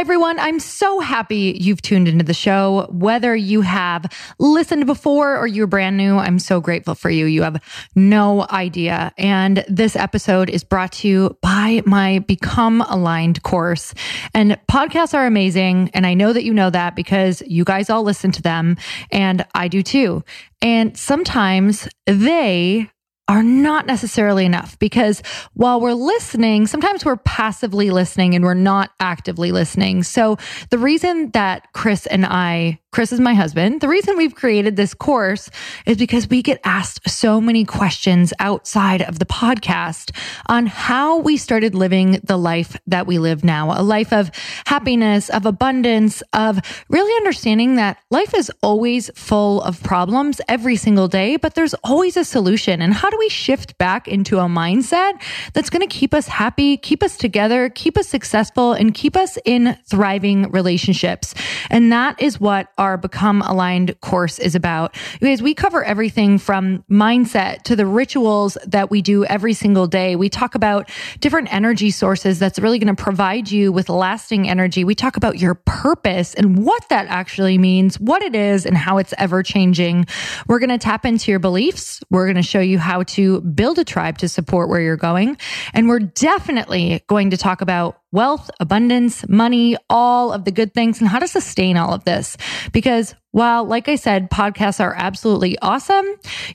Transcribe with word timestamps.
Everyone. 0.00 0.38
I'm 0.38 0.60
so 0.60 0.98
happy 1.00 1.58
you've 1.60 1.82
tuned 1.82 2.08
into 2.08 2.24
the 2.24 2.32
show. 2.32 2.86
Whether 2.90 3.36
you 3.36 3.60
have 3.60 4.06
listened 4.38 4.86
before 4.86 5.36
or 5.36 5.46
you're 5.46 5.66
brand 5.66 5.98
new, 5.98 6.16
I'm 6.16 6.38
so 6.38 6.58
grateful 6.58 6.94
for 6.94 7.10
you. 7.10 7.26
You 7.26 7.42
have 7.42 7.62
no 7.94 8.46
idea. 8.50 9.12
And 9.18 9.62
this 9.68 9.96
episode 9.96 10.48
is 10.48 10.64
brought 10.64 10.92
to 10.92 11.08
you 11.08 11.36
by 11.42 11.82
my 11.84 12.20
Become 12.20 12.80
Aligned 12.80 13.42
course. 13.42 13.92
And 14.32 14.58
podcasts 14.70 15.12
are 15.12 15.26
amazing. 15.26 15.90
And 15.92 16.06
I 16.06 16.14
know 16.14 16.32
that 16.32 16.44
you 16.44 16.54
know 16.54 16.70
that 16.70 16.96
because 16.96 17.42
you 17.42 17.64
guys 17.64 17.90
all 17.90 18.02
listen 18.02 18.32
to 18.32 18.40
them 18.40 18.78
and 19.12 19.44
I 19.54 19.68
do 19.68 19.82
too. 19.82 20.24
And 20.62 20.96
sometimes 20.96 21.86
they 22.06 22.90
are 23.30 23.44
not 23.44 23.86
necessarily 23.86 24.44
enough 24.44 24.76
because 24.80 25.22
while 25.54 25.80
we're 25.80 25.92
listening, 25.94 26.66
sometimes 26.66 27.04
we're 27.04 27.16
passively 27.18 27.90
listening 27.90 28.34
and 28.34 28.44
we're 28.44 28.54
not 28.54 28.90
actively 28.98 29.52
listening. 29.52 30.02
So 30.02 30.36
the 30.70 30.78
reason 30.78 31.30
that 31.30 31.72
Chris 31.72 32.06
and 32.06 32.26
I 32.26 32.80
Chris 32.92 33.12
is 33.12 33.20
my 33.20 33.34
husband. 33.34 33.80
The 33.80 33.86
reason 33.86 34.16
we've 34.16 34.34
created 34.34 34.74
this 34.74 34.94
course 34.94 35.48
is 35.86 35.96
because 35.96 36.28
we 36.28 36.42
get 36.42 36.60
asked 36.64 37.08
so 37.08 37.40
many 37.40 37.64
questions 37.64 38.32
outside 38.40 39.00
of 39.00 39.20
the 39.20 39.24
podcast 39.24 40.10
on 40.46 40.66
how 40.66 41.18
we 41.18 41.36
started 41.36 41.76
living 41.76 42.18
the 42.24 42.36
life 42.36 42.76
that 42.88 43.06
we 43.06 43.20
live 43.20 43.44
now, 43.44 43.70
a 43.70 43.82
life 43.82 44.12
of 44.12 44.32
happiness, 44.66 45.28
of 45.28 45.46
abundance, 45.46 46.20
of 46.32 46.58
really 46.88 47.14
understanding 47.18 47.76
that 47.76 47.96
life 48.10 48.34
is 48.34 48.50
always 48.60 49.08
full 49.14 49.62
of 49.62 49.80
problems 49.84 50.40
every 50.48 50.74
single 50.74 51.06
day, 51.06 51.36
but 51.36 51.54
there's 51.54 51.74
always 51.84 52.16
a 52.16 52.24
solution. 52.24 52.82
And 52.82 52.92
how 52.92 53.08
do 53.08 53.16
we 53.20 53.28
shift 53.28 53.78
back 53.78 54.08
into 54.08 54.40
a 54.40 54.48
mindset 54.48 55.12
that's 55.52 55.70
going 55.70 55.88
to 55.88 55.94
keep 55.94 56.12
us 56.12 56.26
happy, 56.26 56.76
keep 56.76 57.04
us 57.04 57.16
together, 57.16 57.68
keep 57.68 57.96
us 57.96 58.08
successful, 58.08 58.72
and 58.72 58.92
keep 58.92 59.16
us 59.16 59.38
in 59.44 59.78
thriving 59.86 60.50
relationships? 60.50 61.36
And 61.70 61.92
that 61.92 62.20
is 62.20 62.40
what 62.40 62.66
our 62.80 62.96
Become 62.96 63.42
Aligned 63.42 64.00
course 64.00 64.38
is 64.38 64.54
about. 64.54 64.96
You 65.20 65.28
guys, 65.28 65.42
we 65.42 65.54
cover 65.54 65.84
everything 65.84 66.38
from 66.38 66.82
mindset 66.90 67.62
to 67.64 67.76
the 67.76 67.84
rituals 67.84 68.56
that 68.66 68.90
we 68.90 69.02
do 69.02 69.24
every 69.26 69.52
single 69.52 69.86
day. 69.86 70.16
We 70.16 70.30
talk 70.30 70.54
about 70.54 70.90
different 71.20 71.52
energy 71.52 71.90
sources 71.90 72.38
that's 72.38 72.58
really 72.58 72.78
going 72.78 72.94
to 72.94 73.00
provide 73.00 73.50
you 73.50 73.70
with 73.70 73.90
lasting 73.90 74.48
energy. 74.48 74.82
We 74.82 74.94
talk 74.94 75.18
about 75.18 75.38
your 75.38 75.54
purpose 75.54 76.34
and 76.34 76.64
what 76.64 76.88
that 76.88 77.06
actually 77.08 77.58
means, 77.58 78.00
what 78.00 78.22
it 78.22 78.34
is, 78.34 78.64
and 78.64 78.76
how 78.76 78.96
it's 78.96 79.12
ever 79.18 79.42
changing. 79.42 80.06
We're 80.48 80.58
going 80.58 80.70
to 80.70 80.78
tap 80.78 81.04
into 81.04 81.30
your 81.30 81.38
beliefs. 81.38 82.00
We're 82.08 82.24
going 82.24 82.36
to 82.36 82.42
show 82.42 82.60
you 82.60 82.78
how 82.78 83.02
to 83.02 83.42
build 83.42 83.78
a 83.78 83.84
tribe 83.84 84.16
to 84.18 84.28
support 84.28 84.70
where 84.70 84.80
you're 84.80 84.96
going. 84.96 85.36
And 85.74 85.86
we're 85.86 86.00
definitely 86.00 87.04
going 87.08 87.28
to 87.30 87.36
talk 87.36 87.60
about 87.60 88.00
wealth, 88.12 88.50
abundance, 88.58 89.28
money, 89.28 89.76
all 89.88 90.32
of 90.32 90.44
the 90.44 90.50
good 90.50 90.74
things, 90.74 91.00
and 91.00 91.08
how 91.08 91.18
to 91.18 91.28
sustain 91.28 91.76
all 91.76 91.94
of 91.94 92.04
this. 92.04 92.36
Because 92.72 93.14
while, 93.32 93.64
like 93.64 93.88
I 93.88 93.94
said, 93.94 94.30
podcasts 94.30 94.80
are 94.80 94.94
absolutely 94.94 95.56
awesome, 95.60 96.06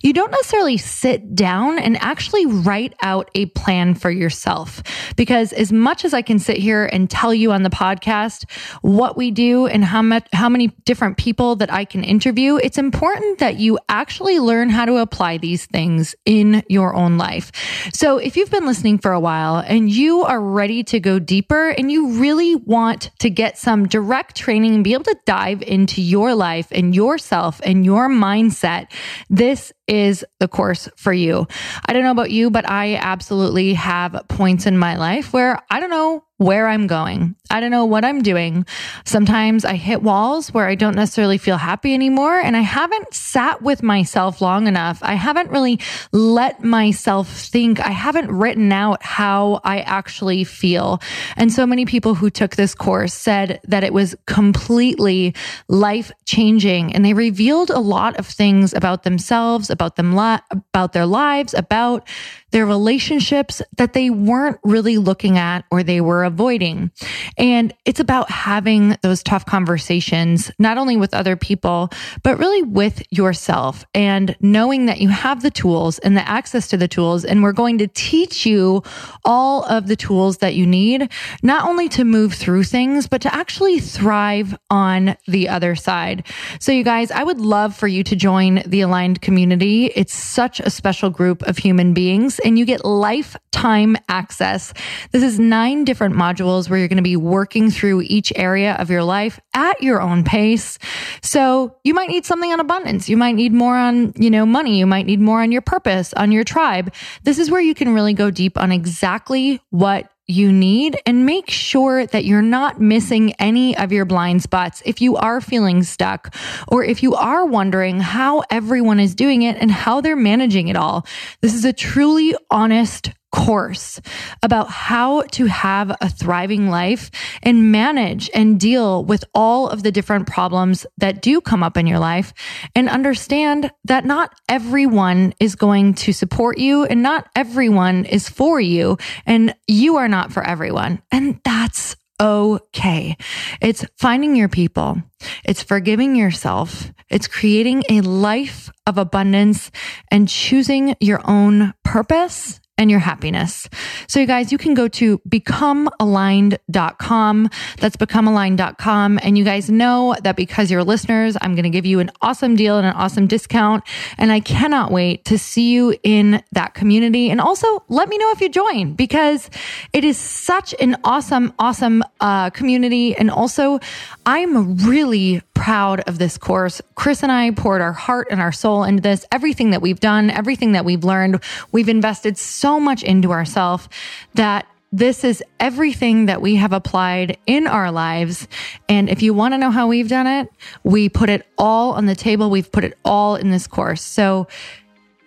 you 0.02 0.12
don't 0.12 0.31
necessarily 0.31 0.78
sit 0.78 1.34
down 1.34 1.80
and 1.80 1.98
actually 2.02 2.45
write 2.45 2.94
out 3.02 3.32
a 3.34 3.45
plan 3.48 3.95
for 3.95 4.12
yourself. 4.12 4.84
Because 5.16 5.54
as 5.54 5.72
much 5.72 6.04
as 6.04 6.14
I 6.14 6.22
can 6.22 6.38
sit 6.38 6.58
here 6.58 6.86
and 6.86 7.09
tell 7.09 7.34
you 7.34 7.52
on 7.52 7.64
the 7.64 7.70
podcast 7.70 8.50
what 8.82 9.16
we 9.16 9.32
do 9.32 9.67
and 9.67 9.86
how 9.86 10.02
much, 10.02 10.28
how 10.34 10.50
many 10.50 10.67
different 10.84 11.17
people 11.17 11.56
that 11.58 11.72
I 11.72 11.86
can 11.86 12.04
interview, 12.04 12.58
it's 12.58 12.78
important 12.78 13.39
that 13.39 13.58
you 13.58 13.80
actually 13.88 14.39
learn 14.39 14.70
how 14.70 14.86
to 14.86 14.98
apply 14.98 15.38
these 15.38 15.66
things 15.66 16.14
in 16.26 16.64
your 16.67 16.94
own 16.94 17.17
life. 17.17 17.52
So 17.94 18.17
if 18.17 18.36
you've 18.36 18.52
been 18.52 18.66
listening 18.66 18.98
for 18.98 19.12
a 19.12 19.20
while 19.20 19.58
and 19.58 19.89
you 19.89 20.23
are 20.23 20.42
ready 20.42 20.84
to 20.86 21.00
go 21.00 21.20
deeper 21.20 21.70
and 21.70 21.92
you 21.92 22.20
really 22.20 22.56
want 22.56 23.12
to 23.20 23.30
get 23.30 23.58
some 23.58 23.88
direct 23.88 24.36
training 24.36 24.76
and 24.76 24.84
be 24.84 24.94
able 24.94 25.06
to 25.06 25.17
dive 25.26 25.62
into 25.62 26.02
your 26.02 26.36
life, 26.36 26.64
life 26.66 26.77
and 26.77 26.95
yourself 26.95 27.61
and 27.63 27.85
your 27.85 28.09
mindset, 28.09 28.88
this 29.30 29.71
is 29.88 30.25
the 30.39 30.47
course 30.47 30.89
for 30.95 31.14
you. 31.14 31.48
I 31.86 31.93
don't 31.93 32.04
know 32.04 32.11
about 32.11 32.32
you, 32.32 32.49
but 32.49 32.70
I 32.70 32.95
absolutely 32.95 33.73
have 33.73 34.23
points 34.27 34.65
in 34.65 34.77
my 34.77 34.98
life 34.98 35.33
where 35.33 35.61
I 35.70 35.80
don't 35.80 35.89
know 35.89 36.23
where 36.37 36.67
I'm 36.67 36.87
going. 36.87 37.36
I 37.49 37.61
don't 37.61 37.71
know 37.71 37.86
what 37.86 38.04
I'm 38.04 38.21
doing. 38.21 38.65
Sometimes 39.05 39.64
I 39.64 39.76
hit 39.76 40.02
walls 40.02 40.54
where 40.54 40.67
I 40.67 40.76
don't 40.76 40.95
necessarily 40.95 41.37
feel 41.37 41.55
happy 41.55 41.93
anymore. 41.93 42.37
And 42.37 42.58
I 42.58 42.61
haven't 42.61 43.14
sat 43.14 43.61
with 43.61 43.82
myself 43.82 44.42
long 44.42 44.67
enough. 44.67 44.99
I 45.02 45.14
haven't 45.14 45.52
really 45.52 45.80
let 46.11 46.61
myself 46.61 47.30
think. 47.30 47.80
I 47.80 47.92
haven't 47.92 48.31
written 48.31 48.73
out 48.73 49.02
how 49.02 49.61
I 49.64 49.80
actually 49.81 50.43
feel. 50.43 50.99
And 51.37 51.54
so 51.54 51.65
many 51.65 51.86
people 51.86 52.15
who 52.15 52.30
took 52.30 52.58
this 52.58 52.76
course 52.76 53.14
said 53.14 53.61
that 53.70 53.86
it 53.86 53.93
was 53.93 54.15
completely 54.26 55.36
life 55.70 56.11
changing 56.26 56.93
and 56.93 57.05
they 57.05 57.14
revealed 57.14 57.70
a 57.70 57.80
lot 57.80 58.17
of 58.17 58.27
things 58.27 58.73
about 58.73 59.04
themselves, 59.04 59.70
about 59.75 59.95
them, 59.95 60.17
about 60.17 60.93
their 60.93 61.05
lives, 61.05 61.53
about 61.53 62.08
their 62.55 62.66
relationships 62.66 63.61
that 63.76 63.92
they 63.92 64.10
weren't 64.10 64.58
really 64.64 64.98
looking 64.98 65.38
at 65.38 65.66
or 65.71 65.83
they 65.83 65.99
were 65.99 66.23
avoiding. 66.23 66.89
And 67.38 67.73
it's 67.83 67.99
about 67.99 68.32
having 68.32 68.95
those 69.02 69.21
tough 69.21 69.45
conversations, 69.45 70.49
not 70.58 70.77
only 70.77 70.95
with 70.95 71.14
other 71.14 71.36
people, 71.36 71.89
but 72.23 72.39
really 72.39 72.61
with 72.61 73.04
yourself 73.11 73.83
and 73.93 74.38
knowing 74.39 74.86
that 74.86 75.02
you 75.02 75.10
have 75.10 75.42
the 75.42 75.52
tools 75.52 75.99
and 75.99 76.16
the 76.16 76.26
access 76.26 76.70
to 76.70 76.77
the 76.77 76.88
tools. 76.88 77.26
And 77.26 77.43
we're 77.43 77.52
going 77.52 77.77
to 77.80 77.88
teach 77.88 78.45
you 78.45 78.83
all 79.26 79.66
of 79.66 79.87
the 79.87 79.98
tools 79.98 80.37
that 80.37 80.55
you 80.55 80.66
need, 80.66 81.11
not 81.43 81.67
only 81.67 81.89
to 81.89 82.05
move 82.05 82.36
through 82.36 82.64
things, 82.64 83.05
but 83.05 83.20
to 83.23 83.36
actually 83.36 83.80
thrive 83.82 84.58
on 84.70 85.17
the 85.27 85.49
other 85.49 85.76
side. 85.76 86.26
So 86.61 86.72
you 86.72 86.86
guys, 86.86 87.11
I 87.11 87.22
would 87.22 87.42
love 87.42 87.76
for 87.76 87.89
you 87.89 88.02
to 88.05 88.16
join 88.16 88.64
the 88.66 88.80
aligned 88.80 89.22
community. 89.22 89.87
It's 89.87 90.14
such 90.14 90.61
a 90.61 90.70
special 90.70 91.10
group 91.10 91.43
of 91.43 91.58
human 91.58 91.93
beings 91.93 92.39
and 92.45 92.58
you 92.58 92.66
get 92.66 92.86
lifetime 92.86 93.98
access. 94.08 94.73
This 95.11 95.23
is 95.23 95.39
nine 95.39 95.83
different 95.83 96.16
modules 96.16 96.70
where 96.70 96.80
you're 96.80 96.88
going 96.88 96.98
to 96.98 97.04
be 97.04 97.17
working 97.17 97.72
through 97.72 98.04
each 98.04 98.32
area 98.36 98.76
of 98.76 98.89
your 98.89 99.04
life 99.04 99.39
at 99.54 99.82
your 99.82 100.02
own 100.02 100.23
pace. 100.23 100.78
So 101.22 101.76
you 101.84 101.94
might 101.94 102.10
need 102.10 102.26
something 102.26 102.54
on 102.54 102.60
abundance. 102.60 103.10
You 103.10 103.17
might 103.17 103.36
need 103.36 103.52
more 103.52 103.76
on, 103.76 104.14
you 104.16 104.30
know, 104.30 104.45
money. 104.45 104.80
You 104.80 104.86
might 104.86 105.05
need 105.08 105.20
more 105.20 105.42
on 105.42 105.52
your 105.52 105.61
purpose, 105.61 106.14
on 106.14 106.32
your 106.32 106.44
tribe. 106.44 106.94
This 107.23 107.39
is 107.39 107.50
where 107.50 107.61
you 107.61 107.73
can 107.73 107.94
really 107.94 108.14
go 108.14 108.30
deep 108.30 108.58
on 108.58 108.72
exactly 108.72 109.60
what 109.72 110.10
you 110.27 110.52
need 110.52 110.99
and 111.05 111.25
make 111.25 111.49
sure 111.49 112.05
that 112.08 112.25
you're 112.25 112.41
not 112.41 112.81
missing 112.81 113.33
any 113.33 113.77
of 113.77 113.91
your 113.91 114.05
blind 114.05 114.41
spots. 114.41 114.81
If 114.86 115.02
you 115.02 115.15
are 115.17 115.39
feeling 115.39 115.83
stuck 115.83 116.36
or 116.67 116.83
if 116.83 117.03
you 117.03 117.15
are 117.15 117.45
wondering 117.45 117.99
how 117.99 118.43
everyone 118.49 118.99
is 118.99 119.13
doing 119.13 119.43
it 119.43 119.58
and 119.58 119.71
how 119.71 120.02
they're 120.02 120.15
managing 120.15 120.67
it 120.67 120.75
all, 120.75 121.05
this 121.41 121.53
is 121.53 121.65
a 121.65 121.73
truly 121.73 122.36
honest 122.49 123.11
course 123.36 124.00
about 124.42 124.70
how 124.70 125.22
to 125.23 125.46
have 125.46 125.92
a 126.00 126.08
thriving 126.08 126.70
life 126.70 127.12
and 127.44 127.70
manage 127.70 128.30
and 128.34 128.57
deal 128.57 129.04
with 129.04 129.25
all 129.36 129.68
of 129.68 129.84
the 129.84 129.92
different 129.92 130.25
problems 130.25 130.86
that 130.98 131.22
do 131.22 131.42
come 131.42 131.62
up 131.62 131.75
in 131.75 131.86
your 131.86 132.00
life 132.00 132.34
and 132.75 132.88
understand 132.88 133.69
that 133.84 134.06
not 134.06 134.34
everyone 134.48 135.34
is 135.42 135.56
going 135.56 135.94
to 135.94 136.13
support 136.13 136.57
you 136.57 136.86
and 136.86 137.04
not 137.04 137.28
everyone 137.36 138.06
is 138.06 138.30
for 138.30 138.62
you 138.62 138.98
and 139.25 139.54
you 139.68 139.98
are 139.98 140.07
not 140.07 140.31
for 140.31 140.42
everyone. 140.42 141.02
And 141.12 141.42
that's 141.44 141.98
okay. 142.22 143.18
It's 143.60 143.86
finding 143.98 144.38
your 144.38 144.48
people. 144.48 145.04
It's 145.44 145.62
forgiving 145.62 146.16
yourself. 146.16 146.90
It's 147.10 147.28
creating 147.28 147.84
a 147.90 148.00
life 148.00 148.69
of 148.88 148.98
abundance 148.98 149.72
and 150.10 150.30
choosing 150.30 150.96
your 151.02 151.19
own 151.30 151.74
purpose 151.84 152.62
and 152.77 152.91
your 152.91 153.00
happiness. 153.00 153.69
So 154.07 154.19
you 154.19 154.25
guys, 154.25 154.51
you 154.51 154.57
can 154.57 154.74
go 154.74 154.89
to 154.89 155.19
becomealigned.com. 155.19 157.50
That's 157.77 157.95
becomealigned.com. 157.95 159.19
And 159.24 159.38
you 159.38 159.45
guys 159.45 159.69
know 159.69 160.13
that 160.24 160.36
because 160.36 160.69
you're 160.69 160.83
listeners, 160.83 161.38
I'm 161.39 161.56
going 161.56 161.63
to 161.63 161.69
give 161.69 161.86
you 161.86 162.00
an 162.00 162.12
awesome 162.22 162.57
deal 162.57 162.77
and 162.77 162.86
an 162.86 162.94
awesome 162.94 163.27
discount. 163.27 163.86
And 164.18 164.30
I 164.31 164.42
cannot 164.42 164.92
wait 164.92 165.24
to 165.25 165.38
see 165.38 165.72
you 165.72 165.95
in 166.04 166.44
that 166.51 166.74
community. 166.74 167.30
And 167.30 167.39
also 167.39 167.83
let 167.88 168.10
me 168.10 168.18
know 168.18 168.31
if 168.31 168.42
you 168.42 168.50
join 168.50 168.94
because 168.94 169.50
it 169.94 170.04
is 170.04 170.18
such 170.18 170.75
an 170.80 170.98
awesome, 171.04 171.54
awesome 171.57 172.04
uh, 172.19 172.50
community. 172.50 173.16
And 173.16 173.31
also 173.31 173.80
I'm 174.25 174.75
really 174.78 175.42
proud 175.54 176.01
of 176.01 176.19
this 176.19 176.38
course. 176.38 176.81
Chris 176.95 177.24
and 177.24 177.31
I 177.31 177.51
poured 177.51 177.81
our 177.81 177.94
heart 177.94 178.28
and 178.30 178.42
our 178.42 178.51
soul 178.51 178.83
into 178.83 179.01
this. 179.01 179.25
Everything 179.31 179.69
that 179.69 179.81
we've 179.81 180.00
done, 180.00 180.30
everything 180.30 180.74
that 180.74 180.83
we've 180.83 181.04
learned, 181.04 181.42
we've 181.71 181.89
invested 181.89 182.38
so 182.38 182.65
much 182.80 183.04
into 183.04 183.32
ourselves 183.32 183.88
that 184.34 184.66
this 184.92 185.24
is 185.24 185.44
everything 185.60 186.28
that 186.28 186.42
we 186.42 186.56
have 186.56 186.72
applied 186.72 187.38
in 187.46 187.68
our 187.68 187.92
lives. 187.92 188.48
And 188.88 189.10
if 189.10 189.22
you 189.22 189.34
want 189.34 189.54
to 189.54 189.58
know 189.58 189.70
how 189.70 189.88
we've 189.88 190.08
done 190.08 190.26
it, 190.26 190.50
we 190.84 191.10
put 191.10 191.30
it 191.30 191.46
all 191.58 191.92
on 191.94 192.06
the 192.06 192.16
table. 192.16 192.50
We've 192.50 192.72
put 192.72 192.86
it 192.86 192.98
all 193.04 193.36
in 193.36 193.52
this 193.52 193.68
course. 193.68 194.02
So 194.02 194.48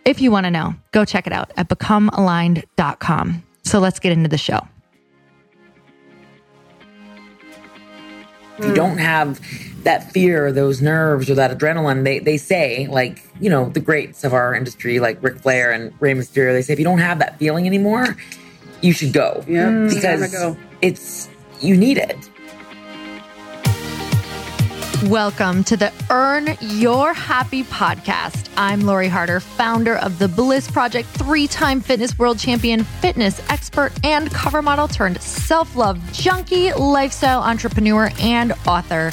if 0.06 0.23
you 0.23 0.31
want 0.31 0.44
to 0.44 0.50
know, 0.50 0.75
go 0.93 1.05
check 1.05 1.26
it 1.26 1.35
out 1.35 1.52
at 1.56 1.69
becomealigned.com. 1.69 3.43
So 3.62 3.79
let's 3.79 3.99
get 3.99 4.12
into 4.12 4.29
the 4.31 4.38
show. 4.38 4.67
You 8.62 8.75
don't 8.75 8.99
have 8.99 9.38
that 9.88 10.12
fear, 10.12 10.52
those 10.52 10.82
nerves, 10.82 11.31
or 11.31 11.35
that 11.35 11.50
adrenaline, 11.50 12.05
they, 12.05 12.19
they 12.19 12.37
say, 12.37 12.87
like, 12.88 13.23
you 13.40 13.49
know, 13.49 13.70
the 13.70 13.81
greats 13.81 14.23
of 14.23 14.35
our 14.35 14.55
industry, 14.55 15.00
like 15.00 15.17
Ric 15.23 15.38
Flair 15.38 15.73
and 15.73 15.94
Rey 15.99 16.12
Mysterio, 16.12 16.52
they 16.52 16.61
say, 16.61 16.75
if 16.75 16.79
you 16.79 16.85
don't 16.85 16.99
have 16.99 17.20
that 17.20 17.38
feeling 17.38 17.67
anymore, 17.67 18.14
you 18.82 18.93
should 18.93 19.14
go. 19.14 19.43
Yeah, 19.49 19.87
it's 19.87 19.94
Because 19.94 20.31
go. 20.31 20.58
it's, 20.82 21.31
you 21.62 21.75
need 21.75 21.96
it. 21.96 22.31
Welcome 25.08 25.64
to 25.64 25.76
the 25.79 25.90
Earn 26.11 26.58
Your 26.61 27.14
Happy 27.14 27.62
podcast. 27.62 28.50
I'm 28.58 28.82
Lori 28.82 29.08
Harder, 29.08 29.40
founder 29.40 29.96
of 29.96 30.19
the 30.19 30.29
Bliss 30.29 30.70
Project, 30.70 31.08
three 31.08 31.46
time 31.46 31.81
fitness 31.81 32.19
world 32.19 32.38
champion, 32.38 32.85
fitness 32.85 33.40
expert, 33.49 33.93
and 34.05 34.31
cover 34.32 34.61
model 34.61 34.87
turned 34.87 35.23
self 35.23 35.76
love 35.76 35.99
junkie, 36.12 36.75
lifestyle 36.75 37.40
entrepreneur, 37.40 38.11
and 38.20 38.52
author. 38.67 39.12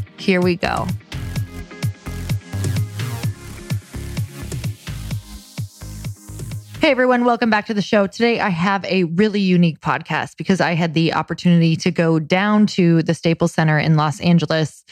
Here 0.21 0.39
we 0.39 0.55
go. 0.55 0.85
Hey 6.79 6.91
everyone, 6.91 7.25
welcome 7.25 7.49
back 7.49 7.65
to 7.65 7.73
the 7.73 7.81
show. 7.81 8.05
Today 8.05 8.39
I 8.39 8.49
have 8.49 8.85
a 8.85 9.05
really 9.05 9.39
unique 9.39 9.79
podcast 9.79 10.37
because 10.37 10.61
I 10.61 10.73
had 10.73 10.93
the 10.93 11.15
opportunity 11.15 11.75
to 11.77 11.89
go 11.89 12.19
down 12.19 12.67
to 12.67 13.01
the 13.01 13.15
Staples 13.15 13.51
Center 13.51 13.79
in 13.79 13.95
Los 13.95 14.21
Angeles 14.21 14.83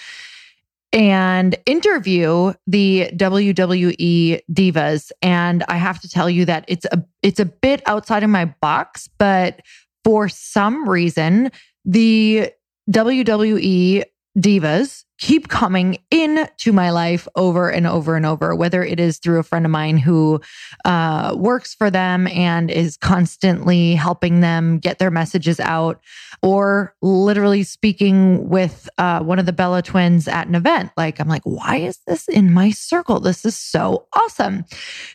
and 0.92 1.56
interview 1.68 2.54
the 2.66 3.12
WWE 3.14 4.42
divas 4.52 5.12
and 5.22 5.64
I 5.68 5.76
have 5.76 6.02
to 6.02 6.10
tell 6.10 6.28
you 6.28 6.46
that 6.46 6.66
it's 6.68 6.86
a 6.86 7.06
it's 7.22 7.40
a 7.40 7.46
bit 7.46 7.84
outside 7.86 8.24
of 8.24 8.32
my 8.32 8.46
box, 8.46 9.08
but 9.20 9.62
for 10.04 10.28
some 10.28 10.90
reason 10.90 11.52
the 11.86 12.52
WWE 12.90 14.06
divas 14.36 15.04
keep 15.20 15.50
coming 15.50 15.98
into 16.12 16.72
my 16.72 16.90
life 16.90 17.28
over 17.36 17.70
and 17.70 17.86
over 17.86 18.16
and 18.16 18.26
over, 18.26 18.56
whether 18.56 18.84
it 18.84 19.00
is 19.00 19.20
through 19.20 19.38
a 19.38 19.44
friend 19.44 19.66
of 19.66 19.72
mine 19.72 19.98
who 19.98 20.40
uh, 20.86 21.36
works 21.38 21.76
for 21.76 21.92
them 21.92 22.26
and 22.28 22.72
is 22.72 22.96
constantly 22.96 23.96
helping 23.96 24.40
them 24.40 24.80
get 24.80 24.98
their 24.98 25.12
messages 25.12 25.60
out, 25.60 26.00
or 26.42 26.96
literally 27.02 27.64
speaking 27.64 28.48
with 28.48 28.90
uh, 28.98 29.20
one 29.20 29.40
of 29.40 29.46
the 29.46 29.52
Bella 29.52 29.82
twins 29.82 30.28
at 30.28 30.48
an 30.48 30.56
event. 30.56 30.90
Like, 30.96 31.20
I'm 31.20 31.28
like, 31.28 31.44
why 31.44 31.76
is 31.78 32.00
this 32.08 32.30
in 32.30 32.54
my 32.54 32.72
circle? 32.72 33.20
This 33.20 33.44
is 33.44 33.58
so 33.58 34.08
awesome. 34.14 34.64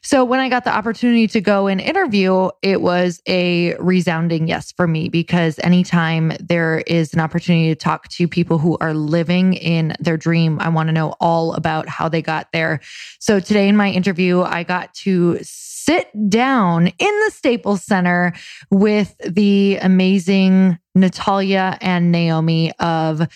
So, 0.02 0.22
when 0.22 0.38
I 0.38 0.50
got 0.50 0.64
the 0.64 0.74
opportunity 0.74 1.26
to 1.28 1.40
go 1.40 1.66
and 1.66 1.80
interview, 1.80 2.50
it 2.60 2.82
was 2.82 3.22
a 3.26 3.74
resounding 3.76 4.48
yes 4.48 4.70
for 4.72 4.86
me 4.86 5.08
because 5.08 5.58
anytime 5.60 6.32
there 6.40 6.80
is 6.86 7.14
an 7.14 7.20
opportunity 7.20 7.68
to 7.70 7.74
talk 7.74 8.08
to 8.08 8.28
people 8.28 8.58
who 8.58 8.76
are 8.82 8.92
living 8.92 9.54
in 9.54 9.93
their 10.00 10.16
dream, 10.16 10.58
I 10.60 10.68
want 10.68 10.88
to 10.88 10.92
know 10.92 11.14
all 11.20 11.54
about 11.54 11.88
how 11.88 12.08
they 12.08 12.22
got 12.22 12.48
there. 12.52 12.80
So, 13.18 13.40
today 13.40 13.68
in 13.68 13.76
my 13.76 13.90
interview, 13.90 14.42
I 14.42 14.62
got 14.62 14.94
to 14.94 15.38
sit 15.42 16.08
down 16.28 16.86
in 16.86 17.20
the 17.24 17.30
Staples 17.32 17.82
Center 17.82 18.32
with 18.70 19.14
the 19.18 19.76
amazing 19.76 20.78
Natalya 20.94 21.76
and 21.80 22.10
Naomi 22.10 22.72
of 22.78 23.28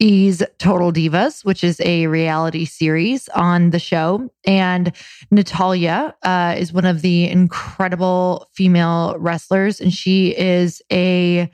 E's 0.00 0.42
Total 0.58 0.92
Divas, 0.92 1.44
which 1.44 1.64
is 1.64 1.80
a 1.80 2.06
reality 2.06 2.64
series 2.64 3.28
on 3.30 3.70
the 3.70 3.78
show. 3.78 4.30
And 4.46 4.92
Natalya 5.30 6.14
uh, 6.22 6.54
is 6.56 6.72
one 6.72 6.84
of 6.84 7.02
the 7.02 7.28
incredible 7.28 8.48
female 8.52 9.16
wrestlers, 9.18 9.80
and 9.80 9.92
she 9.92 10.36
is 10.36 10.80
a 10.92 11.50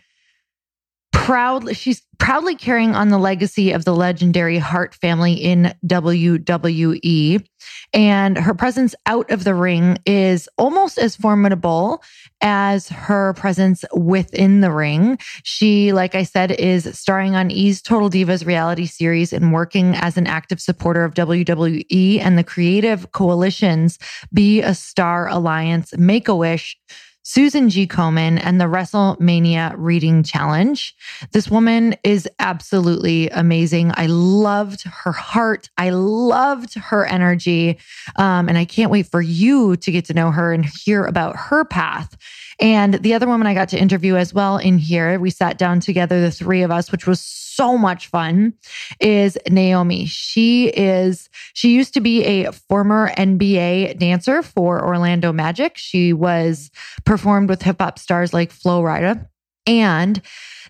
proud 1.14 1.76
she's 1.76 2.02
proudly 2.18 2.56
carrying 2.56 2.94
on 2.94 3.08
the 3.08 3.18
legacy 3.18 3.70
of 3.70 3.84
the 3.84 3.94
legendary 3.94 4.58
Hart 4.58 4.94
family 4.94 5.32
in 5.32 5.72
WWE 5.86 7.46
and 7.92 8.36
her 8.36 8.54
presence 8.54 8.94
out 9.06 9.30
of 9.30 9.44
the 9.44 9.54
ring 9.54 9.98
is 10.04 10.48
almost 10.58 10.98
as 10.98 11.16
formidable 11.16 12.02
as 12.40 12.88
her 12.88 13.32
presence 13.34 13.84
within 13.94 14.60
the 14.60 14.72
ring. 14.72 15.16
She 15.44 15.92
like 15.92 16.14
I 16.14 16.24
said 16.24 16.50
is 16.50 16.98
starring 16.98 17.36
on 17.36 17.50
E's 17.50 17.80
Total 17.80 18.10
Divas 18.10 18.44
reality 18.44 18.86
series 18.86 19.32
and 19.32 19.52
working 19.52 19.94
as 19.94 20.16
an 20.16 20.26
active 20.26 20.60
supporter 20.60 21.04
of 21.04 21.14
WWE 21.14 22.20
and 22.20 22.36
the 22.36 22.44
creative 22.44 23.12
coalitions 23.12 23.98
Be 24.32 24.60
a 24.60 24.74
Star 24.74 25.28
Alliance, 25.28 25.96
Make 25.96 26.28
a 26.28 26.34
Wish 26.34 26.76
Susan 27.26 27.70
G. 27.70 27.86
Komen 27.86 28.38
and 28.42 28.60
the 28.60 28.66
WrestleMania 28.66 29.74
Reading 29.78 30.22
Challenge. 30.22 30.94
This 31.32 31.48
woman 31.48 31.96
is 32.04 32.28
absolutely 32.38 33.30
amazing. 33.30 33.92
I 33.94 34.06
loved 34.06 34.82
her 34.82 35.12
heart. 35.12 35.70
I 35.78 35.88
loved 35.88 36.74
her 36.74 37.06
energy. 37.06 37.78
Um, 38.16 38.50
and 38.50 38.58
I 38.58 38.66
can't 38.66 38.90
wait 38.90 39.06
for 39.06 39.22
you 39.22 39.74
to 39.76 39.90
get 39.90 40.04
to 40.06 40.14
know 40.14 40.30
her 40.32 40.52
and 40.52 40.66
hear 40.66 41.04
about 41.04 41.34
her 41.34 41.64
path. 41.64 42.14
And 42.60 42.94
the 42.94 43.14
other 43.14 43.26
woman 43.26 43.46
I 43.46 43.54
got 43.54 43.70
to 43.70 43.80
interview 43.80 44.16
as 44.16 44.34
well 44.34 44.58
in 44.58 44.76
here, 44.76 45.18
we 45.18 45.30
sat 45.30 45.56
down 45.56 45.80
together, 45.80 46.20
the 46.20 46.30
three 46.30 46.62
of 46.62 46.70
us, 46.70 46.92
which 46.92 47.06
was 47.06 47.20
so 47.54 47.78
much 47.78 48.08
fun, 48.08 48.54
is 49.00 49.38
Naomi. 49.48 50.06
She 50.06 50.68
is, 50.68 51.28
she 51.52 51.74
used 51.74 51.94
to 51.94 52.00
be 52.00 52.24
a 52.24 52.52
former 52.52 53.10
NBA 53.10 53.98
dancer 53.98 54.42
for 54.42 54.84
Orlando 54.84 55.32
Magic. 55.32 55.76
She 55.76 56.12
was 56.12 56.70
performed 57.04 57.48
with 57.48 57.62
hip 57.62 57.80
hop 57.80 57.98
stars 57.98 58.32
like 58.32 58.50
Flo 58.50 58.82
Rida. 58.82 59.26
And 59.66 60.20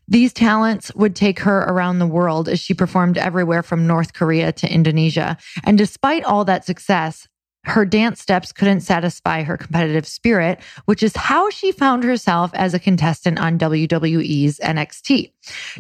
these 0.07 0.33
talents 0.33 0.95
would 0.95 1.17
take 1.17 1.41
her 1.41 1.61
around 1.61 1.99
the 1.99 2.07
world 2.07 2.49
as 2.49 2.61
she 2.61 2.75
performed 2.75 3.17
everywhere 3.17 3.63
from 3.63 3.87
North 3.87 4.12
Korea 4.12 4.53
to 4.53 4.71
Indonesia. 4.73 5.37
And 5.64 5.79
despite 5.79 6.25
all 6.25 6.45
that 6.45 6.64
success, 6.64 7.26
her 7.64 7.85
dance 7.87 8.21
steps 8.21 8.52
couldn't 8.52 8.80
satisfy 8.80 9.42
her 9.42 9.56
competitive 9.56 10.06
spirit, 10.06 10.61
which 10.85 11.02
is 11.02 11.16
how 11.16 11.49
she 11.50 11.73
found 11.73 12.04
herself 12.04 12.50
as 12.54 12.75
a 12.75 12.78
contestant 12.78 13.38
on 13.40 13.59
WWE's 13.59 14.59
NXT. 14.59 15.33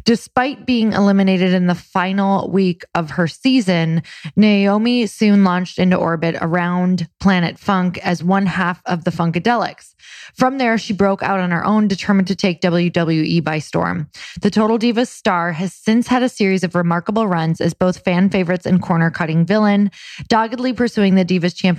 Despite 0.04 0.66
being 0.66 0.92
eliminated 0.92 1.52
in 1.52 1.66
the 1.66 1.74
final 1.74 2.50
week 2.50 2.84
of 2.94 3.10
her 3.10 3.26
season, 3.26 4.02
Naomi 4.36 5.06
soon 5.06 5.44
launched 5.44 5.78
into 5.78 5.96
orbit 5.96 6.36
around 6.40 7.08
Planet 7.20 7.58
Funk 7.58 7.98
as 7.98 8.24
one 8.24 8.46
half 8.46 8.82
of 8.86 9.04
the 9.04 9.10
Funkadelics. 9.10 9.94
From 10.34 10.58
there, 10.58 10.78
she 10.78 10.92
broke 10.92 11.22
out 11.22 11.40
on 11.40 11.50
her 11.50 11.64
own, 11.64 11.88
determined 11.88 12.28
to 12.28 12.34
take 12.34 12.60
WWE 12.60 13.42
by 13.42 13.58
storm. 13.58 14.10
The 14.40 14.50
Total 14.50 14.78
Divas 14.78 15.08
star 15.08 15.52
has 15.52 15.72
since 15.72 16.08
had 16.08 16.22
a 16.22 16.28
series 16.28 16.64
of 16.64 16.74
remarkable 16.74 17.26
runs 17.26 17.60
as 17.60 17.72
both 17.72 17.98
fan 17.98 18.30
favorites 18.30 18.66
and 18.66 18.82
corner 18.82 19.10
cutting 19.10 19.46
villain, 19.46 19.90
doggedly 20.28 20.72
pursuing 20.72 21.14
the 21.14 21.24
Divas 21.24 21.54
Championship 21.54 21.73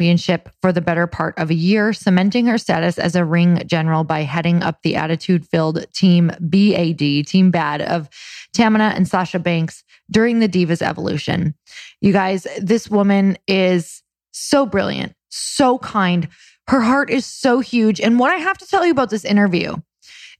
for 0.61 0.71
the 0.71 0.81
better 0.81 1.07
part 1.07 1.37
of 1.37 1.49
a 1.49 1.55
year, 1.55 1.93
cementing 1.93 2.45
her 2.47 2.57
status 2.57 2.97
as 2.97 3.15
a 3.15 3.25
ring 3.25 3.61
general 3.65 4.03
by 4.03 4.21
heading 4.21 4.63
up 4.63 4.81
the 4.83 4.95
attitude 4.95 5.47
filled 5.47 5.85
Team 5.93 6.31
BAD, 6.39 7.25
Team 7.25 7.51
Bad 7.51 7.81
of 7.81 8.09
Tamina 8.55 8.95
and 8.95 9.07
Sasha 9.07 9.39
Banks 9.39 9.83
during 10.09 10.39
the 10.39 10.49
Divas 10.49 10.81
evolution. 10.81 11.55
You 12.01 12.13
guys, 12.13 12.47
this 12.59 12.89
woman 12.89 13.37
is 13.47 14.03
so 14.31 14.65
brilliant, 14.65 15.13
so 15.29 15.79
kind. 15.79 16.27
Her 16.67 16.81
heart 16.81 17.09
is 17.09 17.25
so 17.25 17.59
huge. 17.59 18.01
And 18.01 18.19
what 18.19 18.31
I 18.31 18.37
have 18.37 18.57
to 18.57 18.67
tell 18.67 18.85
you 18.85 18.91
about 18.91 19.09
this 19.09 19.25
interview 19.25 19.75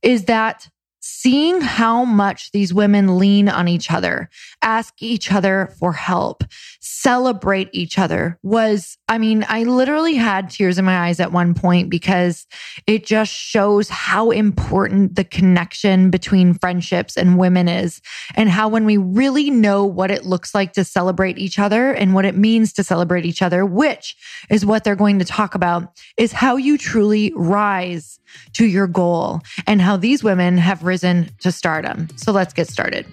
is 0.02 0.26
that 0.26 0.70
seeing 1.08 1.62
how 1.62 2.04
much 2.04 2.52
these 2.52 2.74
women 2.74 3.20
lean 3.20 3.48
on 3.48 3.68
each 3.68 3.92
other, 3.92 4.28
ask 4.64 4.92
each 5.04 5.32
other 5.32 5.72
for 5.78 5.94
help, 5.94 6.44
celebrate 6.82 7.70
each 7.74 8.00
other 8.00 8.40
was, 8.42 8.98
I 9.08 9.20
mean, 9.20 9.46
I 9.48 9.66
literally 9.66 10.16
had 10.16 10.50
tears 10.50 10.80
in 10.80 10.86
my 10.86 10.98
eyes 10.98 11.20
at 11.20 11.32
one 11.32 11.54
point 11.54 11.92
because 11.92 12.48
it 12.88 13.06
just 13.06 13.32
shows 13.32 13.88
how 13.88 14.32
important 14.32 15.16
the 15.16 15.24
connection 15.24 16.10
between 16.10 16.56
friendships 16.56 17.16
and 17.16 17.38
women 17.38 17.68
is. 17.68 18.02
And 18.34 18.50
how 18.50 18.68
when 18.68 18.86
we 18.86 18.98
really 18.98 19.52
know 19.52 19.86
what 19.86 20.10
it 20.10 20.26
looks 20.26 20.56
like 20.56 20.74
to 20.74 20.84
celebrate 20.84 21.38
each 21.38 21.60
other 21.60 21.92
and 21.92 22.16
what 22.16 22.26
it 22.26 22.36
means 22.36 22.74
to 22.74 22.84
celebrate 22.84 23.28
each 23.28 23.44
other, 23.44 23.64
which 23.64 24.16
is 24.50 24.66
what 24.66 24.84
they're 24.84 24.96
going 24.96 25.20
to 25.20 25.26
talk 25.26 25.54
about, 25.54 26.00
is 26.18 26.32
how 26.32 26.56
you 26.56 26.80
truly 26.80 27.32
rise 27.36 28.20
to 28.54 28.66
your 28.66 28.88
goal 28.88 29.40
and 29.68 29.82
how 29.82 29.96
these 29.96 30.24
women 30.24 30.58
have 30.58 30.84
risen 30.84 30.95
to 31.02 31.52
stardom. 31.52 32.08
So 32.18 32.32
let's 32.32 32.54
get 32.54 32.68
started. 32.68 33.06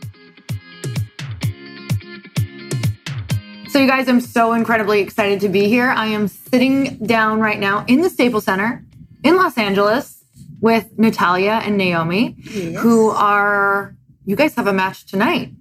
So, 3.68 3.78
you 3.78 3.88
guys, 3.88 4.06
I'm 4.06 4.20
so 4.20 4.52
incredibly 4.52 5.00
excited 5.00 5.40
to 5.40 5.48
be 5.48 5.66
here. 5.66 5.88
I 5.88 6.08
am 6.08 6.28
sitting 6.28 6.98
down 6.98 7.40
right 7.40 7.58
now 7.58 7.86
in 7.88 8.02
the 8.02 8.10
Staples 8.10 8.44
Center 8.44 8.84
in 9.24 9.36
Los 9.36 9.56
Angeles 9.56 10.22
with 10.60 10.98
Natalya 10.98 11.62
and 11.64 11.78
Naomi, 11.78 12.36
yes. 12.38 12.82
who 12.82 13.08
are, 13.10 13.96
you 14.26 14.36
guys 14.36 14.54
have 14.56 14.66
a 14.66 14.74
match 14.74 15.06
tonight. 15.06 15.52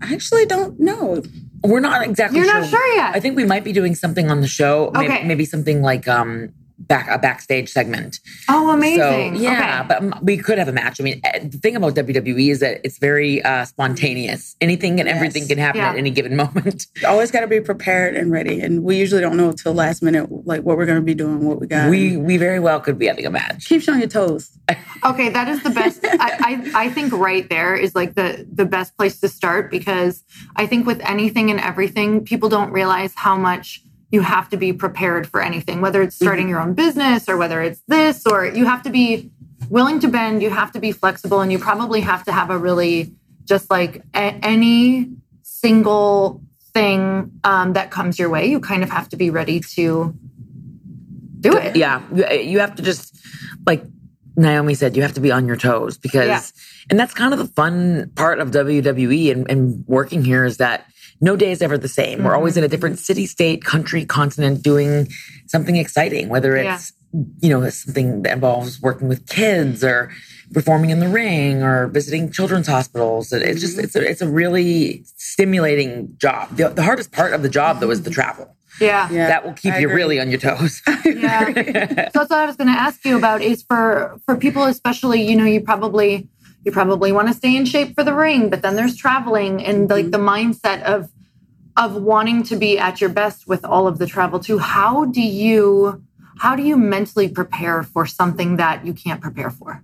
I 0.00 0.14
actually 0.14 0.46
don't 0.46 0.80
know. 0.80 1.22
We're 1.62 1.80
not 1.80 2.02
exactly 2.02 2.38
You're 2.38 2.48
sure. 2.48 2.60
not 2.60 2.70
sure 2.70 2.94
yet. 2.94 3.14
I 3.14 3.20
think 3.20 3.36
we 3.36 3.44
might 3.44 3.62
be 3.62 3.72
doing 3.72 3.94
something 3.94 4.30
on 4.30 4.40
the 4.40 4.48
show. 4.48 4.86
Okay. 4.88 5.06
Maybe, 5.06 5.28
maybe 5.28 5.44
something 5.44 5.82
like 5.82 6.08
um 6.08 6.52
back 6.86 7.08
a 7.08 7.18
backstage 7.18 7.68
segment. 7.68 8.20
Oh, 8.48 8.70
amazing! 8.70 9.36
So, 9.36 9.42
yeah, 9.42 9.86
okay. 9.86 10.08
but 10.10 10.22
we 10.22 10.36
could 10.36 10.58
have 10.58 10.68
a 10.68 10.72
match. 10.72 11.00
I 11.00 11.04
mean, 11.04 11.20
eh, 11.24 11.40
the 11.44 11.58
thing 11.58 11.76
about 11.76 11.94
WWE 11.94 12.50
is 12.50 12.60
that 12.60 12.80
it's 12.84 12.98
very 12.98 13.42
uh, 13.42 13.64
spontaneous. 13.64 14.56
Anything 14.60 15.00
and 15.00 15.08
yes. 15.08 15.16
everything 15.16 15.48
can 15.48 15.58
happen 15.58 15.80
yeah. 15.80 15.90
at 15.90 15.96
any 15.96 16.10
given 16.10 16.36
moment. 16.42 16.86
You 17.00 17.08
always 17.08 17.30
got 17.30 17.40
to 17.40 17.46
be 17.46 17.60
prepared 17.60 18.16
and 18.16 18.30
ready, 18.30 18.60
and 18.60 18.82
we 18.82 18.96
usually 18.98 19.20
don't 19.20 19.36
know 19.36 19.50
until 19.50 19.74
last 19.74 20.02
minute 20.02 20.28
like 20.46 20.62
what 20.62 20.76
we're 20.76 20.86
going 20.86 21.00
to 21.00 21.04
be 21.04 21.14
doing, 21.14 21.44
what 21.44 21.60
we 21.60 21.66
got. 21.66 21.90
We 21.90 22.16
we 22.16 22.36
very 22.36 22.60
well 22.60 22.80
could 22.80 22.98
be 22.98 23.06
having 23.06 23.26
a 23.26 23.30
match. 23.30 23.66
Keep 23.66 23.82
showing 23.82 24.00
your 24.00 24.08
toes. 24.08 24.50
okay, 25.04 25.28
that 25.28 25.48
is 25.48 25.62
the 25.62 25.70
best. 25.70 26.04
I, 26.04 26.70
I 26.74 26.84
I 26.86 26.90
think 26.90 27.12
right 27.12 27.48
there 27.48 27.74
is 27.74 27.94
like 27.94 28.14
the 28.14 28.46
the 28.52 28.64
best 28.64 28.96
place 28.96 29.20
to 29.20 29.28
start 29.28 29.70
because 29.70 30.24
I 30.56 30.66
think 30.66 30.86
with 30.86 31.00
anything 31.00 31.50
and 31.50 31.60
everything, 31.60 32.24
people 32.24 32.48
don't 32.48 32.72
realize 32.72 33.12
how 33.14 33.36
much 33.36 33.82
you 34.12 34.20
have 34.20 34.48
to 34.50 34.56
be 34.56 34.72
prepared 34.72 35.26
for 35.26 35.40
anything, 35.42 35.80
whether 35.80 36.02
it's 36.02 36.14
starting 36.14 36.48
your 36.48 36.60
own 36.60 36.74
business 36.74 37.28
or 37.28 37.36
whether 37.36 37.60
it's 37.62 37.80
this, 37.88 38.26
or 38.26 38.46
you 38.46 38.66
have 38.66 38.82
to 38.82 38.90
be 38.90 39.32
willing 39.70 39.98
to 40.00 40.08
bend, 40.08 40.42
you 40.42 40.50
have 40.50 40.70
to 40.72 40.78
be 40.78 40.92
flexible, 40.92 41.40
and 41.40 41.50
you 41.50 41.58
probably 41.58 42.02
have 42.02 42.22
to 42.24 42.32
have 42.32 42.50
a 42.50 42.58
really 42.58 43.14
just 43.44 43.70
like 43.70 44.02
a- 44.14 44.38
any 44.44 45.10
single 45.42 46.42
thing 46.72 47.32
um, 47.44 47.72
that 47.72 47.90
comes 47.90 48.18
your 48.18 48.28
way, 48.28 48.46
you 48.46 48.60
kind 48.60 48.82
of 48.82 48.90
have 48.90 49.08
to 49.08 49.16
be 49.16 49.30
ready 49.30 49.60
to 49.60 50.14
do 51.40 51.56
it. 51.56 51.76
Yeah. 51.76 52.02
You 52.12 52.60
have 52.60 52.74
to 52.76 52.82
just, 52.82 53.16
like 53.66 53.84
Naomi 54.36 54.74
said, 54.74 54.96
you 54.96 55.02
have 55.02 55.14
to 55.14 55.20
be 55.20 55.30
on 55.30 55.46
your 55.46 55.56
toes 55.56 55.98
because, 55.98 56.28
yeah. 56.28 56.42
and 56.90 56.98
that's 56.98 57.14
kind 57.14 57.32
of 57.32 57.38
the 57.38 57.48
fun 57.48 58.10
part 58.14 58.40
of 58.40 58.50
WWE 58.50 59.32
and, 59.32 59.50
and 59.50 59.84
working 59.86 60.24
here 60.24 60.44
is 60.44 60.58
that 60.58 60.86
no 61.22 61.36
day 61.36 61.52
is 61.52 61.62
ever 61.62 61.78
the 61.78 61.88
same. 61.88 62.18
Mm-hmm. 62.18 62.26
We're 62.26 62.34
always 62.34 62.56
in 62.56 62.64
a 62.64 62.68
different 62.68 62.98
city, 62.98 63.26
state, 63.26 63.64
country, 63.64 64.04
continent 64.04 64.62
doing 64.62 65.08
something 65.46 65.76
exciting, 65.76 66.28
whether 66.28 66.56
it's, 66.56 66.92
yeah. 67.14 67.20
you 67.40 67.48
know, 67.48 67.68
something 67.70 68.22
that 68.22 68.32
involves 68.32 68.82
working 68.82 69.08
with 69.08 69.26
kids 69.28 69.84
or 69.84 70.10
performing 70.52 70.90
in 70.90 70.98
the 70.98 71.08
ring 71.08 71.62
or 71.62 71.86
visiting 71.86 72.30
children's 72.30 72.66
hospitals. 72.66 73.32
It's 73.32 73.60
just, 73.60 73.78
it's 73.78 73.94
a, 73.94 74.06
it's 74.06 74.20
a 74.20 74.28
really 74.28 75.04
stimulating 75.16 76.14
job. 76.18 76.56
The, 76.56 76.68
the 76.68 76.82
hardest 76.82 77.12
part 77.12 77.32
of 77.32 77.42
the 77.42 77.48
job 77.48 77.78
though 77.78 77.90
is 77.90 78.02
the 78.02 78.10
travel. 78.10 78.56
Yeah. 78.80 79.08
yeah. 79.10 79.28
That 79.28 79.44
will 79.44 79.52
keep 79.52 79.74
I 79.74 79.78
you 79.78 79.86
agree. 79.86 79.96
really 79.96 80.20
on 80.20 80.28
your 80.28 80.40
toes. 80.40 80.82
yeah. 81.04 81.46
so 81.46 81.52
that's 81.54 82.30
what 82.30 82.32
I 82.32 82.46
was 82.46 82.56
going 82.56 82.68
to 82.68 82.78
ask 82.78 83.04
you 83.04 83.16
about 83.16 83.42
is 83.42 83.62
for, 83.62 84.18
for 84.26 84.36
people, 84.36 84.64
especially, 84.64 85.22
you 85.22 85.36
know, 85.36 85.44
you 85.44 85.60
probably, 85.60 86.28
you 86.64 86.72
probably 86.72 87.12
want 87.12 87.28
to 87.28 87.34
stay 87.34 87.56
in 87.56 87.64
shape 87.64 87.94
for 87.94 88.04
the 88.04 88.14
ring, 88.14 88.48
but 88.48 88.62
then 88.62 88.76
there's 88.76 88.96
traveling 88.96 89.64
and 89.64 89.88
like 89.90 90.06
mm-hmm. 90.06 90.10
the 90.10 90.18
mindset 90.18 90.82
of, 90.82 91.10
of 91.76 91.96
wanting 91.96 92.42
to 92.44 92.56
be 92.56 92.78
at 92.78 93.00
your 93.00 93.10
best 93.10 93.46
with 93.46 93.64
all 93.64 93.86
of 93.86 93.98
the 93.98 94.06
travel 94.06 94.38
too. 94.38 94.58
How 94.58 95.04
do 95.04 95.22
you, 95.22 96.02
how 96.38 96.54
do 96.54 96.62
you 96.62 96.76
mentally 96.76 97.28
prepare 97.28 97.82
for 97.82 98.06
something 98.06 98.56
that 98.56 98.86
you 98.86 98.92
can't 98.92 99.20
prepare 99.20 99.50
for? 99.50 99.82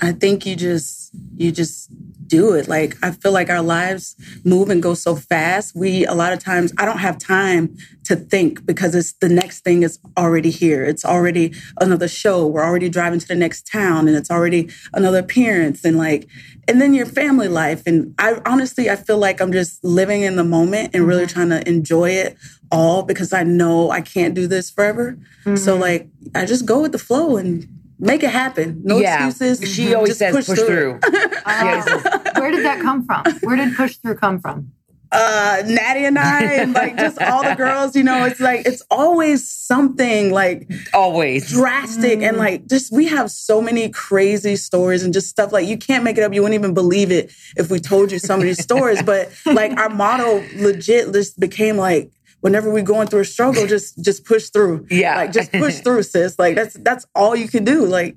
I 0.00 0.12
think 0.12 0.44
you 0.44 0.56
just 0.56 1.14
you 1.36 1.52
just 1.52 1.90
do 2.26 2.54
it. 2.54 2.68
Like 2.68 2.96
I 3.02 3.10
feel 3.10 3.32
like 3.32 3.50
our 3.50 3.62
lives 3.62 4.16
move 4.44 4.70
and 4.70 4.82
go 4.82 4.94
so 4.94 5.14
fast. 5.14 5.74
We 5.76 6.04
a 6.06 6.14
lot 6.14 6.32
of 6.32 6.38
times 6.38 6.72
I 6.78 6.84
don't 6.84 6.98
have 6.98 7.18
time 7.18 7.76
to 8.04 8.16
think 8.16 8.66
because 8.66 8.94
it's 8.94 9.12
the 9.14 9.28
next 9.28 9.60
thing 9.60 9.82
is 9.82 9.98
already 10.16 10.50
here. 10.50 10.84
It's 10.84 11.04
already 11.04 11.54
another 11.80 12.08
show. 12.08 12.46
We're 12.46 12.64
already 12.64 12.88
driving 12.88 13.20
to 13.20 13.28
the 13.28 13.34
next 13.34 13.70
town 13.70 14.08
and 14.08 14.16
it's 14.16 14.30
already 14.30 14.70
another 14.92 15.18
appearance 15.18 15.84
and 15.84 15.96
like 15.96 16.28
and 16.66 16.80
then 16.80 16.94
your 16.94 17.06
family 17.06 17.48
life 17.48 17.82
and 17.86 18.14
I 18.18 18.40
honestly 18.46 18.90
I 18.90 18.96
feel 18.96 19.18
like 19.18 19.40
I'm 19.40 19.52
just 19.52 19.84
living 19.84 20.22
in 20.22 20.36
the 20.36 20.44
moment 20.44 20.90
and 20.94 21.06
really 21.06 21.26
trying 21.26 21.50
to 21.50 21.66
enjoy 21.68 22.10
it 22.10 22.36
all 22.72 23.02
because 23.02 23.32
I 23.32 23.42
know 23.44 23.90
I 23.90 24.00
can't 24.00 24.34
do 24.34 24.46
this 24.46 24.70
forever. 24.70 25.18
Mm-hmm. 25.44 25.56
So 25.56 25.76
like 25.76 26.08
I 26.34 26.46
just 26.46 26.66
go 26.66 26.80
with 26.80 26.92
the 26.92 26.98
flow 26.98 27.36
and 27.36 27.68
make 28.04 28.22
it 28.22 28.30
happen. 28.30 28.82
No 28.84 28.98
yeah. 28.98 29.26
excuses. 29.26 29.74
She 29.74 29.94
always 29.94 30.10
Just 30.10 30.18
says 30.20 30.34
push, 30.34 30.46
push 30.46 30.58
through. 30.60 31.00
through. 31.00 31.00
uh, 31.46 32.00
where 32.38 32.50
did 32.50 32.64
that 32.64 32.80
come 32.80 33.04
from? 33.04 33.24
Where 33.42 33.56
did 33.56 33.74
push 33.74 33.96
through 33.96 34.16
come 34.16 34.40
from? 34.40 34.72
Uh, 35.16 35.62
Natty 35.66 36.04
and 36.06 36.18
I, 36.18 36.42
and 36.54 36.72
like 36.72 36.96
just 36.96 37.22
all 37.22 37.44
the 37.44 37.54
girls, 37.54 37.94
you 37.94 38.02
know, 38.02 38.24
it's 38.24 38.40
like 38.40 38.66
it's 38.66 38.82
always 38.90 39.48
something 39.48 40.32
like 40.32 40.68
always 40.92 41.50
drastic 41.50 42.18
mm. 42.18 42.28
and 42.28 42.36
like 42.36 42.66
just 42.66 42.92
we 42.92 43.06
have 43.06 43.30
so 43.30 43.62
many 43.62 43.88
crazy 43.90 44.56
stories 44.56 45.04
and 45.04 45.14
just 45.14 45.28
stuff 45.28 45.52
like 45.52 45.68
you 45.68 45.78
can't 45.78 46.02
make 46.02 46.18
it 46.18 46.24
up. 46.24 46.34
You 46.34 46.42
wouldn't 46.42 46.58
even 46.58 46.74
believe 46.74 47.12
it 47.12 47.30
if 47.56 47.70
we 47.70 47.78
told 47.78 48.10
you 48.10 48.18
some 48.18 48.40
of 48.40 48.44
these 48.44 48.60
stories. 48.60 49.04
But 49.04 49.30
like 49.46 49.78
our 49.78 49.88
motto 49.88 50.44
legit 50.56 51.12
just 51.12 51.38
became 51.38 51.76
like 51.76 52.10
whenever 52.44 52.70
we're 52.70 52.82
going 52.82 53.08
through 53.08 53.20
a 53.20 53.24
struggle, 53.24 53.66
just 53.66 54.04
just 54.04 54.26
push 54.26 54.50
through. 54.50 54.86
Yeah, 54.90 55.16
like 55.16 55.32
just 55.32 55.50
push 55.50 55.78
through, 55.84 56.02
sis. 56.02 56.38
Like 56.38 56.54
that's 56.54 56.74
that's 56.74 57.06
all 57.14 57.34
you 57.34 57.48
can 57.48 57.64
do. 57.64 57.86
Like 57.86 58.16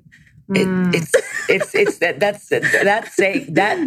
it, 0.50 0.68
mm. 0.68 0.94
it's 0.94 1.12
it's 1.48 1.74
it's 1.74 1.98
that 1.98 2.20
that's 2.20 2.46
that 2.50 3.10
say 3.14 3.44
that 3.50 3.78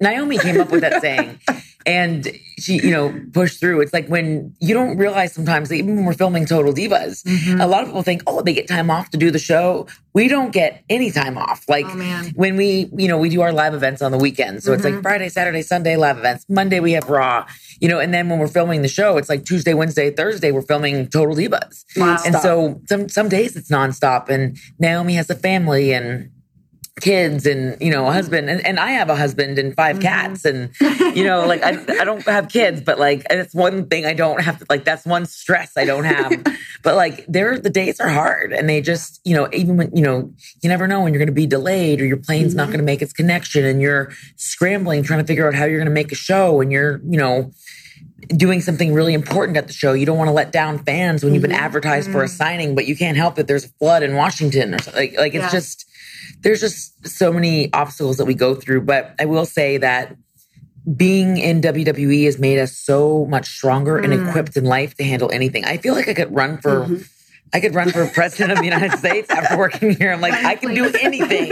Naomi 0.00 0.38
came 0.38 0.60
up 0.60 0.70
with 0.70 0.82
that 0.82 1.00
saying, 1.02 1.40
and 1.86 2.26
she 2.58 2.74
you 2.74 2.90
know 2.90 3.18
pushed 3.32 3.60
through. 3.60 3.80
It's 3.80 3.92
like 3.92 4.08
when 4.08 4.54
you 4.60 4.74
don't 4.74 4.96
realize 4.96 5.32
sometimes 5.32 5.68
that 5.68 5.76
even 5.76 5.96
when 5.96 6.04
we're 6.04 6.12
filming 6.12 6.46
Total 6.46 6.72
Divas, 6.72 7.24
mm-hmm. 7.24 7.60
a 7.60 7.66
lot 7.66 7.82
of 7.82 7.88
people 7.88 8.02
think, 8.02 8.22
oh, 8.26 8.42
they 8.42 8.52
get 8.52 8.68
time 8.68 8.90
off 8.90 9.10
to 9.10 9.16
do 9.16 9.30
the 9.30 9.38
show. 9.38 9.86
We 10.12 10.28
don't 10.28 10.52
get 10.52 10.84
any 10.90 11.10
time 11.10 11.38
off. 11.38 11.68
Like 11.68 11.86
oh, 11.88 12.30
when 12.34 12.56
we 12.56 12.90
you 12.96 13.08
know 13.08 13.18
we 13.18 13.28
do 13.28 13.40
our 13.40 13.52
live 13.52 13.74
events 13.74 14.02
on 14.02 14.12
the 14.12 14.18
weekends, 14.18 14.64
so 14.64 14.72
mm-hmm. 14.72 14.86
it's 14.86 14.94
like 14.94 15.02
Friday, 15.02 15.28
Saturday, 15.28 15.62
Sunday 15.62 15.96
live 15.96 16.18
events. 16.18 16.46
Monday 16.48 16.80
we 16.80 16.92
have 16.92 17.08
Raw. 17.08 17.46
You 17.80 17.88
know, 17.88 17.98
and 17.98 18.12
then 18.12 18.28
when 18.28 18.38
we're 18.38 18.46
filming 18.46 18.82
the 18.82 18.88
show, 18.88 19.16
it's 19.16 19.30
like 19.30 19.46
Tuesday, 19.46 19.72
Wednesday, 19.72 20.10
Thursday, 20.10 20.52
we're 20.52 20.60
filming 20.60 21.08
Total 21.08 21.34
Divas. 21.34 21.84
Wow. 21.96 22.18
And 22.26 22.36
so 22.36 22.82
some 22.86 23.08
some 23.08 23.28
days 23.30 23.56
it's 23.56 23.70
nonstop. 23.70 24.28
And 24.28 24.58
Naomi 24.78 25.14
has 25.14 25.30
a 25.30 25.34
family 25.34 25.94
and 25.94 26.30
kids 27.00 27.46
and 27.46 27.80
you 27.80 27.90
know 27.90 28.06
a 28.06 28.12
husband 28.12 28.48
and, 28.48 28.64
and 28.64 28.78
I 28.78 28.92
have 28.92 29.10
a 29.10 29.16
husband 29.16 29.58
and 29.58 29.74
5 29.74 29.96
mm-hmm. 29.96 30.02
cats 30.02 30.44
and 30.44 30.70
you 31.16 31.24
know 31.24 31.46
like 31.46 31.62
I, 31.62 31.70
I 32.00 32.04
don't 32.04 32.22
have 32.22 32.48
kids 32.48 32.80
but 32.80 32.98
like 32.98 33.26
it's 33.30 33.54
one 33.54 33.86
thing 33.88 34.06
I 34.06 34.12
don't 34.12 34.42
have 34.42 34.58
to 34.58 34.66
like 34.68 34.84
that's 34.84 35.04
one 35.04 35.26
stress 35.26 35.72
I 35.76 35.84
don't 35.84 36.04
have 36.04 36.44
but 36.82 36.96
like 36.96 37.24
there 37.26 37.58
the 37.58 37.70
days 37.70 38.00
are 38.00 38.08
hard 38.08 38.52
and 38.52 38.68
they 38.68 38.80
just 38.80 39.20
you 39.24 39.34
know 39.34 39.48
even 39.52 39.76
when 39.76 39.94
you 39.94 40.02
know 40.02 40.32
you 40.62 40.68
never 40.68 40.86
know 40.86 41.00
when 41.00 41.12
you're 41.12 41.20
going 41.20 41.26
to 41.26 41.32
be 41.32 41.46
delayed 41.46 42.00
or 42.00 42.06
your 42.06 42.16
plane's 42.16 42.50
mm-hmm. 42.50 42.58
not 42.58 42.66
going 42.66 42.78
to 42.78 42.84
make 42.84 43.02
its 43.02 43.12
connection 43.12 43.64
and 43.64 43.80
you're 43.80 44.12
scrambling 44.36 45.02
trying 45.02 45.20
to 45.20 45.26
figure 45.26 45.46
out 45.48 45.54
how 45.54 45.64
you're 45.64 45.78
going 45.78 45.86
to 45.86 45.92
make 45.92 46.12
a 46.12 46.16
show 46.16 46.60
and 46.60 46.70
you're 46.70 47.00
you 47.04 47.18
know 47.18 47.50
doing 48.28 48.60
something 48.60 48.92
really 48.92 49.14
important 49.14 49.56
at 49.56 49.66
the 49.66 49.72
show. 49.72 49.92
You 49.92 50.06
don't 50.06 50.18
want 50.18 50.28
to 50.28 50.32
let 50.32 50.52
down 50.52 50.78
fans 50.78 51.24
when 51.24 51.34
you've 51.34 51.42
been 51.42 51.52
advertised 51.52 52.08
mm-hmm. 52.08 52.18
for 52.18 52.24
a 52.24 52.28
signing, 52.28 52.74
but 52.74 52.86
you 52.86 52.96
can't 52.96 53.16
help 53.16 53.38
it. 53.38 53.46
There's 53.46 53.64
a 53.64 53.68
flood 53.68 54.02
in 54.02 54.14
Washington 54.14 54.74
or 54.74 54.78
something. 54.78 55.10
Like, 55.10 55.18
like 55.18 55.34
it's 55.34 55.44
yeah. 55.44 55.50
just, 55.50 55.86
there's 56.40 56.60
just 56.60 57.06
so 57.06 57.32
many 57.32 57.72
obstacles 57.72 58.16
that 58.16 58.24
we 58.24 58.34
go 58.34 58.54
through. 58.54 58.82
But 58.82 59.14
I 59.18 59.26
will 59.26 59.46
say 59.46 59.76
that 59.78 60.16
being 60.96 61.36
in 61.36 61.60
WWE 61.60 62.24
has 62.24 62.38
made 62.38 62.58
us 62.58 62.76
so 62.76 63.26
much 63.26 63.48
stronger 63.48 64.00
mm. 64.00 64.04
and 64.04 64.28
equipped 64.28 64.56
in 64.56 64.64
life 64.64 64.94
to 64.96 65.04
handle 65.04 65.30
anything. 65.32 65.64
I 65.64 65.76
feel 65.76 65.94
like 65.94 66.08
I 66.08 66.14
could 66.14 66.34
run 66.34 66.58
for. 66.58 66.80
Mm-hmm. 66.80 67.02
I 67.52 67.60
could 67.60 67.74
run 67.74 67.90
for 67.90 68.06
president 68.06 68.52
of 68.52 68.58
the 68.58 68.64
United 68.64 68.92
States 68.98 69.28
after 69.30 69.58
working 69.58 69.90
here. 69.90 70.12
I'm 70.12 70.20
like, 70.20 70.34
I 70.34 70.54
can 70.54 70.74
do 70.74 70.90
anything. 71.00 71.50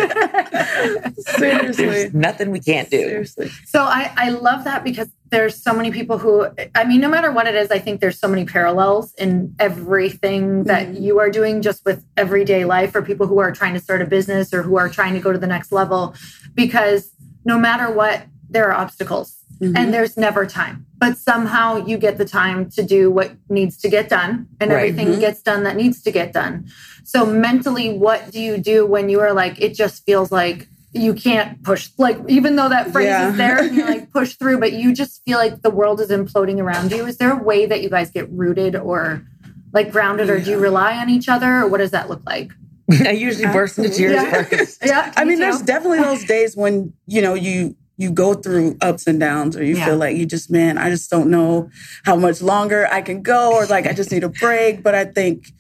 Seriously. 1.37 1.87
There's 1.87 2.15
nothing 2.15 2.51
we 2.51 2.61
can't 2.61 2.89
do. 2.89 2.99
Seriously. 2.99 3.49
So 3.67 3.83
I, 3.83 4.13
I 4.17 4.31
love 4.31 4.65
that 4.65 4.85
because 4.85 5.09
there's 5.31 5.61
so 5.61 5.75
many 5.75 5.91
people 5.91 6.19
who, 6.19 6.47
I 6.75 6.85
mean, 6.85 7.01
no 7.01 7.09
matter 7.09 7.33
what 7.33 7.47
it 7.47 7.55
is, 7.55 7.71
I 7.71 7.79
think 7.79 8.01
there's 8.01 8.19
so 8.19 8.29
many 8.29 8.45
parallels 8.45 9.13
in 9.15 9.55
everything 9.59 10.65
that 10.65 10.89
mm-hmm. 10.89 11.03
you 11.03 11.19
are 11.19 11.31
doing 11.31 11.63
just 11.63 11.85
with 11.85 12.05
everyday 12.17 12.65
life 12.65 12.93
for 12.93 13.03
people 13.03 13.27
who 13.27 13.39
are 13.39 13.53
trying 13.53 13.75
to 13.75 13.81
start 13.81 14.01
a 14.01 14.07
business 14.07 14.55
or 14.55 14.63
who 14.63 14.77
are 14.77 14.89
trying 14.89 15.15
to 15.15 15.21
go 15.21 15.33
to 15.33 15.39
the 15.39 15.47
next 15.47 15.73
level. 15.73 16.15
Because 16.55 17.13
no 17.45 17.59
matter 17.59 17.91
what, 17.91 18.23
there 18.49 18.71
are 18.71 18.73
obstacles 18.73 19.37
mm-hmm. 19.61 19.77
and 19.77 19.93
there's 19.93 20.17
never 20.17 20.47
time. 20.47 20.87
But 20.99 21.17
somehow 21.17 21.87
you 21.87 21.97
get 21.97 22.19
the 22.19 22.25
time 22.25 22.71
to 22.71 22.83
do 22.83 23.11
what 23.11 23.33
needs 23.49 23.77
to 23.79 23.89
get 23.89 24.09
done 24.09 24.49
and 24.61 24.71
right. 24.71 24.79
everything 24.79 25.09
mm-hmm. 25.09 25.21
gets 25.21 25.41
done 25.43 25.63
that 25.63 25.77
needs 25.77 26.03
to 26.03 26.11
get 26.11 26.33
done. 26.33 26.69
So 27.05 27.25
mentally, 27.25 27.97
what 27.97 28.31
do 28.33 28.41
you 28.41 28.59
do 28.59 28.85
when 28.85 29.09
you 29.09 29.21
are 29.21 29.33
like, 29.33 29.61
it 29.61 29.75
just 29.75 30.05
feels 30.05 30.33
like 30.33 30.69
you 30.93 31.15
can't 31.15 31.63
push 31.63 31.91
like 31.99 32.19
even 32.29 32.57
though 32.57 32.69
that 32.69 32.91
phrase 32.91 33.07
yeah. 33.07 33.31
is 33.31 33.37
there 33.37 33.63
and 33.63 33.75
you're 33.77 33.87
like 33.87 34.11
push 34.13 34.35
through 34.35 34.59
but 34.59 34.73
you 34.73 34.95
just 34.95 35.23
feel 35.25 35.39
like 35.39 35.63
the 35.63 35.71
world 35.71 36.01
is 36.01 36.09
imploding 36.09 36.59
around 36.59 36.91
you 36.91 37.05
is 37.07 37.19
there 37.19 37.33
a 37.33 37.43
way 37.43 37.67
that 37.67 37.83
you 37.83 37.91
guys 37.91 38.11
get 38.11 38.29
rooted 38.31 38.75
or 38.75 39.23
like 39.73 39.93
grounded 39.93 40.29
yeah. 40.29 40.35
or 40.35 40.41
do 40.41 40.51
you 40.53 40.59
rely 40.59 40.97
on 40.97 41.11
each 41.11 41.29
other 41.29 41.59
or 41.59 41.69
what 41.69 41.79
does 41.79 41.91
that 41.91 42.09
look 42.09 42.23
like 42.25 42.53
i 43.07 43.11
usually 43.11 43.53
burst 43.53 43.77
into 43.79 43.91
tears 43.91 44.15
yeah, 44.15 44.65
yeah 44.85 45.13
i 45.17 45.25
mean 45.25 45.37
too. 45.37 45.43
there's 45.43 45.63
definitely 45.63 45.99
those 45.99 46.25
days 46.25 46.57
when 46.57 46.93
you 47.07 47.21
know 47.21 47.35
you 47.35 47.77
you 47.99 48.11
go 48.11 48.33
through 48.33 48.77
ups 48.81 49.07
and 49.07 49.21
downs 49.21 49.57
or 49.57 49.65
you 49.65 49.77
Yeah. 49.77 49.87
feel 49.87 49.97
like 49.97 50.17
you 50.17 50.25
just 50.25 50.51
man 50.51 50.79
i 50.79 50.89
just 50.89 51.11
don't 51.11 51.29
know 51.29 51.69
how 52.05 52.17
much 52.17 52.41
longer 52.41 52.89
i 52.91 53.03
can 53.03 53.23
go 53.23 53.53
or 53.53 53.67
like 53.67 53.87
i 53.87 53.93
just 53.93 54.11
need 54.11 54.25
a 54.25 54.31
break. 54.31 54.83
But 54.83 54.95
i 54.95 55.05
think 55.05 55.53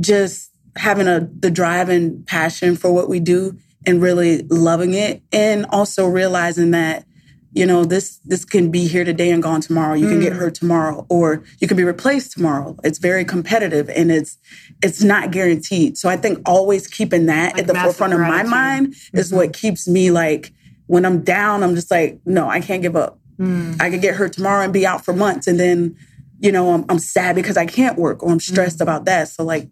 just 0.00 0.50
having 0.76 1.06
a 1.06 1.28
the 1.38 1.50
drive 1.50 1.90
and 1.90 2.26
passion 2.26 2.76
for 2.76 2.92
what 2.92 3.08
we 3.08 3.20
do 3.20 3.58
and 3.86 4.00
really 4.00 4.42
loving 4.48 4.94
it 4.94 5.22
and 5.32 5.66
also 5.66 6.06
realizing 6.06 6.70
that 6.70 7.04
you 7.52 7.66
know 7.66 7.84
this 7.84 8.18
this 8.24 8.44
can 8.46 8.70
be 8.70 8.86
here 8.86 9.04
today 9.04 9.30
and 9.30 9.42
gone 9.42 9.60
tomorrow. 9.60 9.92
You 9.94 10.08
can 10.08 10.20
get 10.20 10.32
mm. 10.32 10.36
hurt 10.36 10.54
tomorrow 10.54 11.04
or 11.10 11.44
you 11.58 11.68
can 11.68 11.76
be 11.76 11.84
replaced 11.84 12.32
tomorrow. 12.32 12.78
It's 12.82 12.98
very 12.98 13.26
competitive 13.26 13.90
and 13.90 14.10
it's 14.10 14.38
it's 14.82 15.02
not 15.02 15.30
guaranteed. 15.32 15.98
So 15.98 16.08
i 16.08 16.16
think 16.16 16.38
always 16.46 16.86
keeping 16.86 17.26
that 17.26 17.52
Like 17.52 17.62
at 17.62 17.66
the 17.66 17.74
forefront 17.74 18.14
of 18.14 18.20
my 18.20 18.28
gratitude. 18.28 18.50
mind 18.50 18.94
is 19.12 19.28
mm-hmm. 19.28 19.36
what 19.36 19.52
keeps 19.52 19.86
me 19.86 20.10
like 20.10 20.52
when 20.92 21.04
i'm 21.06 21.22
down 21.22 21.62
i'm 21.62 21.74
just 21.74 21.90
like 21.90 22.20
no 22.26 22.48
i 22.48 22.60
can't 22.60 22.82
give 22.82 22.96
up 22.96 23.18
Mm. 23.38 23.80
i 23.80 23.88
could 23.90 24.02
get 24.02 24.14
hurt 24.14 24.34
tomorrow 24.34 24.62
and 24.62 24.72
be 24.74 24.86
out 24.86 25.02
for 25.06 25.14
months 25.14 25.46
and 25.46 25.58
then 25.58 25.96
you 26.38 26.52
know 26.52 26.74
i'm, 26.74 26.84
I'm 26.90 26.98
sad 26.98 27.34
because 27.34 27.56
i 27.56 27.64
can't 27.64 27.96
work 27.98 28.22
or 28.22 28.30
i'm 28.30 28.40
stressed 28.40 28.78
Mm. 28.78 28.82
about 28.86 29.06
that 29.06 29.28
so 29.28 29.42
like 29.42 29.70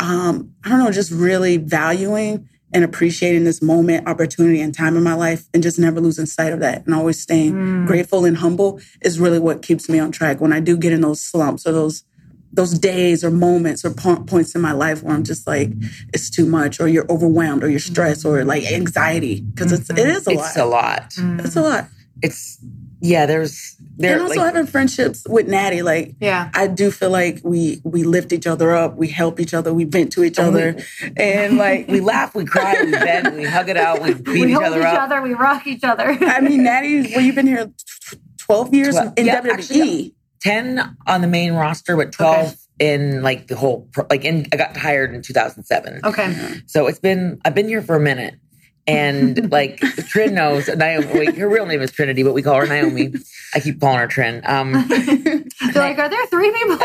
um 0.00 0.52
i 0.64 0.68
don't 0.68 0.80
know 0.80 0.90
just 0.90 1.12
really 1.12 1.56
valuing 1.56 2.48
and 2.74 2.82
appreciating 2.82 3.44
this 3.44 3.62
moment 3.62 4.08
opportunity 4.08 4.60
and 4.60 4.74
time 4.74 4.96
in 4.96 5.04
my 5.04 5.14
life 5.14 5.46
and 5.54 5.62
just 5.62 5.78
never 5.78 6.00
losing 6.00 6.26
sight 6.26 6.52
of 6.52 6.58
that 6.60 6.84
and 6.84 6.94
always 6.94 7.20
staying 7.22 7.52
Mm. 7.54 7.86
grateful 7.86 8.24
and 8.24 8.38
humble 8.38 8.80
is 9.00 9.20
really 9.20 9.38
what 9.38 9.62
keeps 9.62 9.88
me 9.88 10.00
on 10.00 10.10
track 10.10 10.40
when 10.40 10.52
i 10.52 10.58
do 10.60 10.76
get 10.76 10.92
in 10.92 11.00
those 11.00 11.20
slumps 11.22 11.64
or 11.66 11.72
those 11.72 12.02
those 12.52 12.78
days 12.78 13.22
or 13.24 13.30
moments 13.30 13.84
or 13.84 13.90
po- 13.90 14.22
points 14.24 14.54
in 14.54 14.60
my 14.60 14.72
life 14.72 15.02
where 15.02 15.14
i'm 15.14 15.24
just 15.24 15.46
like 15.46 15.70
it's 16.14 16.30
too 16.30 16.46
much 16.46 16.80
or 16.80 16.88
you're 16.88 17.10
overwhelmed 17.10 17.62
or 17.62 17.68
you're 17.68 17.78
stressed 17.78 18.24
or 18.24 18.44
like 18.44 18.64
anxiety 18.70 19.40
because 19.42 19.72
it's 19.72 19.90
it 19.90 19.98
is 19.98 20.26
a 20.26 20.30
Mm-hmm. 20.30 20.38
It's 20.40 20.56
lot 20.56 20.64
a 20.64 20.66
lot. 20.66 21.14
it's 21.44 21.56
a 21.56 21.60
lot 21.62 21.88
It's 22.22 22.58
yeah. 23.02 23.26
There's 23.26 23.76
there 23.98 24.14
and 24.14 24.22
also 24.22 24.36
like, 24.36 24.54
having 24.54 24.66
friendships 24.66 25.22
with 25.28 25.46
Natty, 25.48 25.82
like 25.82 26.14
Yeah. 26.18 26.50
I 26.54 26.66
do 26.66 26.90
feel 26.90 27.10
like 27.10 27.40
we 27.44 27.82
we 27.84 28.04
lift 28.04 28.32
each 28.32 28.46
other 28.46 28.74
up, 28.74 28.96
we 28.96 29.08
help 29.08 29.38
each 29.38 29.52
other, 29.52 29.74
we 29.74 29.84
vent 29.84 30.12
to 30.12 30.24
each 30.24 30.38
other, 30.38 30.76
and 31.14 31.58
like 31.58 31.88
we 31.88 32.00
laugh, 32.00 32.34
we 32.34 32.46
cry, 32.46 32.74
we 32.82 32.90
bend, 32.92 33.36
we 33.36 33.44
hug 33.44 33.68
it 33.68 33.76
out, 33.76 34.00
we 34.00 34.14
beat 34.26 34.26
We 34.26 34.44
each 34.46 34.52
hold 34.54 34.64
other 34.64 34.80
each 34.80 34.86
up. 34.86 35.02
other. 35.02 35.20
We 35.20 35.34
rock 35.34 35.66
each 35.66 35.84
other. 35.84 36.04
I 36.22 36.40
mean, 36.40 36.62
Natty, 36.62 37.02
well, 37.14 37.20
you've 37.20 37.34
been 37.34 37.46
here 37.46 37.66
tw- 37.66 38.14
twelve 38.38 38.72
years 38.72 38.94
Twelve- 38.94 39.12
in 39.18 39.26
yeah, 39.26 39.42
WWE. 39.42 39.52
actually, 39.52 40.14
Ten 40.40 40.96
on 41.06 41.20
the 41.20 41.26
main 41.28 41.54
roster, 41.54 41.96
but 41.96 42.12
twelve 42.12 42.56
in 42.78 43.22
like 43.22 43.46
the 43.48 43.56
whole 43.56 43.88
like 44.10 44.24
in. 44.24 44.46
I 44.52 44.56
got 44.56 44.76
hired 44.76 45.14
in 45.14 45.22
2007. 45.22 46.00
okay. 46.04 46.60
So 46.66 46.86
it's 46.86 46.98
been 46.98 47.40
I've 47.44 47.54
been 47.54 47.68
here 47.68 47.82
for 47.82 47.96
a 47.96 48.00
minute. 48.00 48.34
And 48.88 49.50
like 49.58 49.80
Trin 50.08 50.34
knows 50.34 50.68
Naomi 50.68 51.06
wait, 51.12 51.36
her 51.38 51.48
real 51.48 51.66
name 51.66 51.82
is 51.82 51.90
Trinity, 51.90 52.22
but 52.22 52.34
we 52.34 52.42
call 52.42 52.60
her 52.60 52.66
Naomi. 52.66 53.12
I 53.54 53.58
keep 53.60 53.80
calling 53.80 53.98
her 53.98 54.06
Trin. 54.06 54.42
Um 54.44 54.72
They're 54.88 55.42
like, 55.74 55.98
are 55.98 56.08
there 56.08 56.26
three 56.26 56.52
people? 56.52 56.76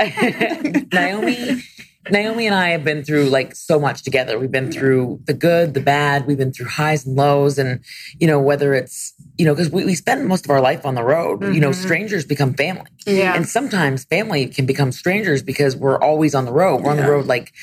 Naomi 0.93 1.61
Naomi 2.09 2.47
and 2.47 2.55
I 2.55 2.69
have 2.69 2.83
been 2.83 3.03
through 3.03 3.25
like 3.25 3.55
so 3.55 3.79
much 3.79 4.01
together. 4.03 4.39
We've 4.39 4.51
been 4.51 4.71
through 4.71 5.19
the 5.25 5.33
good, 5.35 5.75
the 5.75 5.81
bad. 5.81 6.25
We've 6.25 6.37
been 6.37 6.51
through 6.51 6.67
highs 6.67 7.05
and 7.05 7.15
lows. 7.15 7.59
And, 7.59 7.83
you 8.19 8.25
know, 8.25 8.39
whether 8.39 8.73
it's, 8.73 9.13
you 9.37 9.45
know, 9.45 9.53
because 9.53 9.69
we, 9.69 9.85
we 9.85 9.93
spend 9.93 10.27
most 10.27 10.45
of 10.45 10.49
our 10.51 10.61
life 10.61 10.83
on 10.85 10.95
the 10.95 11.03
road, 11.03 11.43
you 11.53 11.59
know, 11.59 11.71
strangers 11.71 12.25
become 12.25 12.53
family. 12.55 12.89
Yeah. 13.05 13.35
And 13.35 13.47
sometimes 13.47 14.03
family 14.05 14.47
can 14.47 14.65
become 14.65 14.91
strangers 14.91 15.43
because 15.43 15.75
we're 15.75 15.99
always 15.99 16.33
on 16.33 16.45
the 16.45 16.51
road. 16.53 16.81
We're 16.81 16.91
on 16.91 16.97
the 16.97 17.07
road 17.09 17.27
like 17.27 17.53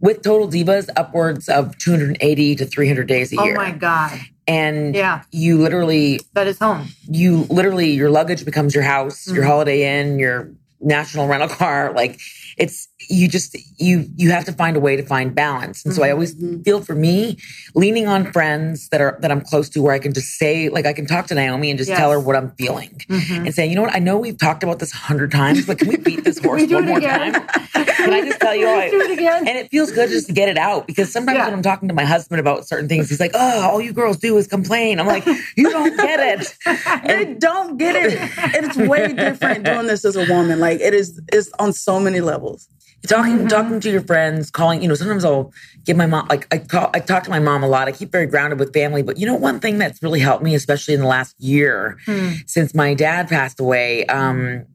with 0.00 0.22
Total 0.22 0.46
Divas 0.46 0.88
upwards 0.94 1.48
of 1.48 1.76
280 1.78 2.56
to 2.56 2.66
300 2.66 3.06
days 3.08 3.32
a 3.32 3.40
oh 3.40 3.44
year. 3.44 3.54
Oh 3.54 3.56
my 3.56 3.70
God. 3.72 4.20
And 4.46 4.94
Yeah. 4.94 5.22
you 5.32 5.58
literally 5.58 6.20
That 6.34 6.46
is 6.46 6.58
home. 6.58 6.88
you 7.08 7.46
literally 7.50 7.90
your 7.92 8.10
luggage 8.10 8.44
becomes 8.44 8.74
your 8.74 8.84
house, 8.84 9.26
your 9.26 9.36
Mm-hmm. 9.38 9.46
holiday 9.46 10.00
inn, 10.00 10.18
your 10.18 10.50
national 10.80 11.26
rental 11.26 11.48
car. 11.48 11.92
Like 11.94 12.20
it's 12.56 12.88
you 13.10 13.26
just 13.28 13.56
you 13.80 14.06
you 14.16 14.30
have 14.30 14.44
to 14.44 14.52
find 14.52 14.76
a 14.76 14.80
way 14.80 14.96
to 14.96 15.02
find 15.02 15.34
balance. 15.34 15.84
And 15.84 15.94
so 15.94 16.02
I 16.02 16.10
always 16.10 16.34
Mm-hmm. 16.34 16.62
feel 16.62 16.80
for 16.82 16.94
me 16.94 17.38
leaning 17.74 18.06
on 18.06 18.30
friends 18.32 18.88
that 18.90 19.00
are 19.00 19.18
that 19.22 19.30
I'm 19.30 19.40
close 19.40 19.68
to 19.70 19.82
where 19.82 19.92
I 19.94 19.98
can 19.98 20.12
just 20.12 20.36
say 20.38 20.68
like 20.68 20.84
I 20.86 20.92
can 20.92 21.06
talk 21.06 21.26
to 21.28 21.34
Naomi 21.34 21.70
and 21.70 21.78
just 21.78 21.88
Yes. 21.88 21.98
tell 21.98 22.10
her 22.10 22.20
what 22.20 22.36
I'm 22.36 22.50
feeling 22.58 23.00
Mhm. 23.08 23.46
and 23.46 23.54
saying, 23.54 23.70
you 23.70 23.76
know 23.76 23.82
what, 23.82 23.94
I 23.94 23.98
know 23.98 24.18
we've 24.18 24.36
talked 24.38 24.62
about 24.62 24.78
this 24.78 24.92
a 24.92 24.96
hundred 24.98 25.30
times, 25.32 25.66
but 25.66 25.78
can 25.78 25.88
we 25.88 25.96
beat 25.96 26.22
this 26.24 26.38
horse 26.44 26.66
one 26.70 26.84
more 26.86 26.98
again? 26.98 27.32
time? 27.32 27.46
Can 27.72 28.12
I 28.12 28.20
just 28.22 28.40
tell 28.40 28.54
you? 28.54 28.66
Do 28.90 29.00
it 29.00 29.10
again. 29.12 29.48
And 29.48 29.56
it 29.58 29.70
feels 29.70 29.90
good 29.90 30.10
just 30.10 30.26
to 30.28 30.32
get 30.32 30.48
it 30.48 30.58
out 30.58 30.86
because 30.86 31.10
sometimes 31.12 31.38
Yeah. 31.38 31.46
when 31.46 31.54
I'm 31.54 31.62
talking 31.62 31.88
to 31.88 31.94
my 31.94 32.04
husband 32.04 32.40
about 32.40 32.66
certain 32.68 32.88
things, 32.88 33.08
he's 33.08 33.20
like, 33.20 33.32
"Oh, 33.34 33.60
all 33.62 33.80
you 33.80 33.92
girls 33.92 34.18
do 34.18 34.36
is 34.36 34.46
complain." 34.46 35.00
I'm 35.00 35.06
like, 35.06 35.24
"You 35.56 35.70
don't 35.70 35.96
get 35.96 36.20
it." 36.20 36.54
They 37.06 37.34
don't 37.34 37.78
get 37.78 37.96
it. 37.96 38.12
And 38.54 38.66
it's 38.66 38.76
way 38.76 39.12
different 39.12 39.64
doing 39.64 39.86
this 39.86 40.04
as 40.04 40.14
a 40.16 40.26
woman. 40.32 40.60
Like 40.60 40.80
it 40.80 40.92
is 40.94 41.20
it's 41.32 41.50
on 41.58 41.72
so 41.72 41.98
many 41.98 42.20
levels. 42.20 42.68
Talking 43.06 43.46
talking 43.48 43.80
to 43.80 43.90
your 43.90 44.00
friends 44.02 44.50
calling 44.50 44.82
you 44.82 44.88
know 44.88 44.94
sometimes 44.94 45.24
i'll 45.24 45.52
give 45.84 45.96
my 45.96 46.06
mom 46.06 46.26
like 46.28 46.46
i 46.52 46.58
call 46.58 46.90
i 46.94 47.00
talk 47.00 47.22
to 47.24 47.30
my 47.30 47.38
mom 47.38 47.62
a 47.62 47.68
lot. 47.68 47.86
I 47.88 47.92
keep 47.92 48.10
very 48.10 48.26
grounded 48.26 48.58
with 48.58 48.72
family. 48.72 49.02
But 49.02 49.18
you 49.18 49.26
know 49.26 49.36
one 49.36 49.60
thing 49.60 49.78
that's 49.78 50.02
really 50.02 50.20
helped 50.20 50.42
me 50.42 50.54
especially 50.54 50.94
in 50.94 51.00
the 51.00 51.06
last 51.06 51.40
year 51.40 51.96
Hmm. 52.06 52.30
since 52.46 52.74
my 52.74 52.94
dad 52.94 53.28
passed 53.28 53.60
away 53.60 54.04
um 54.06 54.66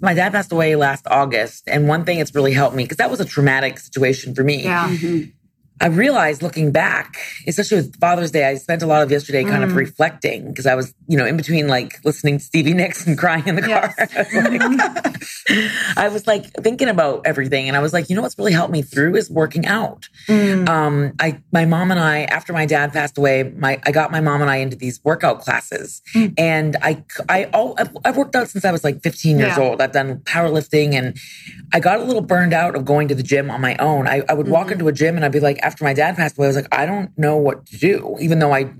my 0.00 0.14
dad 0.14 0.30
passed 0.32 0.52
away 0.52 0.76
last 0.76 1.04
august. 1.08 1.64
And 1.66 1.88
one 1.88 2.04
thing 2.04 2.18
that's 2.18 2.32
really 2.34 2.52
helped 2.52 2.76
me 2.76 2.84
because 2.84 2.98
that 2.98 3.10
was 3.10 3.18
a 3.18 3.24
traumatic 3.24 3.78
situation 3.78 4.34
for 4.36 4.44
me. 4.44 4.62
Yeah. 4.62 4.94
I 5.82 5.86
realized 5.86 6.42
looking 6.42 6.70
back, 6.72 7.16
especially 7.48 7.78
with 7.78 7.98
Father's 7.98 8.30
Day, 8.30 8.44
I 8.46 8.54
spent 8.56 8.82
a 8.82 8.86
lot 8.86 9.02
of 9.02 9.10
yesterday 9.10 9.42
kind 9.42 9.64
of 9.64 9.74
reflecting 9.74 10.46
because 10.48 10.66
I 10.66 10.74
was, 10.74 10.94
you 11.10 11.16
know, 11.16 11.26
in 11.26 11.36
between 11.36 11.66
like 11.66 11.98
listening 12.04 12.38
to 12.38 12.44
Stevie 12.44 12.72
Nicks 12.72 13.04
and 13.04 13.18
crying 13.18 13.46
in 13.46 13.56
the 13.56 13.62
car. 13.62 13.92
I, 13.98 14.08
was 14.08 14.94
like, 15.50 15.70
I 15.96 16.08
was 16.08 16.26
like 16.28 16.52
thinking 16.62 16.88
about 16.88 17.26
everything, 17.26 17.66
and 17.66 17.76
I 17.76 17.80
was 17.80 17.92
like, 17.92 18.08
you 18.08 18.14
know, 18.14 18.22
what's 18.22 18.38
really 18.38 18.52
helped 18.52 18.72
me 18.72 18.82
through 18.82 19.16
is 19.16 19.28
working 19.28 19.66
out. 19.66 20.08
Mm. 20.28 20.68
Um, 20.68 21.12
I, 21.18 21.42
my 21.52 21.64
mom 21.64 21.90
and 21.90 21.98
I, 21.98 22.20
after 22.24 22.52
my 22.52 22.64
dad 22.64 22.92
passed 22.92 23.18
away, 23.18 23.42
my 23.42 23.80
I 23.84 23.90
got 23.90 24.12
my 24.12 24.20
mom 24.20 24.40
and 24.40 24.48
I 24.48 24.56
into 24.56 24.76
these 24.76 25.00
workout 25.02 25.40
classes, 25.40 26.00
mm. 26.14 26.32
and 26.38 26.76
I, 26.80 27.04
I, 27.28 27.50
oh, 27.52 27.74
I've, 27.76 27.96
I've 28.04 28.16
worked 28.16 28.36
out 28.36 28.48
since 28.48 28.64
I 28.64 28.70
was 28.70 28.84
like 28.84 29.02
15 29.02 29.38
years 29.38 29.56
Yeah. 29.56 29.64
old. 29.64 29.82
I've 29.82 29.92
done 29.92 30.20
powerlifting, 30.20 30.94
and 30.94 31.18
I 31.72 31.80
got 31.80 31.98
a 31.98 32.04
little 32.04 32.22
burned 32.22 32.54
out 32.54 32.76
of 32.76 32.84
going 32.84 33.08
to 33.08 33.16
the 33.16 33.22
gym 33.24 33.50
on 33.50 33.60
my 33.60 33.74
own. 33.76 34.06
I, 34.06 34.22
I 34.28 34.34
would 34.34 34.48
walk 34.48 34.66
mm-hmm. 34.66 34.74
into 34.74 34.88
a 34.88 34.92
gym 34.92 35.16
and 35.16 35.24
I'd 35.24 35.32
be 35.32 35.40
like, 35.40 35.58
after 35.62 35.82
my 35.82 35.92
dad 35.92 36.14
passed 36.14 36.38
away, 36.38 36.46
I 36.46 36.50
was 36.50 36.56
like, 36.56 36.68
I 36.72 36.86
don't 36.86 37.16
know 37.18 37.36
what 37.36 37.66
to 37.66 37.78
do, 37.78 38.16
even 38.20 38.38
though 38.38 38.52
I, 38.52 38.72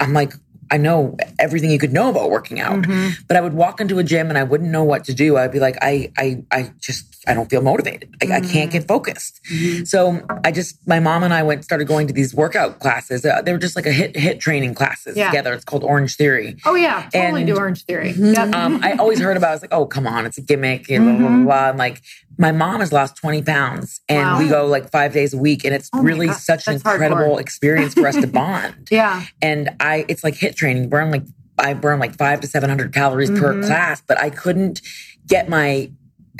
I'm 0.00 0.12
like, 0.12 0.32
I 0.70 0.76
know 0.76 1.16
everything 1.38 1.70
you 1.70 1.78
could 1.78 1.92
know 1.92 2.10
about 2.10 2.30
working 2.30 2.60
out, 2.60 2.82
mm-hmm. 2.82 3.22
but 3.26 3.36
I 3.36 3.40
would 3.40 3.54
walk 3.54 3.80
into 3.80 3.98
a 3.98 4.04
gym 4.04 4.28
and 4.28 4.38
I 4.38 4.44
wouldn't 4.44 4.70
know 4.70 4.84
what 4.84 5.04
to 5.04 5.14
do. 5.14 5.36
I'd 5.36 5.52
be 5.52 5.60
like, 5.60 5.76
I, 5.80 6.12
I, 6.16 6.42
I 6.50 6.72
just, 6.78 7.24
I 7.26 7.34
don't 7.34 7.48
feel 7.48 7.62
motivated. 7.62 8.14
I, 8.22 8.36
I 8.36 8.40
can't 8.40 8.70
get 8.70 8.82
mm-hmm. 8.82 8.86
focused. 8.86 9.40
Mm-hmm. 9.50 9.84
So 9.84 10.24
I 10.44 10.52
just, 10.52 10.86
my 10.86 11.00
mom 11.00 11.22
and 11.22 11.32
I 11.32 11.42
went, 11.42 11.64
started 11.64 11.86
going 11.86 12.06
to 12.06 12.12
these 12.12 12.34
workout 12.34 12.80
classes. 12.80 13.24
Uh, 13.24 13.42
they 13.42 13.52
were 13.52 13.58
just 13.58 13.76
like 13.76 13.86
a 13.86 13.92
HIIT, 13.92 14.14
HIIT 14.14 14.40
training 14.40 14.74
classes 14.74 15.16
Yeah. 15.16 15.30
together. 15.30 15.52
It's 15.52 15.64
called 15.64 15.84
Orange 15.84 16.16
Theory. 16.16 16.56
Oh 16.64 16.74
yeah. 16.74 17.08
Totally 17.12 17.42
And- 17.42 17.46
do 17.48 17.56
Orange 17.56 17.84
Theory. 17.84 18.12
Yep. 18.12 18.54
Um, 18.54 18.80
I 18.82 18.92
always 18.92 19.20
heard 19.20 19.36
about. 19.36 19.48
it. 19.48 19.50
I 19.50 19.54
was 19.54 19.62
like, 19.62 19.72
oh, 19.74 19.86
come 19.86 20.06
on, 20.06 20.26
it's 20.26 20.38
a 20.38 20.42
gimmick, 20.42 20.90
and 20.90 21.04
blah 21.04 21.16
blah 21.16 21.28
blah. 21.36 21.44
blah. 21.44 21.68
And 21.70 21.78
like, 21.78 22.02
my 22.38 22.52
mom 22.52 22.80
has 22.80 22.92
lost 22.92 23.16
twenty 23.16 23.42
pounds, 23.42 24.00
and 24.08 24.20
Wow. 24.26 24.38
we 24.38 24.48
go 24.48 24.66
like 24.66 24.90
five 24.90 25.12
days 25.12 25.34
a 25.34 25.38
week, 25.38 25.64
and 25.64 25.74
it's 25.74 25.90
Oh 25.92 26.00
really 26.02 26.32
such 26.32 26.68
an 26.68 26.76
hardcore. 26.78 26.92
incredible 26.94 27.38
experience 27.38 27.94
for 27.94 28.06
us 28.06 28.14
to 28.16 28.26
bond. 28.40 28.88
yeah. 28.90 29.24
And 29.42 29.70
I, 29.80 30.04
it's 30.08 30.22
like 30.24 30.34
HIIT 30.34 30.54
training. 30.54 30.88
Burn 30.88 31.10
like 31.10 31.24
I 31.58 31.74
burn 31.74 31.98
like 31.98 32.16
five 32.16 32.40
to 32.40 32.46
seven 32.46 32.70
hundred 32.70 32.94
calories 32.94 33.30
per 33.30 33.54
Mm-hmm. 33.54 33.66
class, 33.66 34.00
but 34.06 34.18
I 34.20 34.30
couldn't 34.30 34.80
get 35.26 35.48
my. 35.48 35.90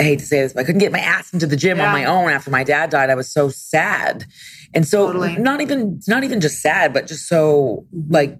I 0.01 0.05
hate 0.05 0.21
to 0.21 0.27
say 0.27 0.43
this, 0.43 0.53
but 0.53 0.61
I 0.61 0.65
couldn't 0.65 0.79
get 0.79 0.93
my 0.93 1.01
ass 1.01 1.33
into 1.35 1.45
the 1.49 1.57
gym 1.57 1.79
Yeah. 1.79 1.87
on 1.89 1.93
my 1.93 2.05
own 2.05 2.31
after 2.31 2.53
my 2.53 2.63
dad 2.63 2.91
died. 2.91 3.11
I 3.11 3.17
was 3.17 3.29
so 3.29 3.49
sad, 3.49 4.27
and 4.73 4.87
so 4.87 5.07
Totally. 5.09 5.37
not 5.39 5.61
even 5.61 6.01
not 6.07 6.23
even 6.23 6.41
just 6.41 6.61
sad, 6.63 6.93
but 6.93 7.09
just 7.09 7.27
so 7.27 7.85
like 8.09 8.39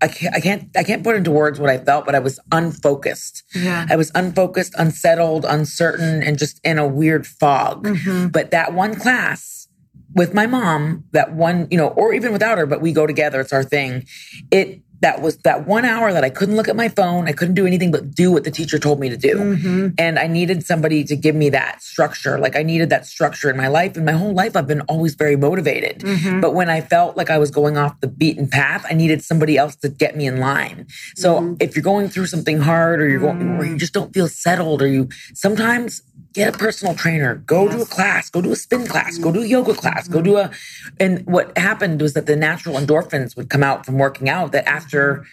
I 0.00 0.08
can't 0.08 0.34
I 0.34 0.40
can't 0.40 0.68
I 0.76 0.82
can't 0.82 1.02
put 1.02 1.16
into 1.16 1.30
words 1.30 1.58
what 1.58 1.70
I 1.70 1.78
felt, 1.78 2.04
but 2.04 2.14
I 2.14 2.18
was 2.18 2.38
unfocused. 2.52 3.42
Yeah. 3.54 3.86
I 3.88 3.96
was 3.96 4.10
unfocused, 4.14 4.74
unsettled, 4.76 5.44
uncertain, 5.44 6.22
and 6.22 6.38
just 6.38 6.60
in 6.64 6.78
a 6.78 6.86
weird 6.86 7.26
fog. 7.26 7.86
Mm-hmm. 7.86 8.28
But 8.28 8.50
that 8.50 8.74
one 8.74 8.94
class 8.94 9.68
with 10.14 10.32
my 10.32 10.46
mom, 10.46 11.04
that 11.12 11.32
one, 11.32 11.66
you 11.70 11.76
know, 11.76 11.88
or 11.88 12.12
even 12.12 12.32
without 12.32 12.58
her, 12.58 12.66
but 12.66 12.80
we 12.80 12.92
go 12.92 13.06
together, 13.06 13.40
it's 13.40 13.52
our 13.52 13.64
thing. 13.64 14.06
It 14.50 14.80
that 15.00 15.20
was 15.20 15.36
that 15.38 15.66
one 15.66 15.84
hour 15.84 16.12
that 16.12 16.24
I 16.24 16.30
couldn't 16.30 16.56
look 16.56 16.68
at 16.68 16.76
my 16.76 16.88
phone, 16.88 17.28
I 17.28 17.32
couldn't 17.32 17.54
do 17.54 17.66
anything 17.66 17.90
but 17.90 18.14
do 18.14 18.32
what 18.32 18.44
the 18.44 18.50
teacher 18.50 18.78
told 18.78 19.00
me 19.00 19.08
to 19.08 19.16
do. 19.16 19.36
Mm-hmm. 19.36 19.88
And 19.98 20.18
I 20.18 20.26
needed 20.26 20.64
somebody 20.64 21.04
to 21.04 21.16
give 21.16 21.34
me 21.34 21.50
that 21.50 21.82
structure. 21.82 22.38
Like 22.38 22.56
I 22.56 22.62
needed 22.62 22.90
that 22.90 23.06
structure 23.06 23.50
in 23.50 23.56
my 23.56 23.68
life. 23.68 23.96
And 23.96 24.06
my 24.06 24.12
whole 24.12 24.32
life 24.32 24.56
I've 24.56 24.66
been 24.66 24.80
always 24.82 25.14
very 25.14 25.36
motivated. 25.36 26.00
Mm-hmm. 26.00 26.40
But 26.40 26.54
when 26.54 26.70
I 26.70 26.80
felt 26.80 27.16
like 27.16 27.30
I 27.30 27.38
was 27.38 27.50
going 27.50 27.76
off 27.76 28.00
the 28.00 28.08
beaten 28.08 28.48
path, 28.48 28.86
I 28.88 28.94
needed 28.94 29.22
somebody 29.22 29.58
else 29.58 29.76
to 29.76 29.88
get 29.88 30.16
me 30.16 30.26
in 30.26 30.40
line. 30.40 30.86
So 31.16 31.56
if 31.60 31.76
you're 31.76 31.82
going 31.82 32.08
through 32.08 32.26
something 32.26 32.60
hard 32.60 33.00
or 33.00 33.08
you're 33.08 33.20
going 33.20 33.58
or 33.58 33.64
you 33.64 33.76
just 33.76 33.92
don't 33.92 34.12
feel 34.14 34.28
settled 34.28 34.80
or 34.80 34.86
you 34.86 35.08
sometimes 35.34 36.02
get 36.32 36.54
a 36.54 36.58
personal 36.58 36.94
trainer, 36.94 37.36
go 37.36 37.68
to 37.68 37.82
a 37.82 37.86
class, 37.86 38.28
go 38.28 38.42
to 38.42 38.50
a 38.52 38.56
spin 38.56 38.86
class, 38.86 39.18
go 39.18 39.32
to 39.32 39.38
a 39.38 39.42
mm-hmm. 39.42 39.50
yoga 39.50 39.74
class, 39.74 40.08
go 40.08 40.20
to 40.20 40.30
mm-hmm. 40.30 40.52
a 40.52 41.02
and 41.04 41.24
what 41.26 41.56
happened 41.56 42.00
was 42.00 42.14
that 42.14 42.26
the 42.26 42.36
natural 42.36 42.76
endorphins 42.76 43.36
would 43.36 43.48
come 43.48 43.62
out 43.62 43.86
from 43.86 43.98
working 43.98 44.28
out 44.28 44.52
that 44.52 44.68
after 44.68 45.16
mm-hmm. 45.16 45.28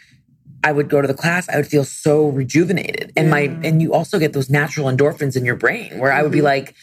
I 0.63 0.71
would 0.71 0.89
go 0.89 1.01
to 1.01 1.07
the 1.07 1.15
class, 1.15 1.49
I 1.49 1.55
would 1.55 1.65
feel 1.65 1.83
so 1.83 2.27
rejuvenated. 2.27 3.11
And 3.17 3.31
my 3.31 3.57
and 3.63 3.81
you 3.81 3.93
also 3.93 4.19
get 4.19 4.33
those 4.33 4.49
natural 4.49 4.87
endorphins 4.87 5.35
in 5.35 5.43
your 5.43 5.55
brain 5.55 5.97
where 5.97 6.11
I 6.11 6.21
would 6.21 6.31
be 6.31 6.41
like, 6.41 6.75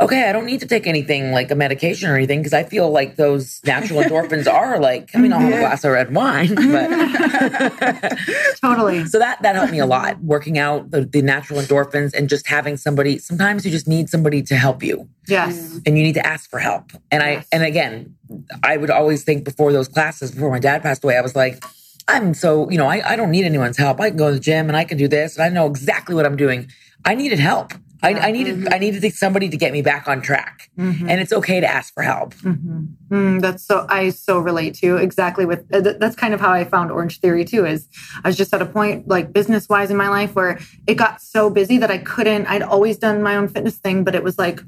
okay, 0.00 0.28
I 0.28 0.32
don't 0.32 0.46
need 0.46 0.60
to 0.60 0.66
take 0.66 0.86
anything 0.86 1.30
like 1.32 1.50
a 1.50 1.54
medication 1.54 2.08
or 2.08 2.16
anything 2.16 2.40
because 2.40 2.54
I 2.54 2.64
feel 2.64 2.90
like 2.90 3.16
those 3.16 3.60
natural 3.64 4.00
endorphins 4.02 4.50
are 4.50 4.80
like, 4.80 5.10
I 5.14 5.18
mean, 5.18 5.32
I'll 5.32 5.40
have 5.40 5.50
a 5.50 5.52
mm-hmm. 5.52 5.60
glass 5.60 5.84
of 5.84 5.92
red 5.92 6.14
wine, 6.14 6.54
but 6.54 8.18
Totally. 8.60 9.04
so 9.06 9.18
that 9.18 9.42
that 9.42 9.56
helped 9.56 9.72
me 9.72 9.78
a 9.78 9.86
lot. 9.86 10.20
Working 10.22 10.58
out 10.58 10.90
the, 10.90 11.02
the 11.02 11.20
natural 11.22 11.60
endorphins 11.60 12.14
and 12.14 12.28
just 12.28 12.46
having 12.46 12.76
somebody. 12.76 13.18
Sometimes 13.18 13.64
you 13.64 13.70
just 13.70 13.86
need 13.86 14.08
somebody 14.08 14.42
to 14.42 14.56
help 14.56 14.82
you, 14.82 15.08
Yes. 15.28 15.74
Mm. 15.74 15.82
and 15.86 15.98
you 15.98 16.04
need 16.04 16.14
to 16.14 16.26
ask 16.26 16.48
for 16.48 16.58
help. 16.58 16.92
And 17.10 17.22
Yes. 17.22 17.46
I 17.52 17.56
and 17.56 17.64
again, 17.64 18.14
I 18.62 18.78
would 18.78 18.90
always 18.90 19.22
think 19.22 19.44
before 19.44 19.72
those 19.72 19.88
classes, 19.88 20.30
before 20.30 20.50
my 20.50 20.58
dad 20.58 20.82
passed 20.82 21.04
away, 21.04 21.16
I 21.18 21.20
was 21.20 21.36
like, 21.36 21.62
I'm 22.08 22.32
so 22.32 22.70
you 22.70 22.78
know, 22.78 22.86
I, 22.86 23.02
I 23.12 23.16
don't 23.16 23.30
need 23.30 23.44
anyone's 23.44 23.76
help. 23.76 24.00
I 24.00 24.08
can 24.08 24.16
go 24.16 24.28
to 24.28 24.34
the 24.34 24.40
gym 24.40 24.68
and 24.68 24.76
I 24.76 24.84
can 24.84 24.96
do 24.96 25.08
this, 25.08 25.36
and 25.36 25.44
I 25.44 25.50
know 25.50 25.66
exactly 25.66 26.14
what 26.14 26.24
I'm 26.24 26.36
doing. 26.36 26.70
I 27.04 27.14
needed 27.14 27.38
help. 27.38 27.72
I, 28.02 28.14
I 28.14 28.30
needed 28.30 28.72
I 28.72 28.78
needed 28.78 29.14
somebody 29.14 29.48
to 29.48 29.56
get 29.56 29.72
me 29.72 29.82
back 29.82 30.08
on 30.08 30.22
track, 30.22 30.70
and 31.08 31.20
it's 31.20 31.32
okay 31.32 31.60
to 31.60 31.66
ask 31.66 31.92
for 31.92 32.02
help. 32.02 32.34
Mm, 32.34 33.40
that's 33.40 33.64
so 33.64 33.86
I 33.88 34.10
so 34.10 34.38
relate 34.38 34.74
to 34.76 34.96
exactly 34.96 35.44
with 35.44 35.66
uh, 35.72 35.80
that's 35.98 36.16
kind 36.16 36.32
of 36.32 36.40
how 36.40 36.52
I 36.52 36.64
found 36.64 36.90
Orange 36.90 37.20
Theory 37.20 37.44
too. 37.44 37.66
Is 37.66 37.88
I 38.24 38.28
was 38.28 38.36
just 38.36 38.54
at 38.54 38.62
a 38.62 38.66
point 38.66 39.08
like 39.08 39.32
business 39.32 39.68
wise 39.68 39.90
in 39.90 39.96
my 39.96 40.08
life 40.08 40.34
where 40.34 40.58
it 40.86 40.94
got 40.94 41.20
so 41.20 41.50
busy 41.50 41.78
that 41.78 41.90
I 41.90 41.98
couldn't. 41.98 42.46
I'd 42.46 42.62
always 42.62 42.96
done 42.96 43.22
my 43.22 43.36
own 43.36 43.48
fitness 43.48 43.76
thing, 43.76 44.04
but 44.04 44.14
it 44.14 44.22
was 44.22 44.38
like 44.38 44.60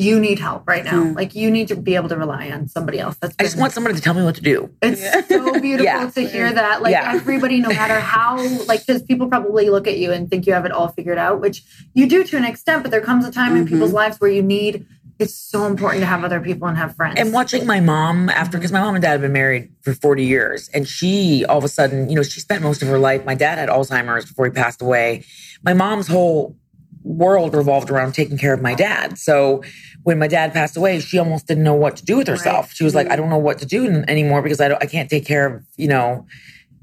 you 0.00 0.18
need 0.18 0.38
help 0.38 0.66
right 0.66 0.84
now. 0.84 1.12
Like 1.12 1.34
you 1.34 1.50
need 1.50 1.68
to 1.68 1.76
be 1.76 1.94
able 1.94 2.08
to 2.08 2.16
rely 2.16 2.50
on 2.50 2.68
somebody 2.68 2.98
else. 2.98 3.16
That's 3.20 3.34
I 3.38 3.42
just 3.44 3.58
want 3.58 3.72
somebody 3.72 3.94
to 3.96 4.00
tell 4.00 4.14
me 4.14 4.22
what 4.24 4.34
to 4.36 4.40
do. 4.40 4.70
It's 4.82 5.02
so 5.28 5.60
beautiful 5.60 5.84
Yeah. 5.84 6.08
to 6.10 6.26
hear 6.26 6.52
that. 6.52 6.80
Like 6.82 6.92
Yeah. 6.92 7.12
everybody, 7.14 7.60
no 7.60 7.68
matter 7.68 8.00
how, 8.00 8.38
like, 8.66 8.86
because 8.86 9.02
people 9.02 9.28
probably 9.28 9.68
look 9.68 9.86
at 9.86 9.98
you 9.98 10.10
and 10.12 10.30
think 10.30 10.46
you 10.46 10.52
have 10.54 10.64
it 10.64 10.72
all 10.72 10.88
figured 10.88 11.18
out, 11.18 11.40
which 11.40 11.62
you 11.94 12.08
do 12.08 12.24
to 12.24 12.36
an 12.36 12.44
extent, 12.44 12.82
but 12.82 12.90
there 12.90 13.00
comes 13.02 13.26
a 13.26 13.30
time 13.32 13.56
in 13.56 13.64
Mm-hmm. 13.64 13.74
people's 13.74 13.92
lives 13.92 14.18
where 14.20 14.30
you 14.30 14.42
need, 14.42 14.86
it's 15.18 15.34
so 15.34 15.66
important 15.66 16.00
to 16.00 16.06
have 16.06 16.24
other 16.24 16.40
people 16.40 16.66
and 16.66 16.78
have 16.78 16.96
friends. 16.96 17.16
And 17.20 17.30
watching 17.32 17.66
my 17.66 17.78
mom 17.80 18.30
after, 18.30 18.56
because 18.56 18.72
my 18.72 18.80
mom 18.80 18.94
and 18.94 19.02
dad 19.02 19.10
have 19.12 19.20
been 19.20 19.32
married 19.34 19.70
for 19.82 19.92
40 19.92 20.24
years, 20.24 20.70
and 20.72 20.88
she 20.88 21.44
all 21.44 21.58
of 21.58 21.64
a 21.64 21.68
sudden, 21.68 22.08
you 22.08 22.16
know, 22.16 22.22
she 22.22 22.40
spent 22.40 22.62
most 22.62 22.80
of 22.80 22.88
her 22.88 22.98
life. 22.98 23.22
My 23.26 23.34
dad 23.34 23.58
had 23.58 23.68
Alzheimer's 23.68 24.24
before 24.24 24.46
he 24.46 24.50
passed 24.50 24.80
away. 24.80 25.24
My 25.62 25.74
mom's 25.74 26.06
whole 26.08 26.56
world 27.02 27.54
revolved 27.54 27.90
around 27.90 28.12
taking 28.12 28.36
care 28.36 28.52
of 28.52 28.60
my 28.60 28.74
dad. 28.74 29.18
So 29.18 29.62
when 30.02 30.18
my 30.18 30.28
dad 30.28 30.52
passed 30.52 30.76
away, 30.76 31.00
she 31.00 31.18
almost 31.18 31.46
didn't 31.46 31.64
know 31.64 31.74
what 31.74 31.96
to 31.96 32.04
do 32.04 32.18
with 32.18 32.28
herself. 32.28 32.66
Right. 32.66 32.76
She 32.76 32.84
was 32.84 32.94
like, 32.94 33.06
mm-hmm. 33.06 33.12
I 33.12 33.16
don't 33.16 33.30
know 33.30 33.38
what 33.38 33.58
to 33.58 33.66
do 33.66 33.86
anymore 34.06 34.42
because 34.42 34.60
I 34.60 34.68
don't, 34.68 34.82
I 34.82 34.86
can't 34.86 35.08
take 35.08 35.24
care 35.24 35.46
of, 35.46 35.64
you 35.76 35.88
know, 35.88 36.26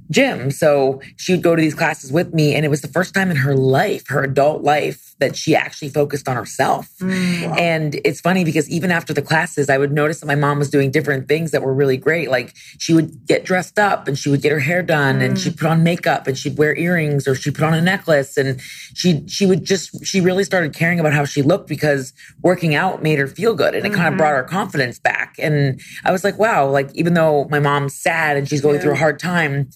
Jim. 0.09 0.51
So 0.51 1.01
she 1.17 1.33
would 1.33 1.43
go 1.43 1.55
to 1.55 1.61
these 1.61 1.75
classes 1.75 2.11
with 2.11 2.33
me. 2.33 2.55
And 2.55 2.65
it 2.65 2.69
was 2.69 2.81
the 2.81 2.87
first 2.87 3.13
time 3.13 3.29
in 3.29 3.37
her 3.37 3.55
life, 3.55 4.07
her 4.07 4.23
adult 4.23 4.63
life, 4.63 5.06
that 5.19 5.35
she 5.35 5.55
actually 5.55 5.89
focused 5.89 6.27
on 6.27 6.35
herself. 6.35 6.89
Mm. 6.99 7.59
And 7.59 8.01
it's 8.05 8.21
funny 8.21 8.43
because 8.43 8.69
even 8.69 8.91
after 8.91 9.13
the 9.13 9.21
classes, 9.21 9.69
I 9.69 9.77
would 9.77 9.91
notice 9.91 10.19
that 10.19 10.27
my 10.27 10.35
mom 10.35 10.59
was 10.59 10.69
doing 10.69 10.91
different 10.91 11.27
things 11.27 11.51
that 11.51 11.61
were 11.61 11.73
really 11.73 11.97
great. 11.97 12.29
Like 12.29 12.53
she 12.77 12.93
would 12.93 13.25
get 13.25 13.43
dressed 13.43 13.79
up 13.79 14.07
and 14.07 14.17
she 14.17 14.29
would 14.29 14.41
get 14.41 14.51
her 14.51 14.59
hair 14.59 14.83
done 14.83 15.21
and 15.21 15.39
she'd 15.39 15.57
put 15.57 15.67
on 15.67 15.83
makeup 15.83 16.27
and 16.27 16.37
she'd 16.37 16.57
wear 16.57 16.75
earrings 16.75 17.27
or 17.27 17.35
she'd 17.35 17.55
put 17.55 17.63
on 17.63 17.73
a 17.73 17.81
necklace 17.81 18.37
and 18.37 18.61
she 18.61 19.23
she 19.27 19.45
would 19.45 19.63
just 19.63 20.05
she 20.05 20.21
really 20.21 20.43
started 20.43 20.73
caring 20.73 20.99
about 20.99 21.13
how 21.13 21.25
she 21.25 21.41
looked 21.41 21.67
because 21.67 22.13
working 22.41 22.75
out 22.75 23.01
made 23.01 23.17
her 23.17 23.27
feel 23.27 23.55
good 23.55 23.73
and 23.75 23.85
it 23.85 23.93
kind 23.93 24.07
of 24.07 24.17
brought 24.17 24.35
her 24.35 24.43
confidence 24.43 24.99
back. 24.99 25.35
And 25.39 25.81
I 26.05 26.11
was 26.11 26.23
like, 26.23 26.37
wow, 26.37 26.69
like 26.69 26.93
even 26.93 27.13
though 27.13 27.47
my 27.49 27.59
mom's 27.59 27.95
sad 27.95 28.37
and 28.37 28.47
she's 28.47 28.61
going 28.61 28.79
through 28.79 28.93
a 28.93 28.97
hard 28.97 29.19
time, 29.19 29.69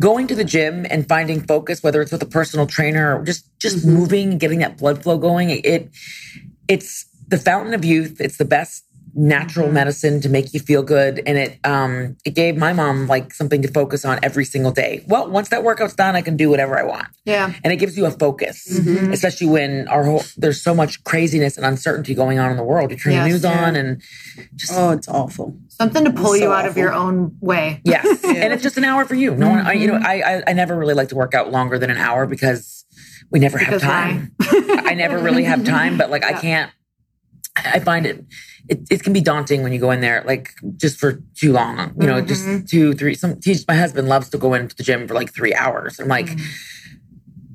going 0.00 0.26
to 0.26 0.34
the 0.34 0.44
gym 0.44 0.86
and 0.90 1.08
finding 1.08 1.40
focus, 1.40 1.82
whether 1.82 2.02
it's 2.02 2.12
with 2.12 2.22
a 2.22 2.26
personal 2.26 2.66
trainer 2.66 3.18
or 3.18 3.24
just 3.24 3.46
just 3.58 3.78
mm-hmm. 3.78 3.94
moving 3.94 4.38
getting 4.38 4.60
that 4.60 4.76
blood 4.76 5.02
flow 5.02 5.18
going, 5.18 5.50
it 5.50 5.90
it's 6.68 7.06
the 7.28 7.38
fountain 7.38 7.74
of 7.74 7.84
youth. 7.84 8.20
It's 8.20 8.36
the 8.36 8.44
best 8.44 8.85
natural 9.16 9.66
mm-hmm. 9.66 9.74
medicine 9.74 10.20
to 10.20 10.28
make 10.28 10.52
you 10.52 10.60
feel 10.60 10.82
good, 10.82 11.22
and 11.26 11.38
it 11.38 11.58
um 11.64 12.16
it 12.24 12.34
gave 12.34 12.56
my 12.56 12.72
mom 12.72 13.06
like 13.06 13.32
something 13.32 13.62
to 13.62 13.68
focus 13.68 14.04
on 14.04 14.18
every 14.22 14.44
single 14.44 14.72
day. 14.72 15.04
Well, 15.08 15.28
once 15.30 15.48
that 15.48 15.64
workout's 15.64 15.94
done, 15.94 16.14
I 16.14 16.22
can 16.22 16.36
do 16.36 16.50
whatever 16.50 16.78
I 16.78 16.82
want, 16.82 17.06
yeah. 17.24 17.52
and 17.64 17.72
it 17.72 17.76
gives 17.76 17.96
you 17.96 18.06
a 18.06 18.10
focus, 18.10 18.68
mm-hmm. 18.70 19.12
especially 19.12 19.48
when 19.48 19.88
our 19.88 20.04
whole 20.04 20.22
there's 20.36 20.62
so 20.62 20.74
much 20.74 21.02
craziness 21.04 21.56
and 21.56 21.64
uncertainty 21.64 22.14
going 22.14 22.38
on 22.38 22.50
in 22.50 22.56
the 22.56 22.64
world. 22.64 22.90
You 22.90 22.96
turn 22.96 23.14
Yes. 23.14 23.24
the 23.24 23.28
news 23.30 23.44
on, 23.44 23.76
and 23.76 24.02
just 24.54 24.72
Oh, 24.74 24.90
it's 24.90 25.08
awful. 25.08 25.56
Something 25.68 26.04
to 26.04 26.12
pull 26.12 26.28
so 26.28 26.34
you 26.34 26.52
out 26.52 26.66
of 26.66 26.76
your 26.76 26.92
own 26.92 27.36
way. 27.40 27.80
Yes, 27.84 28.04
and 28.24 28.52
it's 28.52 28.62
just 28.62 28.76
an 28.76 28.84
hour 28.84 29.04
for 29.04 29.14
you. 29.14 29.34
No 29.34 29.48
one, 29.48 29.66
I, 29.66 29.72
you 29.72 29.86
know, 29.86 29.94
mm-hmm. 29.94 30.06
I, 30.06 30.36
I 30.36 30.42
I 30.48 30.52
never 30.52 30.76
really 30.76 30.94
like 30.94 31.08
to 31.08 31.16
work 31.16 31.34
out 31.34 31.50
longer 31.50 31.78
than 31.78 31.90
an 31.90 31.96
hour 31.98 32.26
because 32.26 32.84
we 33.30 33.38
never 33.38 33.58
Because 33.58 33.82
have 33.82 33.90
time. 33.90 34.32
I 34.40 34.94
never 34.94 35.18
really 35.18 35.44
have 35.44 35.64
time, 35.64 35.98
but 35.98 36.10
like 36.10 36.24
I 36.24 36.32
can't. 36.40 36.70
I 37.56 37.72
I 37.74 37.80
find 37.80 38.06
it, 38.06 38.24
it 38.68 38.80
it 38.90 39.02
can 39.02 39.12
be 39.12 39.20
daunting 39.20 39.62
when 39.62 39.72
you 39.72 39.78
go 39.80 39.90
in 39.90 40.00
there 40.00 40.22
like 40.26 40.50
just 40.76 40.98
for 40.98 41.20
too 41.34 41.52
long. 41.52 41.94
You 42.00 42.06
know, 42.06 42.16
Mm-hmm. 42.22 42.26
just 42.26 42.68
two, 42.68 42.92
three. 42.94 43.14
Some 43.14 43.38
he's, 43.44 43.66
my 43.66 43.74
husband 43.74 44.08
loves 44.08 44.28
to 44.30 44.38
go 44.38 44.54
into 44.54 44.74
the 44.76 44.82
gym 44.82 45.06
for 45.08 45.14
like 45.14 45.32
three 45.34 45.54
hours. 45.54 45.98
I'm 46.00 46.08
like. 46.08 46.26
Mm-hmm. 46.26 46.44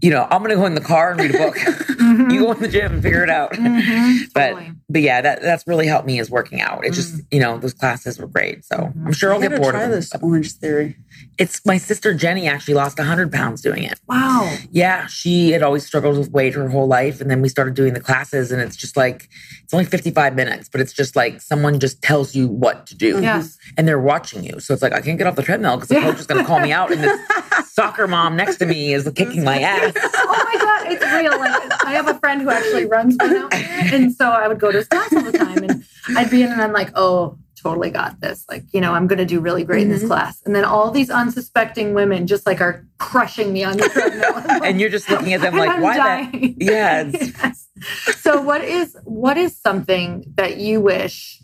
You 0.03 0.09
know, 0.09 0.27
I'm 0.31 0.41
gonna 0.41 0.55
go 0.55 0.65
in 0.65 0.73
the 0.73 0.81
car 0.81 1.11
and 1.11 1.19
read 1.21 1.35
a 1.35 1.37
book. 1.37 1.55
you 2.33 2.39
go 2.39 2.51
in 2.53 2.59
the 2.59 2.67
gym 2.67 2.93
and 2.93 3.03
figure 3.03 3.23
it 3.23 3.29
out. 3.29 3.53
Mhm, 3.53 4.21
But 4.33 4.47
totally. 4.49 4.71
but 4.89 5.01
yeah, 5.03 5.21
that 5.21 5.43
that's 5.43 5.67
really 5.67 5.85
helped 5.85 6.07
me 6.07 6.17
is 6.19 6.27
working 6.27 6.59
out. 6.59 6.83
It 6.83 6.93
just 6.93 7.21
you 7.29 7.39
know 7.39 7.59
those 7.59 7.75
classes 7.75 8.17
were 8.17 8.25
great. 8.25 8.65
So 8.65 8.91
I'm 9.05 9.13
sure 9.13 9.31
I'll 9.31 9.39
get 9.39 9.51
bored 9.55 9.75
try 9.75 9.83
of 9.83 9.91
them. 9.91 9.99
this 9.99 10.11
Orange 10.19 10.53
Theory. 10.53 10.95
It's 11.41 11.65
my 11.65 11.77
sister 11.77 12.13
Jenny 12.13 12.47
actually 12.47 12.75
lost 12.75 12.99
100 12.99 13.31
pounds 13.31 13.61
doing 13.61 13.83
it. 13.83 13.99
Wow. 14.07 14.55
Yeah, 14.69 15.07
she 15.07 15.49
had 15.49 15.63
always 15.63 15.83
struggled 15.83 16.15
with 16.19 16.29
weight 16.29 16.53
her 16.53 16.69
whole 16.69 16.85
life. 16.85 17.19
And 17.19 17.31
then 17.31 17.41
we 17.41 17.49
started 17.49 17.73
doing 17.73 17.95
the 17.95 17.99
classes, 17.99 18.51
and 18.51 18.61
it's 18.61 18.75
just 18.75 18.95
like, 18.95 19.27
it's 19.63 19.73
only 19.73 19.85
55 19.85 20.35
minutes, 20.35 20.69
but 20.69 20.81
it's 20.81 20.93
just 20.93 21.15
like 21.15 21.41
someone 21.41 21.79
just 21.79 22.03
tells 22.03 22.35
you 22.35 22.47
what 22.47 22.85
to 22.85 22.95
do. 22.95 23.19
Yes. 23.23 23.57
And 23.75 23.87
they're 23.87 23.99
watching 23.99 24.43
you. 24.43 24.59
So 24.59 24.71
it's 24.71 24.83
like, 24.83 24.93
I 24.93 25.01
can't 25.01 25.17
get 25.17 25.25
off 25.25 25.35
the 25.35 25.41
treadmill 25.41 25.77
because 25.77 25.89
the 25.89 25.99
coach 25.99 26.19
is 26.19 26.27
going 26.27 26.41
to 26.41 26.47
call 26.47 26.59
me 26.59 26.71
out, 26.71 26.91
and 26.91 27.03
this 27.03 27.19
soccer 27.73 28.07
mom 28.07 28.35
next 28.35 28.57
to 28.57 28.67
me 28.67 28.93
is 28.93 29.09
kicking 29.15 29.43
my 29.43 29.61
ass. 29.61 29.93
oh 29.97 30.43
my 30.53 30.59
god, 30.61 30.91
it's 30.91 31.03
real. 31.11 31.39
Like 31.39 31.85
I 31.85 31.93
have 31.93 32.07
a 32.07 32.19
friend 32.19 32.43
who 32.43 32.51
actually 32.51 32.85
runs 32.85 33.17
one 33.19 33.35
out 33.35 33.51
and 33.53 34.13
so 34.13 34.29
I 34.29 34.47
would 34.47 34.59
go 34.59 34.71
to 34.71 34.77
his 34.77 34.87
class 34.87 35.11
all 35.11 35.23
the 35.23 35.31
time, 35.31 35.63
and 35.63 35.83
I'd 36.15 36.29
be 36.29 36.43
in, 36.43 36.51
and 36.51 36.61
I'm 36.61 36.73
like, 36.73 36.91
oh, 36.93 37.39
totally 37.61 37.89
got 37.91 38.19
this. 38.21 38.45
Like 38.49 38.63
you 38.73 38.81
know, 38.81 38.93
I'm 38.93 39.07
going 39.07 39.19
to 39.19 39.25
do 39.25 39.39
really 39.39 39.63
great 39.63 39.83
in 39.83 39.89
this 39.89 40.05
class, 40.05 40.41
and 40.45 40.55
then 40.55 40.65
all 40.65 40.91
these 40.91 41.09
unsuspecting 41.09 41.93
women 41.93 42.27
just 42.27 42.45
like 42.45 42.59
are 42.61 42.85
crushing 42.97 43.53
me 43.53 43.63
on 43.63 43.77
the 43.77 43.87
treadmill, 43.89 44.61
And 44.63 44.79
you're 44.79 44.89
just 44.89 45.09
looking 45.09 45.33
at 45.33 45.41
them 45.41 45.55
like, 45.55 45.81
why 45.81 45.97
that? 45.97 46.31
dying. 46.31 46.55
Yeah. 46.59 47.01
it's- 47.07 47.33
Yes. 47.41 47.67
So 48.21 48.41
what 48.41 48.63
is 48.63 48.95
what 49.05 49.37
is 49.37 49.57
something 49.57 50.23
that 50.35 50.57
you 50.57 50.81
wish 50.81 51.41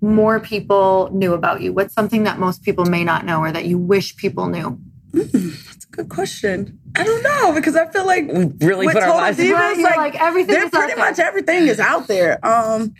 more 0.00 0.38
people 0.40 1.08
knew 1.12 1.32
about 1.32 1.60
you? 1.60 1.72
What's 1.72 1.94
something 1.94 2.24
that 2.24 2.38
most 2.38 2.62
people 2.62 2.84
may 2.86 3.02
not 3.04 3.24
know, 3.24 3.40
or 3.40 3.50
that 3.52 3.64
you 3.66 3.78
wish 3.78 4.16
people 4.16 4.48
knew? 4.48 4.78
That's 5.12 5.84
a 5.84 5.88
good 5.90 6.08
question. 6.08 6.78
I 6.96 7.04
don't 7.04 7.22
know 7.22 7.52
because 7.52 7.74
I 7.76 7.86
feel 7.90 8.06
like 8.06 8.26
We 8.28 8.46
really 8.66 8.86
put 8.86 9.02
our 9.02 9.10
lives 9.14 9.38
Divas, 9.38 9.52
Right, 9.52 9.76
you're 9.78 9.96
like, 9.96 10.14
everything 10.20 10.54
there 10.54 10.66
is 10.66 10.72
out 10.72 10.78
pretty 10.80 10.94
there. 10.94 11.04
much 11.04 11.18
everything 11.18 11.66
is 11.66 11.80
out 11.80 12.06
there. 12.08 12.44
Um, 12.46 12.94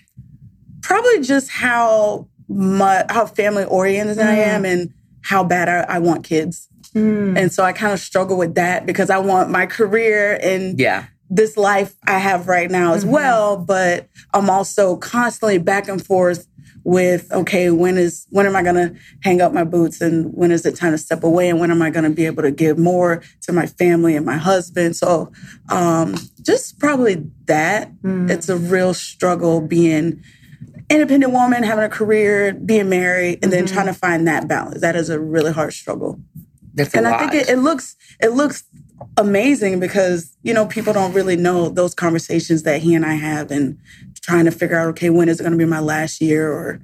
probably 0.83 1.21
just 1.21 1.49
how 1.51 2.29
much 2.49 3.07
how 3.11 3.27
family 3.27 3.65
oriented 3.65 4.19
I 4.19 4.37
Mm. 4.37 4.47
am 4.47 4.65
and 4.65 4.91
how 5.23 5.45
bad 5.45 5.69
I, 5.69 5.97
I 5.97 5.99
want 5.99 6.25
kids. 6.25 6.69
And 6.95 7.51
so 7.51 7.63
I 7.65 7.73
kind 7.73 7.93
of 7.93 8.01
struggle 8.01 8.37
with 8.37 8.55
that 8.57 8.85
because 8.85 9.09
I 9.09 9.17
want 9.19 9.49
my 9.51 9.65
career 9.67 10.39
and 10.43 10.79
Yeah. 10.79 11.05
this 11.31 11.57
life 11.57 11.95
I 12.07 12.19
have 12.19 12.47
right 12.49 12.71
now 12.71 12.93
as 12.93 13.07
well, 13.07 13.57
but 13.57 14.09
I'm 14.35 14.51
also 14.51 14.97
constantly 14.97 15.57
back 15.59 15.89
and 15.89 16.05
forth 16.05 16.47
with 16.85 17.31
okay, 17.33 17.71
when 17.71 17.97
is 17.97 18.27
when 18.31 18.45
am 18.45 18.57
I 18.57 18.63
going 18.63 18.75
to 18.75 18.95
hang 19.23 19.41
up 19.41 19.53
my 19.55 19.63
boots 19.65 20.01
and 20.01 20.27
when 20.35 20.51
is 20.51 20.67
it 20.67 20.75
time 20.77 20.93
to 20.93 20.99
step 20.99 21.23
away 21.25 21.49
and 21.49 21.61
when 21.61 21.71
am 21.71 21.81
I 21.81 21.91
going 21.91 22.05
to 22.05 22.11
be 22.11 22.27
able 22.27 22.43
to 22.43 22.51
give 22.51 22.77
more 22.77 23.23
to 23.43 23.53
my 23.53 23.67
family 23.67 24.17
and 24.17 24.27
my 24.27 24.37
husband? 24.37 24.97
So, 24.97 25.31
um 25.71 26.17
just 26.43 26.79
probably 26.81 27.25
that. 27.47 27.91
It's 28.29 28.49
a 28.49 28.57
real 28.57 28.93
struggle 28.95 29.61
being 29.61 30.23
independent 30.93 31.33
woman, 31.33 31.63
having 31.63 31.85
a 31.85 31.89
career, 31.89 32.53
being 32.53 32.89
married, 32.89 33.41
and 33.43 33.53
then 33.53 33.65
mm-hmm. 33.65 33.75
trying 33.75 33.87
to 33.87 33.95
find 33.95 34.29
that 34.29 34.47
balance. 34.47 34.81
That 34.81 34.97
is 34.97 35.09
a 35.09 35.19
really 35.19 35.53
hard 35.53 35.73
struggle 35.73 36.21
That's 36.75 36.95
and. 36.95 37.07
I 37.07 37.19
think 37.19 37.35
it, 37.35 37.49
it 37.49 37.59
looks 37.59 37.97
it 38.21 38.33
looks 38.33 38.65
amazing 39.17 39.81
because 39.81 40.37
you 40.43 40.55
know 40.55 40.67
people 40.67 40.93
don't 40.93 41.13
really 41.13 41.37
know 41.37 41.69
those 41.69 41.95
conversations 41.95 42.63
that 42.63 42.83
he 42.83 42.95
and 42.95 43.05
I 43.05 43.15
have 43.15 43.51
and 43.51 43.79
trying 44.21 44.45
to 44.45 44.53
figure 44.53 44.79
out 44.79 44.89
okay 44.89 45.11
when 45.11 45.29
is 45.29 45.41
it 45.41 45.43
going 45.43 45.53
to 45.53 45.59
be 45.59 45.65
my 45.65 45.81
last 45.81 46.21
year 46.21 46.53
or 46.53 46.81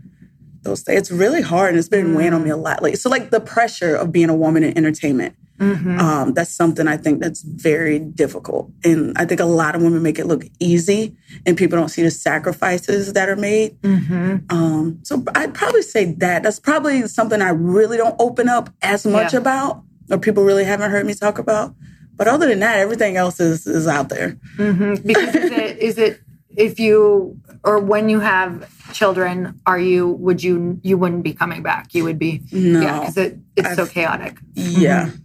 those 0.63 0.83
things. 0.83 0.99
It's 0.99 1.11
really 1.11 1.43
hard 1.43 1.71
and 1.71 1.79
it's 1.79 1.89
been 1.89 2.15
weighing 2.15 2.33
on 2.33 2.43
me 2.43 2.51
mm. 2.51 2.55
a 2.55 2.57
lot 2.57 2.83
lately. 2.83 2.97
So 2.97 3.09
like 3.09 3.31
the 3.31 3.41
pressure 3.41 3.95
of 3.95 4.13
being 4.13 4.29
a 4.29 4.35
woman 4.35 4.63
in 4.63 4.77
entertainment. 4.77 5.37
Um, 5.61 6.35
that's 6.35 6.53
something 6.55 6.87
I 6.87 6.97
think 6.97 7.21
that's 7.21 7.43
very 7.43 7.99
difficult, 7.99 8.71
and 8.85 9.17
I 9.19 9.25
think 9.25 9.41
a 9.41 9.45
lot 9.45 9.75
of 9.75 9.83
women 9.83 10.03
make 10.03 10.19
it 10.19 10.27
look 10.27 10.45
easy, 10.61 11.17
and 11.45 11.57
people 11.57 11.79
don't 11.79 11.89
see 11.89 12.03
the 12.03 12.11
sacrifices 12.11 13.13
that 13.15 13.29
are 13.29 13.37
made. 13.37 13.77
Um, 13.85 15.01
so 15.03 15.23
I'd 15.35 15.55
probably 15.55 15.83
say 15.83 16.15
that 16.15 16.43
that's 16.43 16.61
probably 16.61 17.07
something 17.09 17.43
I 17.43 17.51
really 17.51 17.97
don't 17.97 18.17
open 18.19 18.49
up 18.49 18.71
as 18.83 19.05
much 19.07 19.33
Yeah. 19.33 19.41
about 19.41 19.83
or 20.11 20.19
people 20.19 20.45
really 20.45 20.65
haven't 20.65 20.91
heard 20.91 21.07
me 21.07 21.15
talk 21.15 21.39
about. 21.39 21.75
But 22.17 22.29
other 22.29 22.49
than 22.49 22.61
that, 22.61 22.79
everything 22.79 23.17
else 23.17 23.39
is 23.41 23.67
is 23.67 23.87
out 23.87 24.09
there. 24.09 24.39
Mm-hmm. 24.57 25.07
Because 25.07 25.35
is 25.35 25.51
it 25.53 25.79
is 25.79 25.99
it 25.99 26.21
if 26.57 26.81
you 26.81 27.41
or 27.65 27.79
when 27.79 28.09
you 28.09 28.21
have 28.21 28.69
children, 28.93 29.61
are 29.67 29.79
you 29.79 30.09
would 30.09 30.43
you 30.43 30.81
you 30.83 30.99
wouldn't 30.99 31.23
be 31.23 31.33
coming 31.33 31.63
back? 31.63 31.95
You 31.95 32.05
would 32.05 32.19
be 32.19 32.43
no, 32.51 32.81
yeah, 32.81 33.01
because 33.01 33.17
it 33.17 33.39
it's 33.57 33.69
I've, 33.69 33.77
so 33.77 33.87
chaotic. 33.87 34.39
Yeah, 34.55 35.07
mm-hmm. 35.07 35.17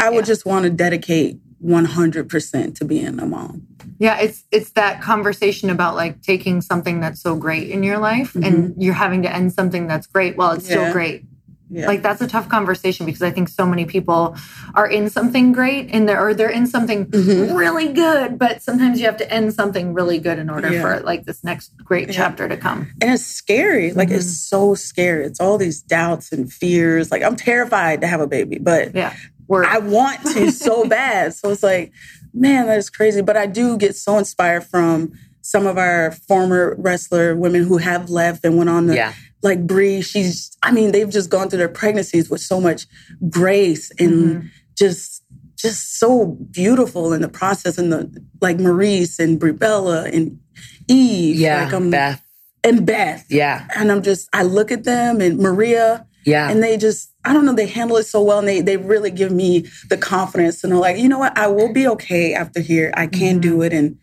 I 0.00 0.10
would 0.10 0.26
yeah. 0.26 0.32
just 0.32 0.46
want 0.46 0.64
to 0.64 0.70
dedicate 0.70 1.38
one 1.58 1.84
hundred 1.84 2.28
percent 2.28 2.76
to 2.78 2.84
being 2.84 3.20
a 3.20 3.26
mom. 3.26 3.66
Yeah, 3.98 4.18
it's 4.18 4.44
it's 4.50 4.70
that 4.72 5.02
conversation 5.02 5.68
about 5.68 5.94
like 5.94 6.22
taking 6.22 6.62
something 6.62 7.00
that's 7.00 7.20
so 7.20 7.36
great 7.36 7.70
in 7.70 7.82
your 7.82 7.98
life 7.98 8.32
mm-hmm. 8.32 8.44
and 8.44 8.82
you're 8.82 8.94
having 8.94 9.22
to 9.22 9.32
end 9.32 9.52
something 9.52 9.86
that's 9.86 10.06
great 10.06 10.36
while 10.36 10.52
it's 10.52 10.68
yeah. 10.68 10.76
still 10.76 10.92
great. 10.92 11.24
Yeah. 11.72 11.86
Like 11.86 12.02
that's 12.02 12.20
a 12.20 12.26
tough 12.26 12.48
conversation 12.48 13.06
because 13.06 13.22
I 13.22 13.30
think 13.30 13.48
so 13.48 13.64
many 13.64 13.84
people 13.84 14.36
are 14.74 14.88
in 14.88 15.08
something 15.08 15.52
great 15.52 15.90
and 15.92 16.08
they're 16.08 16.20
or 16.20 16.34
they're 16.34 16.50
in 16.50 16.66
something 16.66 17.06
mm-hmm. 17.06 17.54
really 17.54 17.92
good, 17.92 18.38
but 18.38 18.60
sometimes 18.60 18.98
you 18.98 19.06
have 19.06 19.18
to 19.18 19.32
end 19.32 19.54
something 19.54 19.94
really 19.94 20.18
good 20.18 20.40
in 20.40 20.50
order 20.50 20.72
yeah. 20.72 20.80
for 20.80 21.00
like 21.00 21.26
this 21.26 21.44
next 21.44 21.76
great 21.84 22.08
yeah. 22.08 22.14
chapter 22.14 22.48
to 22.48 22.56
come. 22.56 22.90
And 23.00 23.12
it's 23.12 23.24
scary. 23.24 23.92
Like 23.92 24.08
mm-hmm. 24.08 24.16
it's 24.16 24.36
so 24.36 24.74
scary. 24.74 25.26
It's 25.26 25.38
all 25.38 25.58
these 25.58 25.80
doubts 25.80 26.32
and 26.32 26.52
fears. 26.52 27.12
Like 27.12 27.22
I'm 27.22 27.36
terrified 27.36 28.00
to 28.00 28.08
have 28.08 28.20
a 28.20 28.26
baby, 28.26 28.58
but 28.58 28.92
yeah, 28.92 29.14
I 29.54 29.78
want 29.78 30.22
to 30.32 30.50
so 30.50 30.84
bad. 30.88 31.34
So 31.34 31.50
it's 31.50 31.62
like, 31.62 31.92
man, 32.32 32.66
that 32.66 32.78
is 32.78 32.90
crazy. 32.90 33.22
But 33.22 33.36
I 33.36 33.46
do 33.46 33.76
get 33.76 33.96
so 33.96 34.18
inspired 34.18 34.64
from 34.64 35.12
some 35.42 35.66
of 35.66 35.78
our 35.78 36.12
former 36.12 36.76
wrestler 36.78 37.34
women 37.34 37.64
who 37.64 37.78
have 37.78 38.10
left 38.10 38.44
and 38.44 38.56
went 38.56 38.70
on 38.70 38.86
the 38.86 38.94
yeah 38.94 39.14
like 39.42 39.66
Brie, 39.66 40.02
she's, 40.02 40.56
I 40.62 40.72
mean, 40.72 40.92
they've 40.92 41.08
just 41.08 41.30
gone 41.30 41.48
through 41.48 41.60
their 41.60 41.68
pregnancies 41.68 42.28
with 42.28 42.40
so 42.40 42.60
much 42.60 42.86
grace 43.28 43.90
and 43.98 44.12
mm-hmm. 44.12 44.46
just, 44.76 45.24
just 45.56 45.98
so 45.98 46.38
beautiful 46.50 47.12
in 47.12 47.22
the 47.22 47.28
process. 47.28 47.78
And 47.78 47.92
the, 47.92 48.24
like 48.40 48.58
Maryse 48.58 49.18
and 49.18 49.38
Brie 49.38 49.52
Bella 49.52 50.04
and 50.04 50.40
Eve. 50.88 51.36
Yeah. 51.36 51.64
Like 51.64 51.72
I'm, 51.72 51.84
um, 51.84 51.90
Beth. 51.90 52.22
And 52.62 52.86
Beth. 52.86 53.26
Yeah. 53.30 53.66
And 53.74 53.90
I'm 53.90 54.02
just, 54.02 54.28
I 54.32 54.42
look 54.42 54.70
at 54.70 54.84
them 54.84 55.20
and 55.20 55.38
Maria. 55.38 56.06
Yeah. 56.24 56.50
And 56.50 56.62
they 56.62 56.76
just, 56.76 57.12
I 57.24 57.32
don't 57.32 57.46
know, 57.46 57.54
they 57.54 57.66
handle 57.66 57.96
it 57.96 58.04
so 58.04 58.22
well 58.22 58.38
and 58.38 58.48
they, 58.48 58.60
they 58.60 58.76
really 58.76 59.10
give 59.10 59.32
me 59.32 59.66
the 59.88 59.96
confidence 59.96 60.62
and 60.62 60.72
they're 60.72 60.80
like, 60.80 60.98
you 60.98 61.08
know 61.08 61.18
what, 61.18 61.36
I 61.36 61.46
will 61.46 61.72
be 61.72 61.86
okay 61.88 62.34
after 62.34 62.60
here. 62.60 62.92
I 62.96 63.06
can 63.06 63.34
mm-hmm. 63.34 63.40
do 63.40 63.62
it. 63.62 63.72
And 63.72 63.98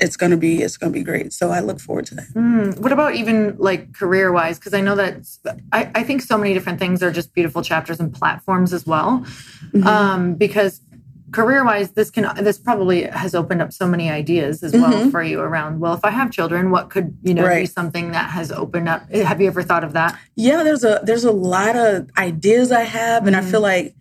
it's 0.00 0.16
gonna 0.16 0.36
be 0.36 0.62
it's 0.62 0.76
gonna 0.76 0.92
be 0.92 1.02
great. 1.02 1.32
So 1.32 1.50
I 1.50 1.60
look 1.60 1.80
forward 1.80 2.06
to 2.06 2.14
that. 2.16 2.26
Mm, 2.34 2.78
what 2.80 2.92
about 2.92 3.14
even 3.14 3.56
like 3.58 3.92
career 3.92 4.32
wise? 4.32 4.58
Because 4.58 4.74
I 4.74 4.80
know 4.80 4.96
that 4.96 5.24
I, 5.72 5.90
I, 5.94 6.02
think 6.02 6.22
so 6.22 6.36
many 6.36 6.54
different 6.54 6.78
things 6.78 7.02
are 7.02 7.12
just 7.12 7.32
beautiful 7.34 7.62
chapters 7.62 8.00
and 8.00 8.12
platforms 8.12 8.72
as 8.72 8.84
well. 8.84 9.20
Mm-hmm. 9.72 9.86
Um, 9.86 10.34
because 10.34 10.80
career 11.32 11.64
wise, 11.64 11.92
this 11.92 12.10
can 12.10 12.32
this 12.44 12.58
probably 12.58 13.04
has 13.04 13.34
opened 13.34 13.62
up 13.62 13.72
so 13.72 13.86
many 13.86 14.10
ideas 14.10 14.62
as 14.62 14.72
well 14.72 14.92
mm-hmm. 14.92 15.10
for 15.10 15.22
you 15.22 15.40
around. 15.40 15.80
Well, 15.80 15.94
if 15.94 16.04
I 16.04 16.10
have 16.10 16.30
children, 16.30 16.70
what 16.70 16.90
could 16.90 17.16
you 17.22 17.34
know 17.34 17.44
right. 17.44 17.62
be 17.62 17.66
something 17.66 18.12
that 18.12 18.30
has 18.30 18.52
opened 18.52 18.88
up? 18.88 19.10
Have 19.10 19.40
you 19.40 19.46
ever 19.46 19.62
thought 19.62 19.84
of 19.84 19.92
that? 19.94 20.18
Yeah, 20.36 20.62
there's 20.62 20.84
a 20.84 21.00
there's 21.02 21.24
a 21.24 21.32
lot 21.32 21.76
of 21.76 22.10
ideas 22.16 22.70
I 22.70 22.82
have, 22.82 23.26
and 23.26 23.34
mm-hmm. 23.34 23.46
I 23.46 23.50
feel 23.50 23.60
like 23.60 23.94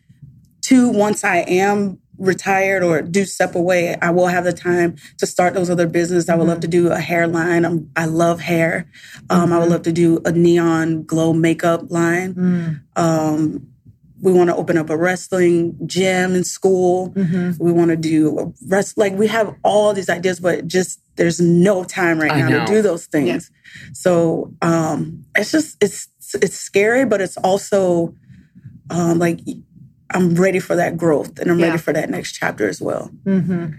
too 0.62 0.90
once 0.90 1.24
I 1.24 1.38
am 1.38 2.00
retired 2.22 2.84
or 2.84 3.02
do 3.02 3.26
step 3.26 3.56
away, 3.56 3.98
I 4.00 4.12
will 4.12 4.28
have 4.28 4.44
the 4.44 4.54
time 4.54 4.96
to 5.18 5.26
start 5.26 5.54
those 5.56 5.70
other 5.70 5.88
businesses. 5.88 6.30
I 6.30 6.36
would 6.36 6.48
love 6.48 6.60
to 6.60 6.68
do 6.68 6.92
a 6.92 7.00
hairline. 7.00 7.66
I'm, 7.66 7.90
I 7.96 8.06
love 8.06 8.40
hair. 8.40 8.88
Um, 9.30 9.46
mm-hmm. 9.46 9.54
I 9.54 9.58
would 9.58 9.64
mm-hmm. 9.64 9.72
love 9.72 9.82
to 9.84 9.92
do 9.92 10.22
a 10.24 10.32
neon 10.32 11.04
glow 11.04 11.34
makeup 11.34 11.90
line. 11.90 12.36
Mm. 12.36 12.82
Um, 12.96 13.71
we 14.22 14.32
want 14.32 14.50
to 14.50 14.56
open 14.56 14.78
up 14.78 14.90
a 14.90 14.98
wrestling 14.98 15.78
gym 15.86 16.36
in 16.36 16.44
school. 16.44 17.10
Mm-hmm. 17.12 17.64
We 17.64 17.72
want 17.72 17.90
to 17.90 17.98
do 17.98 18.40
a 18.40 18.54
rest 18.68 18.98
like 18.98 19.14
we 19.14 19.28
have 19.28 19.56
all 19.64 19.94
these 19.94 20.10
ideas, 20.10 20.40
but 20.40 20.68
just 20.68 21.02
there's 21.16 21.42
no 21.42 21.84
time 21.84 22.20
right 22.20 22.36
now 22.36 22.66
to 22.66 22.72
do 22.72 22.82
those 22.82 23.08
things. 23.08 23.52
Yeah. 23.52 23.90
So 23.94 24.54
um, 24.62 25.26
it's 25.36 25.52
just 25.52 25.78
it's 25.82 26.08
it's 26.36 26.58
scary, 26.58 27.06
but 27.06 27.20
it's 27.20 27.38
also 27.38 28.16
um, 28.90 29.20
like 29.20 29.40
I'm 30.12 30.36
ready 30.36 30.60
for 30.60 30.76
that 30.76 30.98
growth 30.98 31.40
and 31.40 31.50
I'm 31.50 31.60
yeah. 31.60 31.68
ready 31.68 31.78
for 31.78 31.94
that 31.94 32.10
next 32.10 32.34
chapter 32.34 32.70
as 32.70 32.82
well. 32.82 33.10
Mm-hmm. 33.26 33.74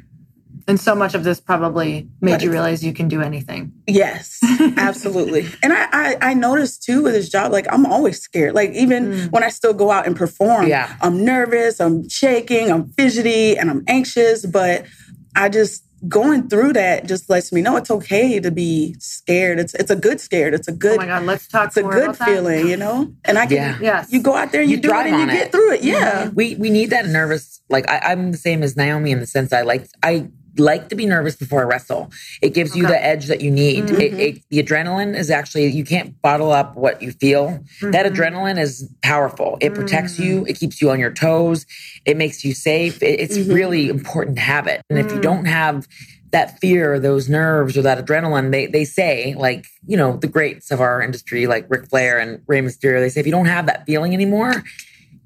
And 0.68 0.80
so 0.80 0.94
much 0.94 1.14
of 1.14 1.24
this 1.24 1.40
probably 1.40 2.08
made 2.20 2.32
but 2.32 2.42
you 2.42 2.50
realize 2.50 2.84
you 2.84 2.92
can 2.92 3.08
do 3.08 3.20
anything. 3.20 3.72
Yes, 3.86 4.40
absolutely. 4.76 5.46
and 5.62 5.72
I, 5.72 5.88
I, 5.92 6.16
I 6.20 6.34
noticed 6.34 6.82
too 6.82 7.02
with 7.02 7.14
this 7.14 7.28
job, 7.28 7.52
like 7.52 7.66
I'm 7.70 7.86
always 7.86 8.20
scared. 8.20 8.54
Like 8.54 8.70
even 8.70 9.12
mm. 9.12 9.32
when 9.32 9.42
I 9.42 9.48
still 9.48 9.74
go 9.74 9.90
out 9.90 10.06
and 10.06 10.16
perform, 10.16 10.66
yeah. 10.66 10.96
I'm 11.00 11.24
nervous, 11.24 11.80
I'm 11.80 12.08
shaking, 12.08 12.70
I'm 12.70 12.88
fidgety, 12.92 13.56
and 13.56 13.70
I'm 13.70 13.84
anxious. 13.88 14.46
But 14.46 14.86
I 15.34 15.48
just 15.48 15.84
going 16.08 16.48
through 16.48 16.72
that 16.72 17.06
just 17.06 17.30
lets 17.30 17.52
me 17.52 17.62
know 17.62 17.76
it's 17.76 17.90
okay 17.90 18.40
to 18.40 18.50
be 18.50 18.96
scared. 18.98 19.58
It's 19.58 19.74
it's 19.74 19.90
a 19.90 19.96
good 19.96 20.20
scared. 20.20 20.54
It's 20.54 20.68
a 20.68 20.72
good. 20.72 20.94
Oh 20.94 21.02
my 21.02 21.06
god, 21.06 21.24
let's 21.24 21.46
talk. 21.46 21.68
It's 21.68 21.76
a 21.76 21.82
good 21.82 22.16
feeling, 22.16 22.64
that. 22.64 22.70
you 22.70 22.76
know. 22.76 23.12
And 23.24 23.38
I 23.38 23.46
can. 23.46 23.56
Yeah. 23.56 23.78
Yes. 23.80 24.12
You 24.12 24.22
go 24.22 24.34
out 24.34 24.52
there 24.52 24.62
and 24.62 24.70
you, 24.70 24.76
you 24.76 24.82
do 24.82 24.90
it 24.90 25.06
and 25.06 25.16
you 25.16 25.28
it. 25.28 25.32
get 25.32 25.52
through 25.52 25.74
it. 25.74 25.82
Yeah. 25.82 26.24
Mm-hmm. 26.24 26.34
We 26.34 26.56
we 26.56 26.70
need 26.70 26.90
that 26.90 27.06
nervous. 27.06 27.60
Like 27.68 27.88
I, 27.88 27.98
I'm 28.12 28.32
the 28.32 28.38
same 28.38 28.62
as 28.62 28.76
Naomi 28.76 29.12
in 29.12 29.20
the 29.20 29.26
sense 29.26 29.52
I 29.52 29.62
like 29.62 29.86
I 30.02 30.28
like 30.58 30.88
to 30.90 30.94
be 30.94 31.06
nervous 31.06 31.36
before 31.36 31.60
I 31.60 31.64
wrestle. 31.64 32.10
It 32.40 32.54
gives 32.54 32.72
okay. 32.72 32.80
you 32.80 32.86
the 32.86 33.04
edge 33.04 33.26
that 33.26 33.40
you 33.40 33.50
need. 33.50 33.84
Mm-hmm. 33.84 34.00
It, 34.00 34.12
it, 34.14 34.42
the 34.50 34.62
adrenaline 34.62 35.16
is 35.16 35.30
actually, 35.30 35.68
you 35.68 35.84
can't 35.84 36.20
bottle 36.20 36.52
up 36.52 36.76
what 36.76 37.00
you 37.00 37.12
feel. 37.12 37.48
Mm-hmm. 37.48 37.90
That 37.92 38.06
adrenaline 38.06 38.60
is 38.60 38.88
powerful. 39.02 39.56
It 39.60 39.74
protects 39.74 40.14
mm-hmm. 40.14 40.22
you, 40.22 40.46
it 40.46 40.58
keeps 40.58 40.82
you 40.82 40.90
on 40.90 41.00
your 41.00 41.12
toes, 41.12 41.64
it 42.04 42.16
makes 42.16 42.44
you 42.44 42.52
safe. 42.52 43.02
It, 43.02 43.20
it's 43.20 43.38
mm-hmm. 43.38 43.52
really 43.52 43.88
important 43.88 44.36
to 44.36 44.42
have 44.42 44.66
it. 44.66 44.82
And 44.90 44.98
if 44.98 45.10
you 45.10 45.18
mm. 45.18 45.22
don't 45.22 45.44
have 45.46 45.88
that 46.32 46.58
fear, 46.60 46.98
those 46.98 47.28
nerves, 47.28 47.76
or 47.76 47.82
that 47.82 48.04
adrenaline, 48.04 48.50
they, 48.52 48.66
they 48.66 48.84
say, 48.84 49.34
like, 49.34 49.66
you 49.86 49.96
know, 49.96 50.16
the 50.16 50.26
greats 50.26 50.70
of 50.70 50.80
our 50.80 51.02
industry, 51.02 51.46
like 51.46 51.66
Ric 51.68 51.88
Flair 51.88 52.18
and 52.18 52.42
Rey 52.46 52.60
Mysterio, 52.60 53.00
they 53.00 53.10
say, 53.10 53.20
if 53.20 53.26
you 53.26 53.32
don't 53.32 53.46
have 53.46 53.66
that 53.66 53.84
feeling 53.86 54.14
anymore, 54.14 54.64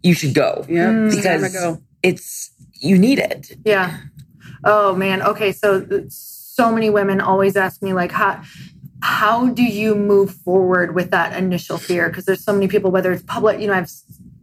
you 0.02 0.14
should 0.14 0.34
go. 0.34 0.64
Yeah. 0.68 1.08
Because 1.08 1.52
go. 1.52 1.80
it's, 2.02 2.50
you 2.74 2.98
need 2.98 3.18
it. 3.18 3.52
Yeah. 3.64 3.98
Oh 4.64 4.94
man. 4.94 5.22
Okay. 5.22 5.52
So 5.52 6.06
so 6.08 6.72
many 6.72 6.90
women 6.90 7.20
always 7.20 7.56
ask 7.56 7.82
me 7.82 7.92
like 7.92 8.12
how 8.12 8.42
how 9.02 9.48
do 9.48 9.62
you 9.62 9.94
move 9.94 10.34
forward 10.34 10.94
with 10.94 11.10
that 11.10 11.36
initial 11.36 11.78
fear? 11.78 12.08
Because 12.08 12.24
there's 12.24 12.42
so 12.42 12.52
many 12.52 12.66
people, 12.66 12.90
whether 12.90 13.12
it's 13.12 13.22
public, 13.22 13.60
you 13.60 13.66
know, 13.66 13.74
I 13.74 13.76
have 13.76 13.90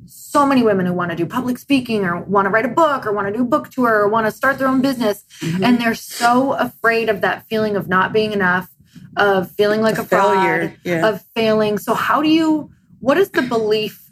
so 0.06 0.45
many 0.45 0.63
women 0.63 0.86
who 0.86 0.93
want 0.93 1.12
to 1.12 1.17
do 1.17 1.26
public 1.26 1.58
speaking 1.58 2.06
or 2.06 2.21
want 2.21 2.45
to 2.45 2.49
write 2.49 2.65
a 2.65 2.69
book 2.69 3.06
or 3.06 3.12
want 3.12 3.28
to 3.28 3.34
do 3.34 3.41
a 3.41 3.45
book 3.45 3.69
tour 3.69 4.02
or 4.02 4.08
want 4.08 4.26
to 4.26 4.32
start 4.32 4.60
their 4.60 4.67
own 4.67 4.82
business. 4.82 5.26
Mm-hmm. 5.41 5.63
And 5.63 5.82
they're 5.82 5.95
so 5.95 6.54
afraid 6.54 7.10
of 7.10 7.21
that 7.21 7.47
feeling 7.47 7.76
of 7.76 7.88
not 7.88 8.13
being 8.13 8.32
enough, 8.32 8.69
of 9.17 9.52
feeling 9.52 9.82
like 9.82 9.97
a, 9.97 10.02
a 10.02 10.06
failure, 10.06 10.69
fraud, 10.69 10.78
yeah. 10.84 11.08
of 11.08 11.21
failing. 11.36 11.78
So 11.78 11.93
how 11.93 12.21
do 12.21 12.30
you 12.30 12.71
what 12.99 13.17
is 13.17 13.32
the 13.32 13.41
belief 13.41 14.03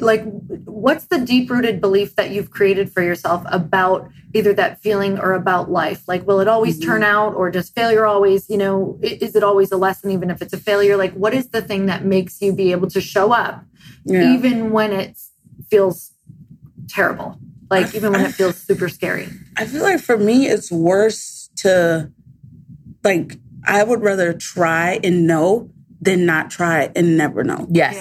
like 0.00 0.24
what's 0.64 1.06
the 1.06 1.18
deep 1.18 1.50
rooted 1.50 1.80
belief 1.80 2.16
that 2.16 2.30
you've 2.30 2.50
created 2.50 2.92
for 2.92 3.02
yourself 3.02 3.42
about 3.46 4.08
either 4.34 4.52
that 4.54 4.80
feeling 4.80 5.18
or 5.18 5.32
about 5.32 5.70
life? 5.70 6.06
Like 6.06 6.26
will 6.26 6.40
it 6.40 6.48
always 6.48 6.78
mm-hmm. 6.78 6.90
turn 6.90 7.02
out 7.02 7.34
or 7.34 7.50
does 7.50 7.70
failure 7.70 8.06
always 8.06 8.48
you 8.48 8.56
know 8.56 8.98
is 9.02 9.34
it 9.34 9.42
always 9.42 9.72
a 9.72 9.76
lesson 9.76 10.10
even 10.10 10.30
if 10.30 10.42
it's 10.42 10.52
a 10.52 10.58
failure? 10.58 10.96
Like 10.96 11.14
what 11.14 11.34
is 11.34 11.48
the 11.48 11.62
thing 11.62 11.86
that 11.86 12.04
makes 12.04 12.40
you 12.40 12.52
be 12.52 12.72
able 12.72 12.88
to 12.90 13.00
show 13.00 13.32
up 13.32 13.64
yeah. 14.04 14.34
even 14.34 14.70
when 14.70 14.92
it 14.92 15.18
feels 15.70 16.12
terrible? 16.88 17.38
Like 17.70 17.94
even 17.94 18.12
when 18.12 18.24
it 18.24 18.32
feels 18.32 18.56
super 18.56 18.88
scary? 18.88 19.28
I 19.56 19.66
feel 19.66 19.82
like 19.82 20.00
for 20.00 20.18
me 20.18 20.46
it's 20.46 20.70
worse 20.70 21.50
to 21.56 22.12
like 23.02 23.38
i 23.64 23.82
would 23.82 24.02
rather 24.02 24.32
try 24.32 25.00
and 25.02 25.26
know 25.26 25.70
than 26.00 26.26
not 26.26 26.50
try 26.50 26.90
and 26.94 27.16
never 27.16 27.42
know. 27.42 27.66
Yes. 27.70 27.94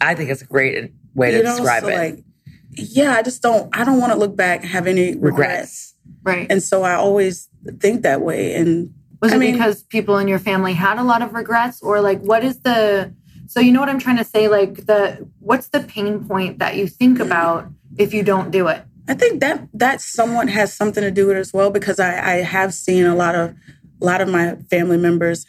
Yeah. 0.00 0.08
I 0.08 0.14
think 0.14 0.30
it's 0.30 0.42
a 0.42 0.46
great 0.46 0.92
way 1.14 1.32
to 1.32 1.42
know? 1.42 1.56
describe 1.56 1.82
so 1.82 1.88
it. 1.88 1.96
Like, 1.96 2.24
yeah, 2.70 3.14
I 3.14 3.22
just 3.22 3.42
don't. 3.42 3.74
I 3.76 3.84
don't 3.84 3.98
want 3.98 4.12
to 4.12 4.18
look 4.18 4.36
back 4.36 4.62
and 4.62 4.70
have 4.70 4.86
any 4.86 5.14
regrets. 5.14 5.20
regrets. 5.20 5.94
Right. 6.22 6.46
And 6.50 6.62
so 6.62 6.82
I 6.82 6.94
always 6.94 7.48
think 7.80 8.02
that 8.02 8.20
way. 8.20 8.54
And 8.54 8.94
was 9.20 9.32
I 9.32 9.36
it 9.36 9.38
mean, 9.38 9.52
because 9.52 9.82
people 9.82 10.18
in 10.18 10.28
your 10.28 10.38
family 10.38 10.72
had 10.72 10.98
a 10.98 11.02
lot 11.02 11.22
of 11.22 11.34
regrets, 11.34 11.82
or 11.82 12.00
like 12.00 12.20
what 12.20 12.44
is 12.44 12.60
the? 12.60 13.12
So 13.46 13.60
you 13.60 13.72
know 13.72 13.80
what 13.80 13.88
I'm 13.88 13.98
trying 13.98 14.16
to 14.16 14.24
say? 14.24 14.48
Like 14.48 14.86
the 14.86 15.28
what's 15.40 15.68
the 15.68 15.80
pain 15.80 16.26
point 16.26 16.58
that 16.60 16.76
you 16.76 16.86
think 16.86 17.20
about 17.20 17.68
if 17.98 18.14
you 18.14 18.22
don't 18.22 18.50
do 18.50 18.68
it? 18.68 18.82
I 19.08 19.14
think 19.14 19.40
that 19.40 19.68
that 19.74 20.00
somewhat 20.00 20.48
has 20.48 20.72
something 20.72 21.02
to 21.02 21.10
do 21.10 21.26
with 21.26 21.36
it 21.36 21.40
as 21.40 21.52
well 21.52 21.70
because 21.70 22.00
I, 22.00 22.34
I 22.34 22.34
have 22.36 22.72
seen 22.72 23.04
a 23.04 23.14
lot 23.14 23.34
of 23.34 23.54
a 24.00 24.04
lot 24.04 24.20
of 24.20 24.28
my 24.28 24.56
family 24.70 24.96
members 24.96 25.44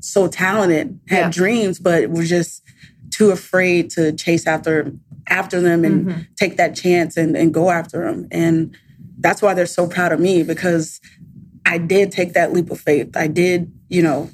so 0.00 0.28
talented 0.28 0.98
had 1.08 1.18
yeah. 1.18 1.30
dreams 1.30 1.78
but 1.78 2.10
were 2.10 2.24
just 2.24 2.62
too 3.16 3.30
afraid 3.30 3.88
to 3.90 4.12
chase 4.12 4.46
after 4.46 4.92
after 5.26 5.60
them 5.60 5.84
and 5.84 6.06
mm-hmm. 6.06 6.20
take 6.36 6.56
that 6.58 6.76
chance 6.76 7.16
and, 7.16 7.36
and 7.36 7.52
go 7.52 7.70
after 7.70 8.04
them. 8.04 8.28
And 8.30 8.76
that's 9.18 9.40
why 9.40 9.54
they're 9.54 9.66
so 9.66 9.88
proud 9.88 10.12
of 10.12 10.20
me 10.20 10.42
because 10.42 11.00
I 11.64 11.78
did 11.78 12.12
take 12.12 12.34
that 12.34 12.52
leap 12.52 12.70
of 12.70 12.78
faith. 12.78 13.16
I 13.16 13.26
did, 13.26 13.72
you 13.88 14.02
know, 14.02 14.30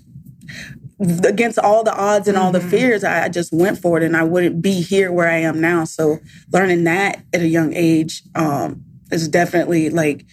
against 1.25 1.59
all 1.59 1.83
the 1.85 1.95
odds 1.95 2.29
and 2.29 2.37
all 2.37 2.53
the 2.53 2.61
fears, 2.61 3.05
I, 3.05 3.29
just 3.29 3.53
went 3.53 3.79
for 3.79 3.97
it 3.97 4.03
and 4.03 4.16
I 4.16 4.25
wouldn't 4.25 4.61
be 4.61 4.83
here 4.83 5.11
where 5.11 5.31
I 5.31 5.38
am 5.38 5.61
now. 5.61 5.85
So 5.85 6.18
learning 6.53 6.85
that 6.85 7.25
at 7.33 7.40
a 7.40 7.47
young 7.47 7.73
age 7.73 8.23
um, 8.35 8.85
is 9.11 9.29
definitely 9.29 9.90
like 9.90 10.27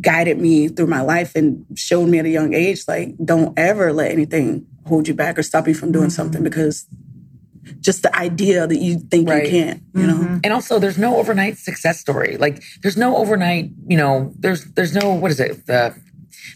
guided 0.00 0.38
me 0.38 0.68
through 0.68 0.86
my 0.86 1.02
life 1.02 1.34
and 1.34 1.66
showed 1.74 2.08
me 2.08 2.18
at 2.18 2.24
a 2.24 2.30
young 2.30 2.54
age, 2.54 2.84
like, 2.88 3.14
don't 3.22 3.58
ever 3.58 3.92
let 3.92 4.10
anything 4.10 4.66
hold 4.86 5.06
you 5.06 5.14
back 5.14 5.38
or 5.38 5.42
stop 5.42 5.68
you 5.68 5.74
from 5.74 5.92
doing 5.92 6.10
something 6.10 6.42
because 6.42 6.86
just 7.80 8.02
the 8.02 8.14
idea 8.16 8.66
that 8.66 8.78
you 8.78 8.98
think 8.98 9.28
Right. 9.28 9.44
you 9.44 9.50
can't, 9.50 9.82
you 9.94 10.06
know? 10.06 10.14
Mm-hmm. 10.18 10.38
And 10.44 10.52
also, 10.52 10.78
there's 10.78 10.98
no 10.98 11.16
overnight 11.16 11.58
success 11.58 12.00
story. 12.00 12.36
Like, 12.36 12.62
there's 12.82 12.96
no 12.96 13.16
overnight. 13.16 13.70
You 13.86 13.96
know, 13.96 14.32
there's 14.38 14.64
there's 14.64 14.94
no 14.94 15.12
what 15.14 15.30
is 15.30 15.40
it? 15.40 15.66
The 15.66 15.94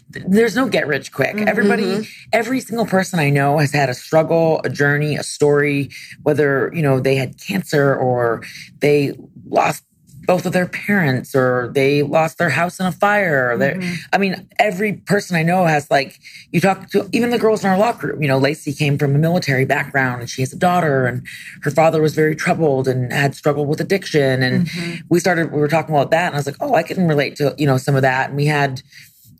there's 0.09 0.55
no 0.55 0.67
get 0.67 0.87
rich 0.87 1.11
quick. 1.11 1.35
Mm-hmm. 1.35 1.47
Everybody, 1.47 2.09
every 2.33 2.59
single 2.59 2.85
person 2.85 3.19
I 3.19 3.29
know 3.29 3.57
has 3.57 3.71
had 3.71 3.89
a 3.89 3.93
struggle, 3.93 4.61
a 4.63 4.69
journey, 4.69 5.15
a 5.15 5.23
story. 5.23 5.89
Whether 6.23 6.71
you 6.73 6.81
know 6.81 6.99
they 6.99 7.15
had 7.15 7.39
cancer 7.39 7.95
or 7.95 8.43
they 8.79 9.13
lost 9.47 9.83
both 10.27 10.45
of 10.45 10.53
their 10.53 10.67
parents 10.67 11.33
or 11.33 11.71
they 11.73 12.03
lost 12.03 12.37
their 12.37 12.49
house 12.49 12.79
in 12.79 12.85
a 12.85 12.91
fire. 12.91 13.51
Or 13.51 13.57
they're- 13.57 13.75
mm-hmm. 13.75 13.95
I 14.13 14.17
mean, 14.17 14.47
every 14.59 14.93
person 14.93 15.35
I 15.37 15.43
know 15.43 15.65
has 15.65 15.89
like 15.89 16.19
you 16.51 16.61
talk 16.61 16.89
to 16.91 17.09
even 17.13 17.31
the 17.31 17.39
girls 17.39 17.63
in 17.63 17.69
our 17.69 17.77
locker 17.77 18.07
room. 18.07 18.21
You 18.21 18.27
know, 18.27 18.37
Lacey 18.37 18.73
came 18.73 18.97
from 18.97 19.15
a 19.15 19.17
military 19.17 19.65
background 19.65 20.21
and 20.21 20.29
she 20.29 20.41
has 20.41 20.53
a 20.53 20.57
daughter, 20.57 21.07
and 21.07 21.25
her 21.63 21.71
father 21.71 22.01
was 22.01 22.13
very 22.13 22.35
troubled 22.35 22.87
and 22.87 23.11
had 23.11 23.33
struggled 23.33 23.67
with 23.67 23.81
addiction. 23.81 24.43
And 24.43 24.67
mm-hmm. 24.67 25.05
we 25.09 25.19
started 25.19 25.51
we 25.51 25.59
were 25.59 25.69
talking 25.69 25.95
about 25.95 26.11
that, 26.11 26.27
and 26.27 26.35
I 26.35 26.39
was 26.39 26.45
like, 26.45 26.57
oh, 26.59 26.75
I 26.75 26.83
can 26.83 27.07
relate 27.07 27.37
to 27.37 27.55
you 27.57 27.65
know 27.65 27.77
some 27.77 27.95
of 27.95 28.01
that. 28.01 28.29
And 28.29 28.37
we 28.37 28.45
had 28.45 28.81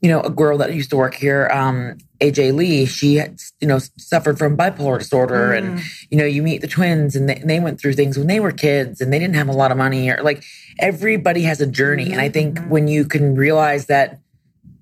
you 0.02 0.10
know, 0.10 0.22
a 0.22 0.30
girl 0.30 0.58
that 0.60 0.74
used 0.74 0.90
to 0.92 0.98
work 0.98 1.16
here, 1.16 1.50
um, 1.52 1.98
AJ 2.20 2.54
Lee, 2.54 2.86
she 2.86 3.16
had, 3.16 3.40
you 3.60 3.68
know, 3.68 3.80
suffered 3.98 4.38
from 4.38 4.58
bipolar 4.58 5.00
disorder. 5.00 5.54
And, 5.54 5.82
you 6.10 6.18
know, 6.18 6.26
you 6.26 6.44
meet 6.44 6.62
the 6.62 6.68
twins 6.68 7.16
and 7.16 7.30
they, 7.30 7.36
and 7.36 7.50
they 7.50 7.60
went 7.60 7.80
through 7.80 7.94
things 7.94 8.18
when 8.18 8.28
they 8.28 8.40
were 8.40 8.52
kids 8.52 9.02
and 9.02 9.12
they 9.12 9.20
didn't 9.20 9.36
have 9.36 9.48
a 9.48 9.54
lot 9.54 9.72
of 9.72 9.78
money 9.78 10.10
or 10.10 10.22
like 10.24 10.44
everybody 10.80 11.44
has 11.44 11.62
a 11.62 11.68
journey. 11.68 12.12
And 12.12 12.22
I 12.22 12.30
think 12.30 12.60
when 12.68 12.88
you 12.88 13.06
can 13.06 13.36
realize 13.36 13.88
that 13.88 14.20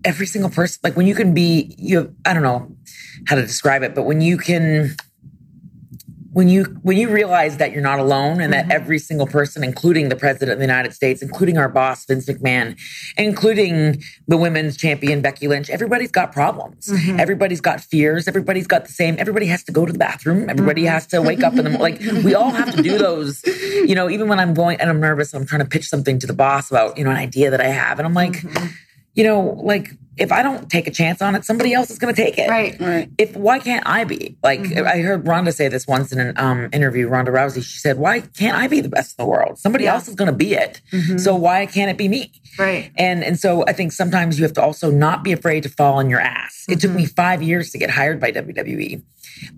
every 0.04 0.28
single 0.28 0.50
person, 0.50 0.80
like 0.84 0.96
when 0.96 1.08
you 1.08 1.16
can 1.16 1.34
be, 1.34 1.76
you, 1.78 2.14
I 2.26 2.34
don't 2.34 2.44
know 2.44 2.72
how 3.28 3.36
to 3.36 3.42
describe 3.42 3.84
it, 3.84 3.96
but 3.96 4.04
when 4.04 4.22
you 4.22 4.38
can, 4.38 4.96
when 6.36 6.50
you 6.50 6.66
when 6.84 6.98
you 6.98 7.10
realize 7.10 7.58
that 7.58 7.72
you're 7.72 7.82
not 7.82 8.00
alone 8.00 8.42
and 8.42 8.52
that 8.52 8.64
mm-hmm. 8.64 8.80
every 8.80 9.00
single 9.00 9.28
person 9.28 9.64
including 9.64 10.10
the 10.10 10.16
president 10.16 10.52
of 10.52 10.58
the 10.60 10.66
united 10.66 10.94
states 10.94 11.22
including 11.22 11.58
our 11.58 11.70
boss 11.70 12.06
vince 12.06 12.26
mcmahon 12.28 12.78
including 13.18 14.04
the 14.28 14.36
women's 14.36 14.76
champion 14.76 15.22
becky 15.22 15.48
lynch 15.48 15.70
everybody's 15.70 16.12
got 16.12 16.32
problems. 16.32 16.88
Mm-hmm. 16.88 17.20
Everybody's 17.20 17.62
got 17.62 17.80
fears. 17.80 18.28
Everybody's 18.28 18.68
got 18.68 18.86
the 18.86 18.92
same. 18.92 19.16
Everybody 19.18 19.46
has 19.48 19.64
to 19.64 19.72
go 19.72 19.86
to 19.86 19.92
the 19.92 19.98
bathroom. 19.98 20.50
Everybody 20.50 20.84
mm-hmm. 20.84 20.94
has 20.94 21.08
to 21.08 21.22
wake 21.22 21.44
up 21.44 21.54
in 21.54 21.64
the 21.64 21.70
morning 21.70 21.86
like 21.86 22.24
we 22.24 22.36
all 22.36 22.50
have 22.50 22.76
to 22.76 22.82
do 22.82 22.98
those 22.98 23.44
you 23.46 23.96
know 23.96 24.10
even 24.10 24.28
when 24.28 24.40
i'm 24.40 24.54
going 24.54 24.80
and 24.80 24.90
i'm 24.90 25.00
nervous 25.00 25.34
i'm 25.34 25.46
trying 25.46 25.62
to 25.62 25.68
pitch 25.68 25.88
something 25.88 26.18
to 26.20 26.28
the 26.28 26.34
boss 26.34 26.72
about 26.72 26.98
you 26.98 27.04
know 27.04 27.12
an 27.12 27.18
idea 27.18 27.50
that 27.50 27.62
i 27.62 27.68
have. 27.68 28.00
And 28.00 28.06
i'm 28.08 28.14
like 28.14 28.44
you 29.14 29.24
know 29.24 29.40
like 29.72 29.92
if 30.18 30.32
i 30.32 30.42
don't 30.42 30.70
take 30.70 30.88
a 30.88 30.92
chance 30.92 31.22
on 31.22 31.36
it 31.36 31.44
somebody 31.46 31.74
else 31.74 31.90
is 31.90 32.00
going 32.00 32.14
to 32.14 32.22
take 32.22 32.38
it 32.38 32.50
Right. 32.50 32.80
Right. 32.80 33.10
if 33.18 33.36
why 33.36 33.60
can't 33.60 33.86
I 33.86 34.04
be 34.04 34.38
like 34.44 34.60
mm-hmm. 34.62 34.88
I 34.88 34.98
heard 35.00 35.28
Ronda 35.28 35.52
say 35.52 35.68
this 35.68 35.88
once 35.88 36.12
in 36.12 36.20
an 36.20 36.38
um, 36.38 36.70
interview. 36.74 37.08
Ronda 37.08 37.32
Rousey, 37.32 37.64
she 37.64 37.78
said, 37.78 37.98
"Why 37.98 38.22
can't 38.22 38.58
I 38.58 38.68
be 38.68 38.82
the 38.82 38.90
best 38.90 39.18
in 39.18 39.24
the 39.24 39.30
world? 39.30 39.58
Somebody 39.58 39.86
Yeah. 39.86 39.94
else 39.94 40.08
is 40.08 40.16
going 40.16 40.30
to 40.30 40.36
be 40.36 40.54
it. 40.54 40.82
Mm-hmm. 40.92 41.18
So 41.18 41.36
why 41.36 41.66
can't 41.66 41.90
it 41.90 41.98
be 41.98 42.08
me?" 42.08 42.32
Right. 42.58 42.92
And 42.98 43.24
and 43.24 43.40
so 43.40 43.64
I 43.68 43.74
think 43.74 43.92
sometimes 43.92 44.38
you 44.38 44.44
have 44.44 44.54
to 44.54 44.62
also 44.62 44.92
not 44.92 45.24
be 45.24 45.32
afraid 45.32 45.64
to 45.64 45.70
fall 45.70 45.96
on 46.00 46.10
your 46.10 46.20
ass. 46.20 46.66
It 46.68 46.80
took 46.80 46.92
me 46.92 47.04
mm-hmm. 47.04 47.14
five 47.14 47.42
years 47.44 47.72
to 47.72 47.78
get 47.78 47.90
hired 47.90 48.20
by 48.20 48.32
WWE. 48.32 49.02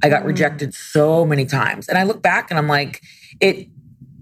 I 0.03 0.09
got 0.09 0.25
rejected 0.25 0.73
so 0.73 1.25
many 1.25 1.45
times, 1.45 1.87
and 1.87 1.97
I 1.97 2.03
look 2.03 2.21
back 2.21 2.49
and 2.51 2.57
I'm 2.57 2.67
like, 2.67 3.01
it 3.39 3.67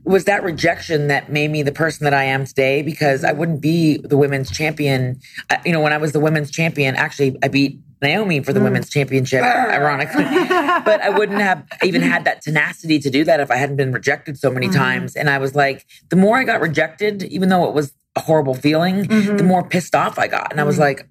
was 0.05 0.25
that 0.25 0.43
rejection 0.43 1.07
that 1.07 1.31
made 1.31 1.49
me 1.49 1.63
the 1.63 1.71
person 1.71 2.03
that 2.03 2.13
I 2.13 2.23
am 2.25 2.45
today 2.45 2.83
because 2.83 3.23
I 3.23 3.31
wouldn't 3.33 3.59
be 3.59 3.97
the 3.97 4.17
women's 4.17 4.51
champion. 4.51 5.19
I, 5.49 5.59
you 5.65 5.71
know, 5.71 5.81
when 5.81 5.93
I 5.93 5.97
was 5.97 6.11
the 6.11 6.19
women's 6.19 6.51
champion, 6.51 6.95
actually, 6.95 7.37
I 7.43 7.47
beat 7.47 7.79
Naomi 8.01 8.41
for 8.41 8.53
the 8.53 8.59
mm. 8.59 8.65
women's 8.65 8.89
championship, 8.89 9.41
ironically. 9.41 10.23
but 10.85 11.01
I 11.01 11.09
wouldn't 11.09 11.41
have 11.41 11.65
even 11.83 12.03
had 12.03 12.23
that 12.25 12.43
tenacity 12.43 12.99
to 12.99 13.09
do 13.09 13.23
that 13.23 13.39
if 13.39 13.49
I 13.49 13.55
hadn't 13.55 13.77
been 13.77 13.91
rejected 13.91 14.37
so 14.37 14.51
many 14.51 14.67
mm-hmm. 14.67 14.77
times. 14.77 15.15
And 15.15 15.29
I 15.29 15.39
was 15.39 15.55
like, 15.55 15.85
the 16.09 16.15
more 16.15 16.37
I 16.37 16.43
got 16.43 16.61
rejected, 16.61 17.23
even 17.23 17.49
though 17.49 17.67
it 17.67 17.73
was 17.73 17.93
a 18.15 18.21
horrible 18.21 18.53
feeling, 18.53 19.01
the 19.01 19.07
mm-hmm. 19.07 19.47
more 19.47 19.67
pissed 19.67 19.95
off 19.95 20.19
I 20.19 20.27
got. 20.27 20.51
And 20.51 20.61
I 20.61 20.65
was 20.65 20.75
mm-hmm. 20.75 20.83
like, 20.83 21.09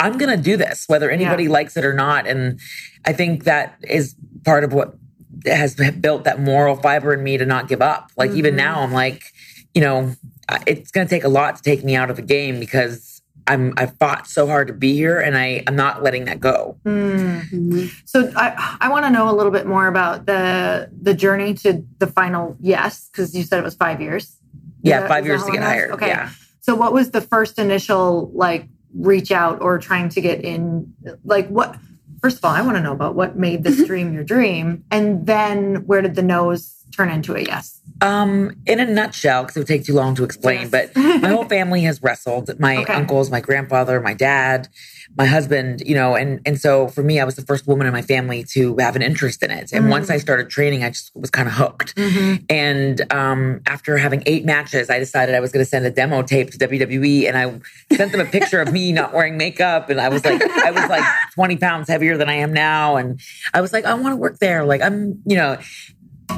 I'm 0.00 0.16
going 0.16 0.34
to 0.34 0.42
do 0.42 0.56
this, 0.56 0.84
whether 0.86 1.10
anybody 1.10 1.46
likes 1.48 1.76
it 1.76 1.84
or 1.84 1.92
not. 1.92 2.26
And 2.26 2.58
I 3.04 3.12
think 3.12 3.44
that 3.44 3.76
is 3.82 4.16
part 4.44 4.64
of 4.64 4.72
what 4.72 4.94
has 5.46 5.74
built 5.74 6.24
that 6.24 6.40
moral 6.40 6.76
fiber 6.76 7.14
in 7.14 7.22
me 7.22 7.38
to 7.38 7.46
not 7.46 7.68
give 7.68 7.82
up. 7.82 8.10
Like 8.16 8.32
even 8.32 8.52
mm-hmm. 8.52 8.64
now, 8.64 8.80
I'm 8.80 8.92
like, 8.92 9.32
you 9.74 9.80
know, 9.80 10.14
it's 10.66 10.90
going 10.90 11.06
to 11.06 11.10
take 11.10 11.24
a 11.24 11.28
lot 11.28 11.56
to 11.56 11.62
take 11.62 11.84
me 11.84 11.96
out 11.96 12.10
of 12.10 12.16
the 12.16 12.22
game 12.22 12.58
because 12.58 13.10
I'm 13.46 13.74
I 13.76 13.86
fought 13.86 14.28
so 14.28 14.46
hard 14.46 14.68
to 14.68 14.72
be 14.72 14.94
here, 14.94 15.18
and 15.18 15.36
I 15.36 15.62
I'm 15.66 15.76
not 15.76 16.02
letting 16.02 16.26
that 16.26 16.40
go. 16.40 16.78
Mm-hmm. 16.84 17.86
So 18.04 18.32
I 18.36 18.76
I 18.80 18.88
want 18.88 19.06
to 19.06 19.10
know 19.10 19.28
a 19.28 19.34
little 19.34 19.52
bit 19.52 19.66
more 19.66 19.86
about 19.86 20.26
the 20.26 20.88
the 21.00 21.14
journey 21.14 21.54
to 21.54 21.84
the 21.98 22.06
final 22.06 22.56
yes 22.60 23.08
because 23.10 23.34
you 23.34 23.42
said 23.42 23.58
it 23.58 23.64
was 23.64 23.74
five 23.74 24.00
years. 24.00 24.36
Yeah, 24.82 25.00
that- 25.00 25.08
five 25.08 25.26
years 25.26 25.44
to 25.44 25.52
get 25.52 25.62
hired. 25.62 25.90
Okay. 25.92 26.08
Yeah. 26.08 26.30
So 26.60 26.74
what 26.74 26.92
was 26.92 27.10
the 27.10 27.20
first 27.20 27.58
initial 27.58 28.30
like 28.34 28.68
reach 28.94 29.32
out 29.32 29.60
or 29.62 29.78
trying 29.78 30.10
to 30.10 30.20
get 30.20 30.44
in? 30.44 30.94
Like 31.24 31.48
what? 31.48 31.76
First 32.22 32.38
of 32.38 32.44
all, 32.44 32.50
I 32.50 32.60
want 32.62 32.76
to 32.76 32.82
know 32.82 32.92
about 32.92 33.14
what 33.14 33.36
made 33.36 33.64
this 33.64 33.84
dream 33.86 34.12
your 34.12 34.24
dream, 34.24 34.84
and 34.90 35.26
then 35.26 35.86
where 35.86 36.02
did 36.02 36.14
the 36.16 36.22
no's 36.22 36.84
turn 36.94 37.08
into 37.08 37.34
a 37.34 37.40
yes? 37.40 37.80
Um, 38.02 38.56
in 38.66 38.78
a 38.80 38.84
nutshell, 38.86 39.42
because 39.42 39.56
it 39.56 39.60
would 39.60 39.66
take 39.68 39.84
too 39.84 39.94
long 39.94 40.14
to 40.16 40.24
explain, 40.24 40.62
Yes. 40.62 40.70
but 40.70 40.96
my 40.96 41.28
whole 41.28 41.44
family 41.44 41.82
has 41.82 42.02
wrestled. 42.02 42.58
My 42.60 42.76
Okay. 42.82 42.92
uncles, 42.94 43.30
my 43.30 43.40
grandfather, 43.40 44.00
my 44.00 44.14
dad, 44.14 44.68
my 45.16 45.26
husband, 45.26 45.82
you 45.84 45.94
know, 45.94 46.14
and 46.14 46.40
and 46.46 46.58
so 46.58 46.86
for 46.88 47.02
me, 47.02 47.18
I 47.20 47.24
was 47.24 47.34
the 47.34 47.42
first 47.42 47.66
woman 47.66 47.86
in 47.86 47.92
my 47.92 48.02
family 48.02 48.44
to 48.50 48.76
have 48.78 48.94
an 48.94 49.02
interest 49.02 49.42
in 49.42 49.50
it. 49.50 49.72
And 49.72 49.90
once 49.90 50.08
I 50.08 50.18
started 50.18 50.50
training, 50.50 50.84
I 50.84 50.90
just 50.90 51.10
was 51.14 51.30
kind 51.30 51.48
of 51.48 51.54
hooked. 51.54 51.98
And 52.48 53.12
um, 53.12 53.60
after 53.66 53.98
having 53.98 54.22
eight 54.26 54.44
matches, 54.44 54.88
I 54.88 54.98
decided 54.98 55.34
I 55.34 55.40
was 55.40 55.50
going 55.50 55.64
to 55.64 55.68
send 55.68 55.84
a 55.84 55.90
demo 55.90 56.22
tape 56.22 56.50
to 56.52 56.58
WWE, 56.58 57.26
and 57.26 57.36
I 57.36 57.96
sent 57.96 58.12
them 58.12 58.20
a 58.20 58.24
picture 58.24 58.60
of 58.60 58.72
me 58.72 58.92
not 59.00 59.12
wearing 59.12 59.36
makeup, 59.36 59.90
and 59.90 60.00
I 60.00 60.08
was 60.08 60.24
like, 60.24 60.40
I 60.42 60.70
was 60.70 60.88
like 60.88 61.04
twenty 61.34 61.56
pounds 61.56 61.88
heavier 61.88 62.16
than 62.16 62.28
I 62.28 62.34
am 62.34 62.52
now, 62.52 62.96
and 62.96 63.20
I 63.52 63.60
was 63.60 63.72
like, 63.72 63.84
I 63.84 63.94
want 63.94 64.12
to 64.12 64.16
work 64.16 64.38
there. 64.38 64.64
Like 64.64 64.80
I'm, 64.80 65.20
you 65.26 65.36
know. 65.36 65.58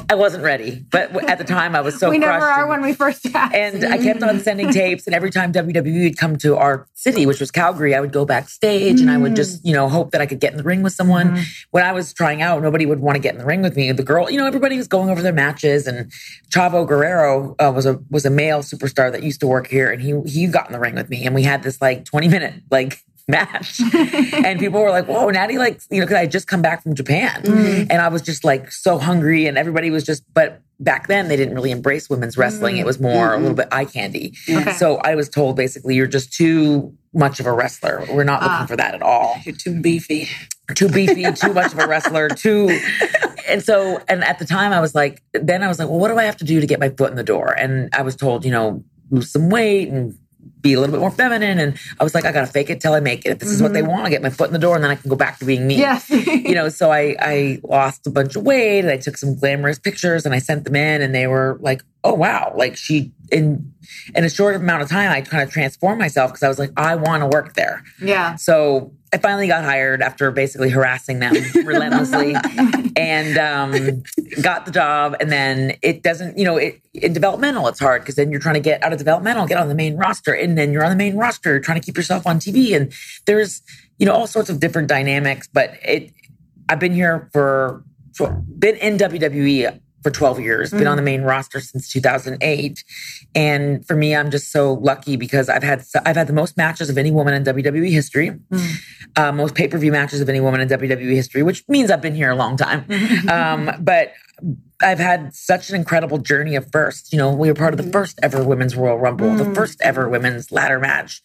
I 0.09 0.15
wasn't 0.15 0.43
ready, 0.43 0.85
but 0.91 1.29
at 1.29 1.37
the 1.37 1.43
time 1.43 1.75
I 1.75 1.81
was 1.81 1.99
so 1.99 2.09
we 2.09 2.17
never 2.17 2.39
crushed 2.39 2.57
are 2.57 2.61
and- 2.61 2.69
when 2.69 2.81
we 2.81 2.93
first 2.93 3.25
ask. 3.33 3.53
and 3.53 3.83
I 3.85 3.97
kept 3.97 4.21
on 4.21 4.39
sending 4.39 4.71
tapes. 4.71 5.05
And 5.07 5.15
every 5.15 5.31
time 5.31 5.51
WWE 5.51 6.03
would 6.03 6.17
come 6.17 6.37
to 6.37 6.55
our 6.57 6.87
city, 6.93 7.25
which 7.25 7.39
was 7.39 7.51
Calgary, 7.51 7.95
I 7.95 7.99
would 7.99 8.11
go 8.11 8.25
backstage 8.25 8.99
and 9.01 9.09
I 9.09 9.17
would 9.17 9.35
just, 9.35 9.65
you 9.65 9.73
know, 9.73 9.89
hope 9.89 10.11
that 10.11 10.21
I 10.21 10.25
could 10.25 10.39
get 10.39 10.51
in 10.51 10.57
the 10.57 10.63
ring 10.63 10.83
with 10.83 10.93
someone. 10.93 11.39
When 11.71 11.83
I 11.83 11.91
was 11.91 12.13
trying 12.13 12.41
out, 12.41 12.61
nobody 12.61 12.85
would 12.85 12.99
want 12.99 13.15
to 13.15 13.19
get 13.19 13.33
in 13.33 13.39
the 13.39 13.45
ring 13.45 13.61
with 13.61 13.75
me. 13.75 13.91
The 13.91 14.03
girl, 14.03 14.29
you 14.29 14.37
know, 14.37 14.45
everybody 14.45 14.77
was 14.77 14.87
going 14.87 15.09
over 15.09 15.21
their 15.21 15.33
matches. 15.33 15.87
And 15.87 16.11
Chavo 16.49 16.87
Guerrero 16.87 17.55
uh, 17.59 17.71
was 17.73 17.85
a 17.85 17.99
was 18.09 18.25
a 18.25 18.29
male 18.29 18.59
superstar 18.59 19.11
that 19.11 19.23
used 19.23 19.39
to 19.39 19.47
work 19.47 19.67
here, 19.67 19.91
and 19.91 20.01
he 20.01 20.19
he 20.25 20.47
got 20.47 20.67
in 20.67 20.73
the 20.73 20.79
ring 20.79 20.95
with 20.95 21.09
me, 21.09 21.25
and 21.25 21.33
we 21.33 21.43
had 21.43 21.63
this 21.63 21.81
like 21.81 22.05
twenty 22.05 22.27
minute 22.27 22.55
like 22.69 22.99
match. 23.27 23.79
and 24.33 24.59
people 24.59 24.81
were 24.81 24.89
like, 24.89 25.05
whoa, 25.05 25.29
Natty, 25.29 25.57
like, 25.57 25.81
you 25.89 25.99
know, 25.99 26.05
because 26.05 26.17
I 26.17 26.21
had 26.21 26.31
just 26.31 26.47
come 26.47 26.61
back 26.61 26.83
from 26.83 26.95
Japan 26.95 27.41
mm-hmm. 27.43 27.91
and 27.91 28.01
I 28.01 28.09
was 28.09 28.21
just 28.21 28.43
like 28.43 28.71
so 28.71 28.97
hungry 28.97 29.45
and 29.45 29.57
everybody 29.57 29.89
was 29.89 30.03
just, 30.03 30.23
but 30.33 30.61
back 30.79 31.07
then 31.07 31.29
they 31.29 31.37
didn't 31.37 31.55
really 31.55 31.71
embrace 31.71 32.09
women's 32.09 32.37
wrestling. 32.37 32.75
Mm-hmm. 32.75 32.81
It 32.81 32.85
was 32.85 32.99
more 32.99 33.33
a 33.33 33.37
little 33.37 33.49
mm-hmm. 33.49 33.55
bit 33.55 33.67
eye 33.71 33.85
candy. 33.85 34.35
Okay. 34.49 34.73
So 34.73 34.97
I 34.97 35.15
was 35.15 35.29
told 35.29 35.55
basically, 35.55 35.95
you're 35.95 36.07
just 36.07 36.33
too 36.33 36.95
much 37.13 37.39
of 37.39 37.45
a 37.45 37.53
wrestler. 37.53 38.05
We're 38.11 38.23
not 38.23 38.41
looking 38.41 38.55
ah. 38.55 38.65
for 38.65 38.75
that 38.75 38.95
at 38.95 39.01
all. 39.01 39.37
You're 39.45 39.55
too 39.55 39.79
beefy. 39.79 40.27
Too 40.73 40.89
beefy, 40.89 41.31
too 41.35 41.53
much 41.53 41.71
of 41.71 41.79
a 41.79 41.87
wrestler, 41.87 42.27
too. 42.27 42.79
And 43.47 43.61
so, 43.61 44.01
and 44.07 44.23
at 44.23 44.39
the 44.39 44.45
time 44.45 44.71
I 44.71 44.79
was 44.81 44.95
like, 44.95 45.21
then 45.33 45.61
I 45.61 45.67
was 45.67 45.77
like, 45.77 45.89
well, 45.89 45.99
what 45.99 46.07
do 46.07 46.17
I 46.17 46.23
have 46.23 46.37
to 46.37 46.45
do 46.45 46.59
to 46.59 46.65
get 46.65 46.79
my 46.79 46.89
foot 46.89 47.11
in 47.11 47.15
the 47.15 47.23
door? 47.23 47.51
And 47.51 47.89
I 47.93 48.01
was 48.01 48.15
told, 48.15 48.45
you 48.45 48.51
know, 48.51 48.83
lose 49.11 49.31
some 49.31 49.49
weight 49.49 49.89
and 49.89 50.17
be 50.63 50.73
a 50.73 50.79
little 50.79 50.93
bit 50.93 51.01
more 51.01 51.11
feminine. 51.11 51.59
And 51.59 51.77
I 51.99 52.03
was 52.03 52.15
like, 52.15 52.25
I 52.25 52.31
gotta 52.31 52.47
fake 52.47 52.71
it 52.71 52.81
till 52.81 52.93
I 52.93 53.01
make 53.01 53.25
it. 53.25 53.29
If 53.29 53.39
this 53.39 53.49
is 53.49 53.61
what 53.61 53.73
they 53.73 53.81
mm-hmm. 53.81 53.91
want, 53.91 54.05
I 54.07 54.09
get 54.09 54.23
my 54.23 54.31
foot 54.31 54.47
in 54.47 54.53
the 54.53 54.59
door 54.59 54.73
and 54.75 54.83
then 54.83 54.89
I 54.89 54.95
can 54.95 55.09
go 55.09 55.15
back 55.15 55.37
to 55.39 55.45
being 55.45 55.67
me. 55.67 55.75
yes. 55.75 56.09
You 56.33 56.55
know, 56.55 56.69
so 56.69 56.91
I 56.91 57.15
I 57.19 57.59
lost 57.63 58.07
a 58.07 58.09
bunch 58.09 58.35
of 58.35 58.43
weight 58.43 58.79
and 58.79 58.89
I 58.89 58.97
took 58.97 59.17
some 59.17 59.35
glamorous 59.35 59.77
pictures 59.77 60.25
and 60.25 60.33
I 60.33 60.39
sent 60.39 60.63
them 60.63 60.75
in 60.75 61.01
and 61.01 61.13
they 61.13 61.27
were 61.27 61.57
like, 61.61 61.83
oh 62.03 62.13
wow, 62.13 62.53
like 62.57 62.75
she 62.75 63.11
in 63.31 63.73
in 64.15 64.23
a 64.23 64.29
short 64.29 64.55
amount 64.55 64.81
of 64.81 64.89
time 64.89 65.11
I 65.11 65.21
kind 65.21 65.43
of 65.43 65.51
transformed 65.51 65.99
myself 65.99 66.31
because 66.31 66.43
I 66.43 66.47
was 66.47 66.59
like, 66.59 66.71
I 66.77 66.95
want 66.95 67.21
to 67.21 67.27
work 67.27 67.53
there. 67.53 67.83
yeah. 68.01 68.35
So 68.35 68.93
I 69.13 69.17
finally 69.17 69.47
got 69.47 69.63
hired 69.63 70.01
after 70.01 70.31
basically 70.31 70.71
harassing 70.71 71.19
them 71.19 71.35
relentlessly 71.65 72.35
and 72.95 73.37
um, 73.37 74.03
got 74.41 74.65
the 74.65 74.71
job. 74.71 75.15
And 75.19 75.31
then 75.31 75.77
it 75.83 76.01
doesn't, 76.01 76.35
you 76.35 76.43
know, 76.43 76.57
it, 76.57 76.81
in 76.95 77.13
developmental, 77.13 77.67
it's 77.67 77.79
hard 77.79 78.01
because 78.01 78.15
then 78.15 78.31
you're 78.31 78.39
trying 78.39 78.55
to 78.55 78.59
get 78.59 78.83
out 78.83 78.91
of 78.91 78.97
developmental, 78.97 79.45
get 79.45 79.59
on 79.59 79.69
the 79.69 79.75
main 79.75 79.97
roster. 79.97 80.33
And 80.33 80.57
then 80.57 80.73
you're 80.73 80.83
on 80.83 80.89
the 80.89 80.95
main 80.95 81.15
roster 81.15 81.59
trying 81.59 81.79
to 81.79 81.85
keep 81.85 81.95
yourself 81.95 82.25
on 82.25 82.39
TV. 82.39 82.75
And 82.75 82.91
there's, 83.27 83.61
you 83.99 84.07
know, 84.07 84.13
all 84.13 84.25
sorts 84.25 84.49
of 84.49 84.59
different 84.59 84.87
dynamics. 84.87 85.47
But 85.47 85.75
it, 85.83 86.11
I've 86.67 86.79
been 86.79 86.93
here 86.93 87.29
for, 87.31 87.83
for 88.15 88.31
been 88.31 88.77
in 88.77 88.97
WWE 88.97 89.79
for 90.03 90.11
12 90.11 90.39
years, 90.41 90.71
been 90.71 90.87
on 90.87 90.97
the 90.97 91.03
main 91.03 91.21
roster 91.21 91.59
since 91.59 91.87
2008. 91.89 92.83
And 93.33 93.85
for 93.87 93.95
me, 93.95 94.15
I'm 94.15 94.29
just 94.29 94.51
so 94.51 94.73
lucky 94.73 95.15
because 95.15 95.49
I've 95.49 95.63
had 95.63 95.83
I've 96.05 96.15
had 96.15 96.27
the 96.27 96.33
most 96.33 96.57
matches 96.57 96.89
of 96.89 96.97
any 96.97 97.09
woman 97.11 97.33
in 97.33 97.43
WWE 97.43 97.89
history, 97.89 98.37
uh, 99.15 99.31
most 99.31 99.55
pay 99.55 99.67
per 99.67 99.77
view 99.77 99.91
matches 99.91 100.21
of 100.21 100.29
any 100.29 100.41
woman 100.41 100.61
in 100.61 100.67
WWE 100.67 101.15
history, 101.15 101.41
which 101.41 101.63
means 101.67 101.89
I've 101.89 102.01
been 102.01 102.15
here 102.15 102.29
a 102.29 102.35
long 102.35 102.57
time. 102.57 102.85
um, 103.29 103.71
but 103.79 104.13
I've 104.83 104.99
had 104.99 105.33
such 105.33 105.69
an 105.69 105.75
incredible 105.75 106.17
journey 106.17 106.55
of 106.55 106.71
first. 106.71 107.11
You 107.11 107.17
know, 107.17 107.31
we 107.31 107.47
were 107.47 107.55
part 107.55 107.73
of 107.73 107.77
the 107.77 107.83
mm-hmm. 107.83 107.91
first 107.91 108.19
ever 108.21 108.43
women's 108.43 108.75
Royal 108.75 108.97
Rumble, 108.97 109.33
the 109.35 109.45
mm. 109.45 109.55
first 109.55 109.81
ever 109.81 110.09
women's 110.09 110.51
ladder 110.51 110.79
match, 110.79 111.21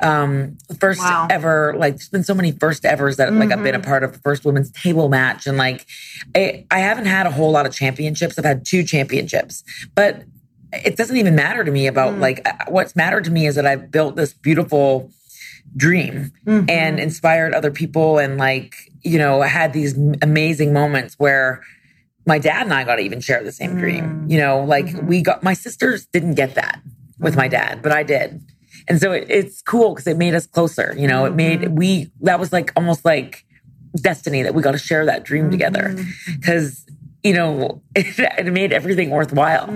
um, 0.00 0.58
first 0.80 1.00
Wow. 1.00 1.28
ever. 1.30 1.74
Like, 1.76 1.96
there's 1.96 2.08
been 2.08 2.24
so 2.24 2.34
many 2.34 2.52
first 2.52 2.84
evers 2.84 3.16
that 3.18 3.32
like 3.32 3.52
I've 3.52 3.62
been 3.62 3.74
a 3.74 3.78
mm-hmm. 3.78 3.88
part 3.88 4.02
of 4.02 4.12
the 4.12 4.18
first 4.18 4.44
women's 4.44 4.70
table 4.72 5.08
match, 5.08 5.46
and 5.46 5.56
like, 5.58 5.86
I, 6.34 6.66
I 6.70 6.78
haven't 6.78 7.06
had 7.06 7.26
a 7.26 7.30
whole 7.30 7.52
lot 7.52 7.66
of 7.66 7.74
championships. 7.74 8.38
I've 8.38 8.44
had 8.44 8.64
two 8.64 8.82
championships, 8.82 9.62
but 9.94 10.24
it 10.72 10.96
doesn't 10.96 11.16
even 11.16 11.34
matter 11.34 11.64
to 11.64 11.70
me 11.70 11.86
about 11.86 12.14
mm. 12.14 12.20
like 12.20 12.48
uh, 12.48 12.52
what's 12.68 12.96
mattered 12.96 13.24
to 13.24 13.30
me 13.30 13.46
is 13.46 13.54
that 13.56 13.66
I've 13.66 13.90
built 13.90 14.16
this 14.16 14.32
beautiful 14.32 15.10
dream 15.76 16.32
and 16.46 16.68
mm-hmm. 16.68 16.98
inspired 16.98 17.54
other 17.54 17.70
people 17.70 18.18
and 18.18 18.36
like 18.36 18.74
you 19.02 19.18
know 19.18 19.42
had 19.42 19.72
these 19.72 19.96
amazing 20.20 20.72
moments 20.72 21.18
where 21.18 21.62
my 22.26 22.38
dad 22.38 22.62
and 22.62 22.74
I 22.74 22.84
got 22.84 22.96
to 22.96 23.02
even 23.02 23.20
share 23.20 23.42
the 23.42 23.52
same 23.52 23.76
dream 23.76 24.04
mm. 24.04 24.30
you 24.30 24.38
know 24.38 24.64
like 24.64 24.86
mm-hmm. 24.86 25.06
we 25.06 25.22
got 25.22 25.42
my 25.42 25.54
sisters 25.54 26.06
didn't 26.06 26.34
get 26.34 26.54
that 26.54 26.80
with 27.18 27.36
my 27.36 27.48
dad 27.48 27.82
but 27.82 27.92
I 27.92 28.02
did. 28.02 28.40
And 28.88 29.00
so 29.00 29.12
it, 29.12 29.26
it's 29.28 29.62
cool 29.62 29.94
because 29.94 30.06
it 30.06 30.16
made 30.16 30.34
us 30.34 30.46
closer 30.46 30.94
you 30.98 31.08
know 31.08 31.24
it 31.24 31.34
made 31.34 31.60
mm-hmm. 31.60 31.74
we 31.74 32.10
that 32.20 32.40
was 32.40 32.52
like 32.52 32.72
almost 32.76 33.04
like 33.04 33.44
destiny 33.96 34.42
that 34.42 34.54
we 34.54 34.62
got 34.62 34.72
to 34.72 34.78
share 34.78 35.04
that 35.06 35.24
dream 35.24 35.50
together 35.50 35.90
mm-hmm. 35.90 36.40
because 36.40 36.86
you 37.22 37.32
know 37.34 37.82
it, 37.94 38.18
it 38.18 38.52
made 38.52 38.72
everything 38.72 39.10
worthwhile. 39.10 39.66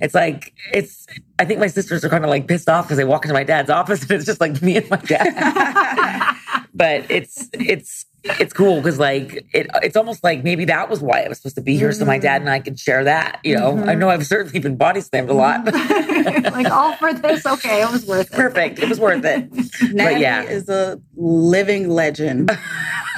It's 0.00 0.14
like 0.14 0.52
it's 0.72 1.06
i 1.38 1.44
think 1.44 1.58
my 1.58 1.66
sisters 1.66 2.04
are 2.04 2.08
kind 2.08 2.24
of 2.24 2.30
like 2.30 2.46
pissed 2.46 2.68
off 2.68 2.86
because 2.86 2.98
they 2.98 3.04
walk 3.04 3.24
into 3.24 3.34
my 3.34 3.44
dad's 3.44 3.70
office 3.70 4.02
and 4.02 4.10
it's 4.12 4.24
just 4.24 4.40
like 4.40 4.62
me 4.62 4.76
and 4.76 4.88
my 4.90 4.96
dad. 4.96 6.36
But 6.74 7.08
it's 7.08 7.48
it's 7.52 8.04
it's 8.24 8.52
cool 8.52 8.76
because 8.76 8.98
like 8.98 9.46
it 9.52 9.68
it's 9.82 9.96
almost 9.96 10.24
like 10.24 10.42
maybe 10.42 10.64
that 10.64 10.88
was 10.88 11.00
why 11.00 11.22
I 11.22 11.28
was 11.28 11.38
supposed 11.38 11.56
to 11.56 11.60
be 11.60 11.76
here 11.76 11.92
so 11.92 12.04
my 12.04 12.18
dad 12.18 12.38
mm-hmm. 12.38 12.48
and 12.48 12.50
I 12.50 12.60
could 12.60 12.78
share 12.78 13.04
that 13.04 13.40
you 13.44 13.56
know 13.56 13.72
I 13.72 13.74
mm-hmm. 13.74 13.98
know 13.98 14.08
I've 14.08 14.26
certainly 14.26 14.58
been 14.60 14.76
body 14.76 15.00
slammed 15.00 15.30
a 15.30 15.34
lot 15.34 15.64
like 15.66 16.70
all 16.70 16.96
for 16.96 17.12
this. 17.12 17.44
Okay, 17.44 17.82
it 17.82 17.90
was 17.90 18.06
worth 18.06 18.32
it. 18.32 18.36
perfect 18.36 18.78
it 18.78 18.88
was 18.88 18.98
worth 18.98 19.24
it 19.24 19.52
Natty 19.92 20.14
but 20.14 20.20
yeah 20.20 20.42
is 20.42 20.68
a 20.68 21.00
living 21.16 21.88
legend. 21.88 22.50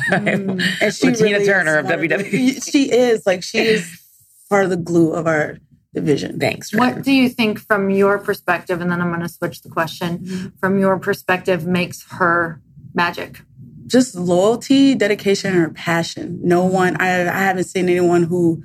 Mm. 0.06 0.62
And 0.80 0.94
she 0.94 1.08
Latina 1.08 1.38
really 1.38 1.46
Turner 1.46 1.78
of 1.78 1.86
WWE. 1.86 2.64
she 2.70 2.92
is 2.92 3.26
like 3.26 3.42
she 3.42 3.58
is 3.58 4.00
part 4.48 4.64
of 4.64 4.70
the 4.70 4.76
glue 4.76 5.12
of 5.12 5.26
our 5.26 5.58
division. 5.94 6.38
thanks 6.38 6.72
What 6.74 7.02
do 7.02 7.10
you 7.10 7.28
think, 7.28 7.58
from 7.58 7.90
your 7.90 8.18
perspective, 8.18 8.80
and 8.80 8.90
then 8.90 9.00
I'm 9.00 9.08
going 9.08 9.22
to 9.22 9.28
switch 9.28 9.62
the 9.62 9.70
question, 9.70 10.18
mm-hmm. 10.18 10.48
from 10.60 10.78
your 10.78 10.98
perspective, 10.98 11.66
makes 11.66 12.04
her 12.12 12.60
magic? 12.94 13.40
Just 13.86 14.14
loyalty, 14.14 14.94
dedication, 14.94 15.56
and 15.56 15.74
passion. 15.74 16.40
No 16.42 16.64
one 16.64 16.96
I, 17.00 17.22
I 17.22 17.38
haven't 17.38 17.64
seen 17.64 17.88
anyone 17.88 18.24
who 18.24 18.62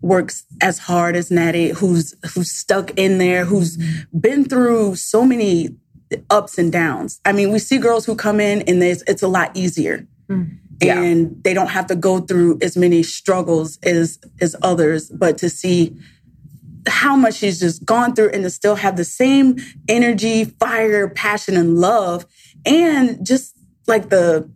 works 0.00 0.44
as 0.60 0.78
hard 0.78 1.16
as 1.16 1.30
Natty, 1.30 1.68
who's 1.70 2.14
who's 2.34 2.50
stuck 2.50 2.90
in 2.96 3.18
there, 3.18 3.44
who's 3.44 3.76
been 4.18 4.44
through 4.44 4.96
so 4.96 5.24
many 5.24 5.76
ups 6.30 6.58
and 6.58 6.72
downs. 6.72 7.20
I 7.24 7.32
mean, 7.32 7.52
we 7.52 7.58
see 7.58 7.78
girls 7.78 8.04
who 8.04 8.14
come 8.14 8.40
in 8.40 8.62
and 8.62 8.82
there's, 8.82 9.02
it's 9.02 9.22
a 9.22 9.28
lot 9.28 9.50
easier. 9.56 10.06
Hmm. 10.28 10.44
Yeah. 10.82 11.00
And 11.00 11.42
they 11.44 11.54
don't 11.54 11.68
have 11.68 11.86
to 11.86 11.94
go 11.94 12.20
through 12.20 12.58
as 12.60 12.76
many 12.76 13.04
struggles 13.04 13.78
as 13.84 14.18
as 14.40 14.56
others, 14.62 15.10
but 15.10 15.38
to 15.38 15.48
see 15.48 15.96
how 16.88 17.14
much 17.14 17.34
she's 17.34 17.60
just 17.60 17.84
gone 17.84 18.14
through 18.14 18.30
and 18.30 18.42
to 18.42 18.50
still 18.50 18.74
have 18.74 18.96
the 18.96 19.04
same 19.04 19.58
energy, 19.88 20.44
fire, 20.44 21.08
passion, 21.08 21.56
and 21.56 21.78
love, 21.78 22.26
and 22.66 23.24
just 23.24 23.56
like 23.92 24.08
the 24.08 24.50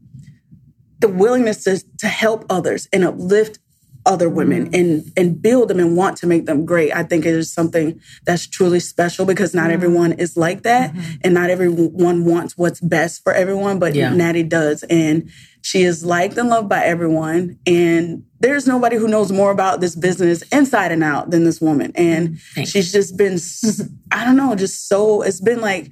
the 0.99 1.09
willingness 1.09 1.65
to, 1.65 1.85
to 1.99 2.09
help 2.09 2.47
others 2.49 2.89
and 2.93 3.05
uplift 3.05 3.59
other 4.07 4.31
women 4.31 4.71
and 4.73 5.13
and 5.17 5.43
build 5.43 5.69
them 5.69 5.81
and 5.81 5.97
want 5.97 6.17
to 6.19 6.27
make 6.27 6.47
them 6.47 6.65
great. 6.65 6.95
I 6.95 7.03
think 7.03 7.27
it 7.27 7.35
is 7.35 7.53
something 7.53 8.01
that's 8.25 8.47
truly 8.47 8.81
special 8.81 9.27
because 9.27 9.53
not 9.53 9.65
mm-hmm. 9.65 9.73
everyone 9.73 10.13
is 10.13 10.37
like 10.37 10.63
that 10.63 10.95
mm-hmm. 10.95 11.17
and 11.23 11.35
not 11.35 11.51
everyone 11.51 12.25
wants 12.25 12.57
what's 12.57 12.81
best 12.81 13.23
for 13.25 13.33
everyone, 13.35 13.79
but 13.79 13.95
Yeah. 13.95 14.15
Natty 14.15 14.45
does. 14.45 14.85
And 14.85 15.29
she 15.61 15.83
is 15.83 16.05
liked 16.05 16.39
and 16.39 16.49
loved 16.49 16.69
by 16.69 16.85
everyone. 16.85 17.59
And 17.67 18.23
there's 18.39 18.69
nobody 18.69 18.97
who 18.97 19.09
knows 19.09 19.33
more 19.33 19.51
about 19.51 19.81
this 19.81 19.97
business 19.97 20.43
inside 20.53 20.93
and 20.93 21.03
out 21.03 21.31
than 21.31 21.43
this 21.43 21.61
woman. 21.61 21.91
And 21.97 22.39
Thanks. 22.55 22.71
she's 22.71 22.93
just 22.93 23.17
been 23.17 23.39
i 24.13 24.25
don't 24.25 24.37
know, 24.37 24.55
just 24.55 24.89
so, 24.89 25.23
it's 25.23 25.41
been 25.41 25.61
like, 25.61 25.91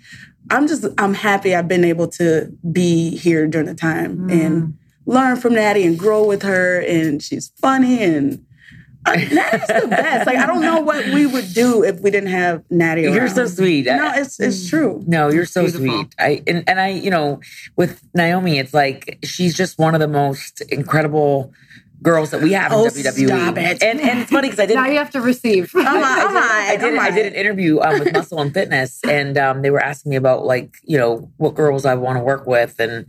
I'm 0.51 0.66
just, 0.68 0.84
I'm 0.99 1.14
happy 1.14 1.55
I've 1.55 1.68
been 1.68 1.84
able 1.84 2.09
to 2.09 2.53
be 2.70 3.16
here 3.16 3.47
during 3.47 3.66
the 3.66 3.74
time 3.74 4.28
and 4.30 4.76
learn 5.07 5.36
from 5.36 5.55
Natty 5.55 5.84
and 5.84 5.99
grow 5.99 6.26
with 6.26 6.42
her. 6.42 6.80
And 6.80 7.22
she's 7.22 7.49
funny 7.61 8.03
and 8.03 8.45
uh, 9.07 9.12
Natty's 9.32 9.66
the 9.68 9.86
best. 9.88 10.26
Like, 10.26 10.38
I 10.38 10.47
don't 10.47 10.62
know 10.62 10.80
what 10.80 11.07
we 11.07 11.26
would 11.26 11.53
do 11.55 11.82
if 11.82 12.01
we 12.01 12.11
didn't 12.11 12.30
have 12.30 12.62
Natty 12.70 13.07
Around. 13.07 13.14
You're 13.14 13.28
so 13.28 13.47
sweet. 13.47 13.86
No, 13.86 14.12
it's, 14.14 14.38
it's 14.40 14.68
true. 14.68 15.03
No, 15.07 15.28
you're 15.30 15.47
so 15.47 15.62
Beautiful. 15.62 15.86
sweet. 15.86 16.14
I 16.18 16.42
and, 16.47 16.64
and 16.66 16.80
I, 16.80 16.88
you 16.88 17.11
know, 17.11 17.40
with 17.76 18.03
Naomi, 18.14 18.59
it's 18.59 18.74
like 18.74 19.18
she's 19.24 19.57
just 19.57 19.78
one 19.78 19.95
of 19.95 20.01
the 20.01 20.09
most 20.09 20.61
incredible 20.62 21.53
girls 22.05 22.31
that 22.31 22.41
we 22.43 22.53
have 22.53 22.71
in 22.71 22.79
Oh, 22.79 22.85
WWE. 22.85 23.27
stop 23.27 23.59
it. 23.59 23.83
And 23.83 24.01
and 24.01 24.21
it's 24.21 24.31
funny 24.31 24.49
because 24.49 24.61
I 24.63 24.67
did 24.67 24.75
Now 24.75 24.87
you 24.87 24.99
have 24.99 25.11
to 25.13 25.21
receive. 25.21 25.73
I'm 25.75 25.87
I, 25.87 26.01
like, 26.01 26.05
I 26.05 26.77
did, 26.77 26.85
I 26.85 26.91
did, 26.91 26.99
I'm 26.99 27.15
did 27.15 27.27
an 27.27 27.35
interview 27.35 27.81
um, 27.81 27.99
with 27.99 28.13
Muscle 28.13 28.41
and 28.41 28.53
Fitness, 28.55 29.01
and 29.09 29.37
um, 29.39 29.63
they 29.63 29.71
were 29.71 29.81
asking 29.81 30.11
me 30.11 30.17
about 30.17 30.45
like 30.45 30.77
you 30.85 30.99
know 30.99 31.33
what 31.39 31.55
girls 31.55 31.85
I 31.85 31.95
want 31.95 32.19
to 32.19 32.23
work 32.23 32.47
with, 32.47 32.79
and 32.79 33.07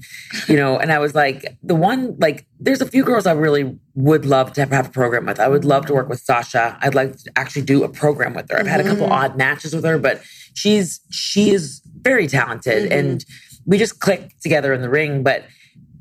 you 0.48 0.56
know, 0.56 0.80
and 0.80 0.92
I 0.92 0.98
was 1.00 1.14
like 1.14 1.58
the 1.62 1.76
one 1.76 2.16
like 2.20 2.48
there's 2.60 2.82
a 2.82 2.88
few 2.88 3.04
girls 3.04 3.28
I 3.28 3.34
really 3.34 3.78
would 3.96 4.26
love 4.26 4.54
to 4.54 4.62
have, 4.62 4.72
have 4.72 4.88
a 4.88 4.92
program 4.92 5.26
with. 5.26 5.40
I 5.40 5.50
would 5.50 5.66
love 5.66 5.86
to 5.88 5.94
work 5.94 6.10
with 6.10 6.22
Sasha. 6.22 6.78
I'd 6.82 6.96
like 6.96 7.18
to 7.18 7.32
actually 7.36 7.64
do 7.64 7.84
a 7.84 7.90
program 7.90 8.34
with 8.34 8.50
her. 8.50 8.58
I've 8.60 8.68
had 8.68 8.80
a 8.80 8.84
couple 8.84 9.12
odd 9.12 9.38
matches 9.38 9.76
with 9.76 9.84
her, 9.84 10.00
but 10.00 10.22
she's 10.54 11.02
she 11.12 11.52
is 11.52 11.82
very 12.02 12.28
talented, 12.28 12.92
and 12.92 13.26
we 13.66 13.78
just 13.78 14.00
click 14.00 14.32
together 14.40 14.74
in 14.74 14.82
the 14.82 14.90
ring, 14.90 15.22
but. 15.22 15.44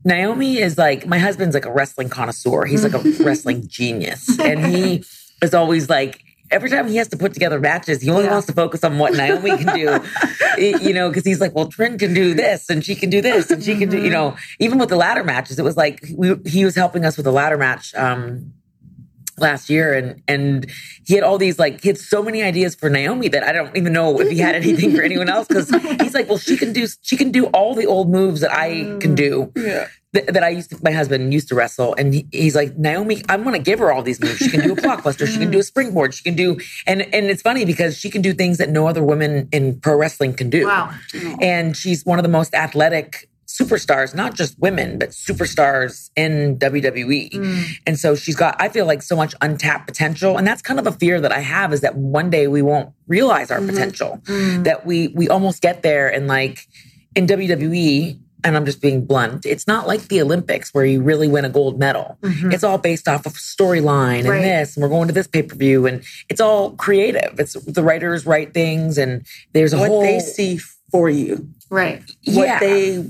Naomi 0.04 0.58
is 0.58 0.76
like 0.78 1.06
my 1.06 1.18
husband's 1.18 1.54
like 1.54 1.64
a 1.66 1.72
wrestling 1.72 2.08
connoisseur. 2.08 2.64
He's 2.66 2.84
like 2.84 2.94
a 2.94 2.98
wrestling 3.24 3.66
genius, 3.66 4.38
and 4.38 4.64
he 4.66 5.04
is 5.42 5.54
always 5.54 5.88
like 5.88 6.20
every 6.50 6.68
time 6.70 6.86
he 6.86 6.96
has 6.96 7.08
to 7.08 7.16
put 7.16 7.32
together 7.32 7.58
matches, 7.58 8.02
he 8.02 8.10
only 8.10 8.24
Yeah. 8.24 8.32
wants 8.32 8.46
to 8.46 8.52
focus 8.52 8.84
on 8.84 8.98
what 8.98 9.14
Naomi 9.14 9.56
can 9.56 9.74
do. 9.76 10.00
You 10.56 10.92
know, 10.94 11.08
because 11.08 11.24
he's 11.24 11.40
like, 11.40 11.52
well, 11.52 11.66
Trin 11.66 11.98
can 11.98 12.14
do 12.14 12.32
this, 12.32 12.70
and 12.70 12.84
she 12.84 12.94
can 12.94 13.10
do 13.10 13.20
this, 13.20 13.50
and 13.50 13.60
she 13.60 13.76
can 13.76 13.88
do. 13.88 14.00
You 14.00 14.10
know, 14.10 14.36
even 14.60 14.78
with 14.78 14.88
the 14.88 14.94
ladder 14.94 15.24
matches, 15.24 15.58
it 15.58 15.64
was 15.64 15.76
like 15.76 16.04
we, 16.16 16.36
he 16.46 16.64
was 16.64 16.76
helping 16.76 17.04
us 17.04 17.16
with 17.16 17.24
the 17.24 17.32
ladder 17.32 17.58
match. 17.58 17.92
Um, 17.96 18.52
last 19.38 19.68
year 19.68 19.92
and 19.94 20.22
and 20.28 20.70
he 21.04 21.14
had 21.14 21.24
all 21.24 21.38
these 21.38 21.58
like 21.58 21.80
he 21.82 21.88
had 21.88 21.98
so 21.98 22.22
many 22.22 22.42
ideas 22.42 22.74
for 22.74 22.88
Naomi 22.88 23.28
that 23.28 23.42
I 23.42 23.52
don't 23.52 23.76
even 23.76 23.92
know 23.92 24.20
if 24.20 24.30
he 24.30 24.38
had 24.38 24.54
anything 24.54 24.94
for 24.94 25.02
anyone 25.02 25.28
else 25.28 25.48
because 25.48 25.68
he's 26.00 26.14
like 26.14 26.28
well 26.28 26.38
she 26.38 26.56
can 26.56 26.72
do 26.72 26.86
she 27.02 27.16
can 27.16 27.30
do 27.30 27.46
all 27.46 27.74
the 27.74 27.86
old 27.86 28.10
moves 28.10 28.40
that 28.40 28.52
I 28.52 28.96
can 29.00 29.14
do 29.14 29.52
mm, 29.54 29.66
Yeah. 29.66 29.88
th- 30.14 30.26
that 30.26 30.44
I 30.44 30.50
used 30.50 30.70
to 30.70 30.78
my 30.82 30.92
husband 30.92 31.32
used 31.32 31.48
to 31.48 31.54
wrestle. 31.54 31.94
And 31.96 32.14
he, 32.14 32.26
he's 32.30 32.54
like 32.54 32.76
Naomi 32.76 33.22
I'm 33.28 33.42
gonna 33.42 33.58
give 33.58 33.78
her 33.80 33.92
all 33.92 34.02
these 34.02 34.20
moves. 34.20 34.38
She 34.38 34.50
can 34.50 34.60
do 34.60 34.72
a 34.72 34.76
blockbuster. 34.76 35.26
She 35.26 35.38
can 35.38 35.50
do 35.50 35.58
a 35.58 35.62
mm. 35.62 35.66
springboard. 35.66 36.14
She 36.14 36.22
can 36.22 36.36
do 36.36 36.58
and 36.86 37.02
and 37.02 37.26
it's 37.26 37.42
funny 37.42 37.64
because 37.64 37.98
she 37.98 38.10
can 38.10 38.22
do 38.22 38.32
things 38.32 38.58
that 38.58 38.70
no 38.70 38.86
other 38.86 39.02
women 39.02 39.48
in 39.52 39.80
pro 39.80 39.96
wrestling 39.96 40.34
can 40.34 40.50
do. 40.50 40.66
Wow. 40.66 40.94
and 41.40 41.76
she's 41.76 42.04
one 42.04 42.18
of 42.18 42.22
the 42.22 42.28
most 42.28 42.54
athletic 42.54 43.28
superstars, 43.54 44.14
not 44.14 44.34
just 44.34 44.58
women, 44.58 44.98
but 44.98 45.10
superstars 45.10 46.10
in 46.16 46.58
WWE. 46.58 47.30
Mm. 47.30 47.64
And 47.86 47.98
so 47.98 48.16
she's 48.16 48.34
got, 48.34 48.60
I 48.60 48.68
feel 48.68 48.84
like 48.84 49.00
so 49.00 49.14
much 49.14 49.34
untapped 49.40 49.86
potential. 49.86 50.36
And 50.36 50.46
that's 50.46 50.60
kind 50.60 50.80
of 50.80 50.86
a 50.86 50.92
fear 50.92 51.20
that 51.20 51.30
I 51.30 51.38
have 51.38 51.72
is 51.72 51.80
that 51.82 51.94
one 51.94 52.30
day 52.30 52.48
we 52.48 52.62
won't 52.62 52.92
realize 53.06 53.50
our 53.50 53.58
mm-hmm. 53.58 53.68
potential, 53.68 54.20
mm. 54.24 54.64
that 54.64 54.84
we, 54.84 55.08
we 55.08 55.28
almost 55.28 55.62
get 55.62 55.82
there 55.82 56.12
and 56.12 56.26
like 56.26 56.66
in 57.14 57.26
WWE, 57.28 58.18
and 58.42 58.56
I'm 58.56 58.66
just 58.66 58.82
being 58.82 59.06
blunt, 59.06 59.46
it's 59.46 59.66
not 59.66 59.86
like 59.86 60.08
the 60.08 60.20
Olympics 60.20 60.74
where 60.74 60.84
you 60.84 61.00
really 61.00 61.28
win 61.28 61.44
a 61.44 61.48
gold 61.48 61.78
medal. 61.78 62.18
Mm-hmm. 62.20 62.52
It's 62.52 62.62
all 62.62 62.76
based 62.76 63.08
off 63.08 63.24
of 63.24 63.32
storyline 63.34 64.20
and 64.20 64.28
Right. 64.28 64.42
this, 64.42 64.76
and 64.76 64.82
we're 64.82 64.90
going 64.90 65.08
to 65.08 65.14
this 65.14 65.26
pay 65.26 65.42
per 65.42 65.56
view, 65.56 65.86
and 65.86 66.02
it's 66.28 66.40
all 66.40 66.72
creative. 66.72 67.38
It's 67.38 67.54
the 67.54 67.82
writers 67.82 68.26
write 68.26 68.52
things, 68.52 68.98
and 68.98 69.24
there's 69.54 69.72
a 69.72 69.78
What 69.78 69.88
whole 69.88 70.02
they 70.02 70.18
see 70.18 70.58
for 70.90 71.08
you, 71.08 71.48
Right. 71.70 72.02
what 72.26 72.46
yeah, 72.46 72.58
they 72.58 73.04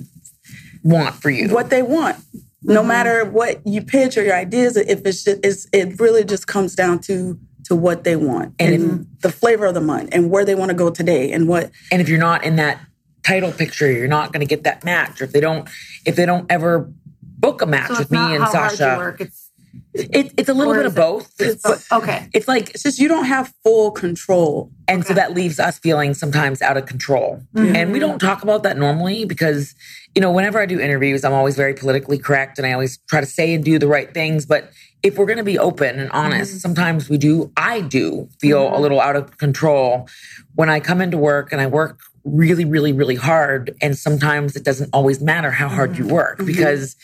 want 0.84 1.16
for 1.16 1.30
you. 1.30 1.48
what 1.48 1.70
they 1.70 1.82
want. 1.82 2.16
No 2.62 2.80
mm-hmm. 2.80 2.88
matter 2.88 3.24
what 3.24 3.66
you 3.66 3.82
pitch 3.82 4.16
or 4.16 4.22
your 4.22 4.36
ideas, 4.36 4.76
if 4.76 5.04
it's 5.04 5.24
just, 5.24 5.44
it's, 5.44 5.66
it 5.72 5.98
really 5.98 6.24
just 6.24 6.46
comes 6.46 6.74
down 6.76 7.00
to 7.00 7.38
to 7.64 7.74
what 7.74 8.04
they 8.04 8.14
want 8.14 8.54
And 8.58 8.74
and, 8.74 9.06
the 9.22 9.32
flavor 9.32 9.64
of 9.64 9.72
the 9.72 9.80
month 9.80 10.10
and 10.12 10.30
where 10.30 10.44
they 10.44 10.54
want 10.54 10.68
to 10.68 10.74
go 10.74 10.90
today 10.90 11.32
and 11.32 11.48
what 11.48 11.70
and 11.90 12.02
if 12.02 12.10
you're 12.10 12.18
not 12.18 12.44
in 12.44 12.56
that 12.56 12.78
title 13.22 13.52
picture, 13.52 13.90
you're 13.90 14.06
not 14.06 14.32
going 14.32 14.40
to 14.40 14.46
get 14.46 14.64
that 14.64 14.84
match. 14.84 15.20
Or 15.20 15.24
if 15.24 15.32
they 15.32 15.40
don't, 15.40 15.66
if 16.04 16.14
they 16.14 16.26
don't 16.26 16.44
ever 16.50 16.92
book 17.22 17.62
a 17.62 17.66
match 17.66 17.88
So 17.92 18.00
with 18.00 18.10
me 18.10 18.18
and 18.18 18.44
how 18.44 18.52
hard 18.52 18.70
you 18.72 18.76
Sasha. 18.76 18.98
work. 18.98 19.20
It's 19.22 19.50
It, 19.94 20.34
it's 20.36 20.48
a 20.50 20.54
little 20.54 20.74
bit 20.74 20.84
of 20.86 20.92
it- 20.92 21.00
both. 21.00 21.32
it's 21.38 21.62
but 21.62 21.84
okay. 21.90 22.28
it's 22.34 22.46
like 22.46 22.70
It's 22.74 22.82
just 22.82 22.98
you 22.98 23.08
don't 23.08 23.24
have 23.24 23.52
full 23.62 23.90
control. 23.90 24.70
And 24.86 25.06
so 25.06 25.14
that 25.14 25.32
leaves 25.34 25.58
us 25.58 25.78
feeling 25.78 26.12
sometimes 26.12 26.60
out 26.60 26.76
of 26.76 26.84
control. 26.84 27.42
And 27.54 27.92
we 27.92 27.98
don't 27.98 28.18
talk 28.18 28.42
about 28.42 28.62
that 28.64 28.76
normally 28.76 29.24
because, 29.24 29.74
you 30.14 30.20
know, 30.20 30.30
whenever 30.30 30.60
I 30.60 30.66
do 30.66 30.78
interviews, 30.78 31.24
I'm 31.24 31.32
always 31.32 31.56
very 31.56 31.74
politically 31.74 32.18
correct 32.18 32.58
and 32.58 32.66
I 32.66 32.72
always 32.72 32.98
try 33.08 33.20
to 33.20 33.26
say 33.26 33.54
and 33.54 33.64
do 33.64 33.78
the 33.78 33.88
right 33.88 34.12
things. 34.14 34.46
But 34.46 34.70
if 35.02 35.18
we're 35.18 35.26
going 35.26 35.38
to 35.38 35.44
be 35.44 35.58
open 35.58 35.98
and 35.98 36.10
honest, 36.12 36.52
mm-hmm. 36.52 36.58
sometimes 36.58 37.08
we 37.08 37.18
do, 37.18 37.52
I 37.56 37.80
do 37.80 38.28
feel 38.40 38.66
a 38.66 38.70
mm-hmm. 38.70 38.82
little 38.82 39.00
out 39.00 39.16
of 39.16 39.36
control 39.38 40.08
when 40.54 40.70
I 40.70 40.80
come 40.80 41.00
into 41.00 41.18
work 41.18 41.52
and 41.52 41.60
I 41.60 41.66
work 41.66 42.00
really, 42.24 42.64
really, 42.64 42.92
really 42.92 43.16
hard. 43.16 43.76
And 43.82 43.98
sometimes 43.98 44.56
it 44.56 44.64
doesn't 44.64 44.90
always 44.92 45.20
matter 45.20 45.50
how 45.50 45.68
hard 45.68 45.98
you 45.98 46.04
mm-hmm. 46.04 46.14
work 46.14 46.38
because 46.44 46.96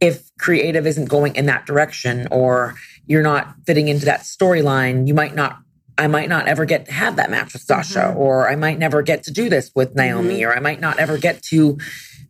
if 0.00 0.30
creative 0.38 0.86
isn't 0.86 1.06
going 1.06 1.34
in 1.34 1.46
that 1.46 1.66
direction 1.66 2.28
or 2.30 2.74
you're 3.06 3.22
not 3.22 3.54
fitting 3.66 3.88
into 3.88 4.04
that 4.04 4.20
storyline, 4.20 5.08
you 5.08 5.14
might 5.14 5.34
not 5.34 5.58
I 5.98 6.06
might 6.06 6.28
not 6.28 6.46
ever 6.46 6.64
get 6.64 6.86
to 6.86 6.92
have 6.92 7.16
that 7.16 7.30
match 7.30 7.52
with 7.52 7.62
Sasha, 7.62 7.98
mm-hmm. 7.98 8.18
or 8.18 8.48
I 8.48 8.54
might 8.54 8.78
never 8.78 9.02
get 9.02 9.24
to 9.24 9.32
do 9.32 9.48
this 9.48 9.70
with 9.74 9.96
Naomi, 9.96 10.40
mm-hmm. 10.40 10.50
or 10.50 10.54
I 10.54 10.60
might 10.60 10.80
not 10.80 10.98
ever 10.98 11.18
get 11.18 11.42
to 11.44 11.76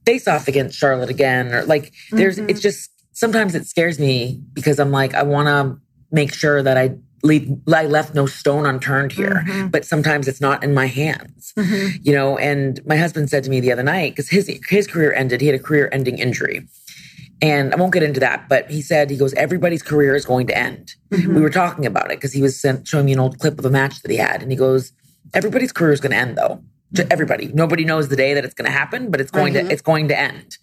face 0.07 0.27
off 0.27 0.49
against 0.49 0.79
Charlotte 0.79 1.11
again. 1.11 1.53
Or 1.53 1.65
like, 1.65 1.93
there's, 2.11 2.39
mm-hmm. 2.39 2.49
it's 2.49 2.61
just 2.61 2.91
sometimes 3.13 3.55
it 3.55 3.67
scares 3.67 3.99
me 3.99 4.41
because 4.55 4.81
I'm 4.81 4.91
like, 4.91 5.15
I 5.15 5.23
want 5.23 5.49
to 5.49 5.79
make 6.11 6.33
sure 6.33 6.63
that 6.63 6.79
I 6.79 6.97
leave, 7.23 7.51
I 7.73 7.85
left 7.85 8.15
no 8.15 8.27
stone 8.27 8.65
unturned 8.65 9.13
here, 9.13 9.45
but 9.71 9.85
sometimes 9.85 10.29
it's 10.29 10.41
not 10.41 10.65
in 10.65 10.73
my 10.73 10.87
hands, 10.87 11.53
you 12.03 12.15
know. 12.15 12.39
And 12.39 12.81
my 12.87 12.97
husband 12.97 13.29
said 13.29 13.45
to 13.45 13.51
me 13.51 13.61
the 13.61 13.73
other 13.73 13.83
night 13.83 14.13
because 14.13 14.29
his 14.29 14.49
his 14.69 14.87
career 14.87 15.13
ended, 15.13 15.41
he 15.41 15.49
had 15.49 15.57
a 15.57 15.63
career 15.63 15.89
ending 15.93 16.19
injury. 16.19 16.67
And 17.41 17.73
I 17.73 17.77
won't 17.77 17.93
get 17.93 18.03
into 18.03 18.21
that, 18.21 18.49
but 18.49 18.71
he 18.71 18.83
said, 18.83 19.11
he 19.11 19.17
goes, 19.17 19.33
everybody's 19.35 19.83
career 19.83 20.17
is 20.17 20.25
going 20.25 20.49
to 20.49 20.59
end. 20.59 20.95
Mm-hmm. 21.11 21.37
We 21.37 21.41
were 21.41 21.51
talking 21.51 21.87
about 21.87 22.11
it 22.11 22.19
because 22.19 22.33
he 22.33 22.43
was 22.43 22.61
sent, 22.61 22.89
showing 22.89 23.07
me 23.07 23.13
an 23.13 23.21
old 23.21 23.39
clip 23.39 23.59
of 23.59 23.65
a 23.65 23.71
match 23.71 24.03
that 24.03 24.11
he 24.11 24.17
had. 24.17 24.43
And 24.43 24.51
he 24.51 24.57
goes, 24.57 24.93
everybody's 25.35 25.71
career 25.71 25.93
is 25.93 26.01
going 26.01 26.13
to 26.13 26.19
end 26.19 26.37
though. 26.37 26.63
To 26.95 27.03
mm-hmm. 27.03 27.13
everybody. 27.13 27.49
Nobody 27.49 27.85
knows 27.85 28.09
the 28.09 28.17
day 28.17 28.35
that 28.35 28.45
it's 28.47 28.55
going 28.55 28.65
to 28.65 28.77
happen, 28.77 29.11
but 29.11 29.21
it's 29.21 29.31
going 29.31 29.53
to, 29.53 29.61
it's 29.61 29.83
going 29.83 30.09
to 30.09 30.19
end. 30.19 30.57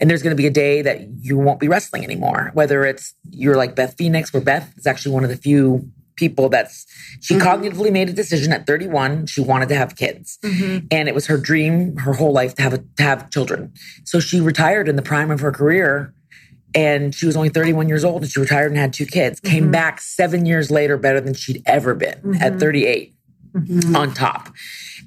And 0.00 0.08
there's 0.08 0.22
going 0.22 0.34
to 0.34 0.40
be 0.40 0.46
a 0.46 0.50
day 0.50 0.80
that 0.80 1.08
you 1.20 1.36
won't 1.36 1.58
be 1.58 1.66
wrestling 1.66 2.04
anymore. 2.04 2.52
Whether 2.54 2.84
it's 2.84 3.14
you're 3.30 3.56
like 3.56 3.74
Beth 3.74 3.96
Phoenix, 3.98 4.32
where 4.32 4.42
Beth 4.42 4.72
is 4.76 4.86
actually 4.86 5.12
one 5.12 5.24
of 5.24 5.30
the 5.30 5.36
few 5.36 5.90
people 6.16 6.48
that's 6.48 6.86
she 7.20 7.34
mm-hmm. 7.34 7.46
cognitively 7.46 7.90
made 7.90 8.08
a 8.08 8.12
decision 8.12 8.52
at 8.52 8.66
31 8.66 9.26
she 9.26 9.40
wanted 9.40 9.68
to 9.68 9.74
have 9.74 9.96
kids 9.96 10.38
and 10.90 11.08
it 11.08 11.14
was 11.14 11.26
her 11.26 11.38
dream 11.38 11.96
her 11.96 12.12
whole 12.12 12.32
life 12.32 12.54
to 12.54 12.62
have 12.62 12.74
a, 12.74 12.78
to 12.96 13.02
have 13.02 13.30
children 13.30 13.72
so 14.04 14.20
she 14.20 14.40
retired 14.40 14.88
in 14.88 14.96
the 14.96 15.02
prime 15.02 15.30
of 15.30 15.40
her 15.40 15.50
career 15.50 16.14
and 16.74 17.14
she 17.14 17.26
was 17.26 17.36
only 17.36 17.48
31 17.48 17.88
years 17.88 18.04
old 18.04 18.22
and 18.22 18.30
she 18.30 18.40
retired 18.40 18.70
and 18.70 18.78
had 18.78 18.92
two 18.92 19.06
kids 19.06 19.40
came 19.40 19.64
mm-hmm. 19.64 19.72
back 19.72 20.00
seven 20.00 20.46
years 20.46 20.70
later 20.70 20.96
better 20.96 21.20
than 21.20 21.34
she'd 21.34 21.62
ever 21.66 21.94
been 21.94 22.36
at 22.40 22.52
mm-hmm. 22.52 22.58
38 22.58 23.14
mm-hmm. 23.52 23.96
on 23.96 24.14
top. 24.14 24.48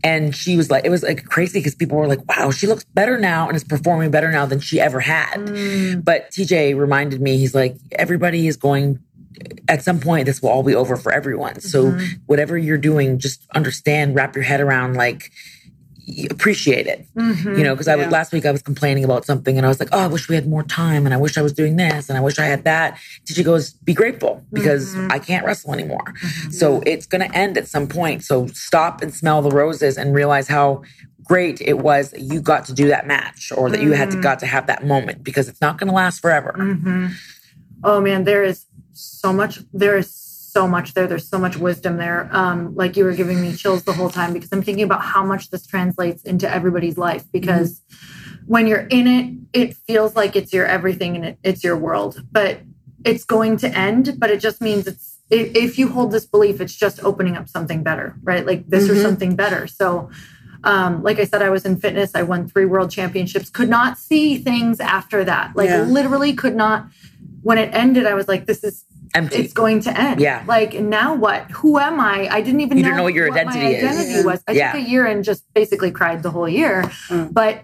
And 0.03 0.35
she 0.35 0.55
was 0.57 0.69
like 0.69 0.85
it 0.85 0.89
was 0.89 1.03
like 1.03 1.25
crazy 1.25 1.59
because 1.59 1.73
people 1.73 1.97
were 1.97 2.07
like 2.07 2.27
wow 2.27 2.51
she 2.51 2.67
looks 2.67 2.83
better 2.83 3.17
now 3.17 3.47
and 3.47 3.55
is 3.55 3.63
performing 3.63 4.11
better 4.11 4.31
now 4.31 4.45
than 4.45 4.59
she 4.59 4.79
ever 4.79 4.99
had. 4.99 5.39
Mm. 5.39 6.03
But 6.03 6.29
tj 6.31 6.77
reminded 6.77 7.21
me 7.21 7.37
he's 7.37 7.55
like 7.55 7.77
everybody 7.93 8.47
is 8.47 8.57
going 8.57 8.99
at 9.67 9.83
some 9.83 9.99
point 9.99 10.27
this 10.27 10.41
will 10.41 10.49
all 10.49 10.63
be 10.63 10.75
over 10.75 10.95
for 10.95 11.11
everyone. 11.11 11.59
So 11.59 11.97
whatever 12.25 12.57
you're 12.57 12.77
doing 12.77 13.19
just 13.19 13.45
understand 13.55 14.15
wrap 14.15 14.35
your 14.35 14.43
head 14.43 14.61
around 14.61 14.95
like 14.95 15.31
appreciate 16.29 16.87
it. 16.87 17.05
Mm-hmm. 17.15 17.55
You 17.57 17.63
know 17.63 17.73
because 17.73 17.87
i 17.87 17.95
was 17.95 18.07
last 18.07 18.31
week 18.31 18.45
i 18.45 18.51
was 18.51 18.61
complaining 18.61 19.03
about 19.03 19.25
something 19.25 19.57
and 19.57 19.65
i 19.65 19.69
was 19.69 19.79
like 19.79 19.89
oh 19.91 19.99
i 19.99 20.07
wish 20.07 20.29
we 20.29 20.35
had 20.35 20.47
more 20.47 20.63
time 20.63 21.05
and 21.05 21.13
i 21.13 21.17
wish 21.17 21.37
i 21.37 21.41
was 21.41 21.53
doing 21.53 21.75
this 21.75 22.09
and 22.09 22.17
i 22.17 22.21
wish 22.21 22.39
i 22.39 22.45
had 22.45 22.63
that. 22.63 22.97
Tj 23.25 23.43
goes 23.43 23.71
be 23.71 23.93
grateful? 23.93 24.43
Because 24.51 24.95
mm-hmm. 24.95 25.11
i 25.11 25.19
can't 25.19 25.45
wrestle 25.45 25.73
anymore. 25.73 26.05
Mm-hmm. 26.05 26.51
So 26.51 26.81
it's 26.85 27.05
going 27.05 27.27
to 27.27 27.37
end 27.37 27.57
at 27.57 27.67
some 27.67 27.87
point. 27.87 28.23
So 28.23 28.47
stop 28.47 29.01
and 29.01 29.13
smell 29.13 29.41
the 29.41 29.51
roses 29.51 29.97
and 29.97 30.13
realize 30.13 30.47
how 30.47 30.83
great 31.23 31.59
it 31.59 31.79
was 31.79 32.11
that 32.11 32.21
you 32.21 32.39
got 32.39 32.65
to 32.65 32.73
do 32.73 32.87
that 32.87 33.07
match 33.07 33.51
or 33.55 33.69
that 33.69 33.81
you 33.81 33.91
had 33.93 34.11
to 34.11 34.21
got 34.21 34.39
to 34.39 34.45
have 34.45 34.67
that 34.67 34.85
moment 34.85 35.23
because 35.23 35.49
it's 35.49 35.61
not 35.61 35.77
going 35.77 35.87
to 35.87 35.93
last 35.93 36.21
forever. 36.21 36.53
Oh 37.83 37.99
man, 37.99 38.23
there 38.23 38.43
is 38.43 38.65
so 38.93 39.33
much. 39.33 39.59
There 39.73 39.97
is 39.97 40.24
so 40.55 40.69
much 40.69 40.93
there. 40.93 41.05
There's 41.05 41.27
so 41.27 41.37
much 41.37 41.57
wisdom 41.57 41.97
there. 41.97 42.29
Um, 42.31 42.73
like 42.75 42.95
you 42.95 43.03
were 43.03 43.13
giving 43.13 43.41
me 43.41 43.53
chills 43.53 43.83
the 43.83 43.91
whole 43.91 44.09
time 44.09 44.31
because 44.31 44.49
I'm 44.53 44.61
thinking 44.61 44.85
about 44.85 45.01
how 45.01 45.25
much 45.25 45.49
this 45.49 45.67
translates 45.67 46.23
into 46.23 46.49
everybody's 46.49 46.97
life. 46.97 47.25
Because 47.29 47.81
when 48.45 48.65
you're 48.65 48.87
in 48.99 49.05
it, 49.05 49.25
it 49.51 49.75
feels 49.75 50.15
like 50.15 50.37
it's 50.37 50.53
your 50.53 50.65
everything 50.65 51.17
and 51.17 51.25
it, 51.25 51.37
it's 51.43 51.61
your 51.61 51.75
world. 51.75 52.23
But 52.31 52.61
it's 53.03 53.25
going 53.25 53.57
to 53.57 53.67
end. 53.67 54.15
But 54.17 54.29
it 54.31 54.39
just 54.39 54.61
means 54.61 54.87
it's 54.87 55.17
if 55.29 55.77
you 55.77 55.89
hold 55.89 56.13
this 56.13 56.25
belief, 56.25 56.61
it's 56.61 56.75
just 56.75 57.03
opening 57.03 57.35
up 57.35 57.49
something 57.49 57.83
better, 57.83 58.15
right? 58.23 58.45
Like 58.45 58.69
this 58.69 58.89
or 58.89 58.95
something 58.95 59.35
better. 59.35 59.67
So. 59.67 60.09
Um, 60.63 61.03
like 61.03 61.19
I 61.19 61.25
said, 61.25 61.43
I 61.43 61.51
was 61.51 61.63
in 61.63 61.77
fitness. 61.77 62.15
I 62.15 62.23
won 62.23 62.47
three 62.47 62.65
world 62.65 62.89
championships. 62.89 63.51
Could 63.51 63.69
not 63.69 63.99
see 63.99 64.39
things 64.39 64.79
after 64.79 65.23
that. 65.23 65.55
Like 65.55 65.69
Yeah. 65.69 65.83
literally 65.83 66.33
could 66.33 66.55
not. 66.55 66.87
When 67.43 67.59
it 67.59 67.69
ended, 67.71 68.07
I 68.07 68.15
was 68.15 68.27
like, 68.27 68.47
"This 68.47 68.63
is 68.63 68.83
empty 69.15 69.37
it's 69.37 69.53
going 69.53 69.79
to 69.81 69.91
end. 69.99 70.19
Yeah. 70.19 70.43
Like 70.47 70.73
now 70.79 71.15
what? 71.15 71.49
Who 71.51 71.79
am 71.79 71.99
I? 71.99 72.27
I 72.29 72.41
didn't 72.41 72.61
even 72.61 72.77
You 72.77 72.83
know, 72.83 72.89
didn't 72.89 72.97
know 72.97 73.03
what 73.03 73.13
your 73.13 73.29
my 73.31 73.39
identity 73.39 73.65
is. 73.75 73.83
identity 73.83 74.13
Yeah. 74.19 74.23
was. 74.25 74.43
I 74.47 74.51
Yeah. 74.51 74.71
took 74.71 74.81
a 74.81 74.89
year 74.89 75.05
and 75.05 75.23
just 75.23 75.41
basically 75.53 75.91
cried 75.91 76.21
the 76.23 76.31
whole 76.31 76.49
year. 76.49 76.83
Mm. 77.09 77.33
But 77.33 77.63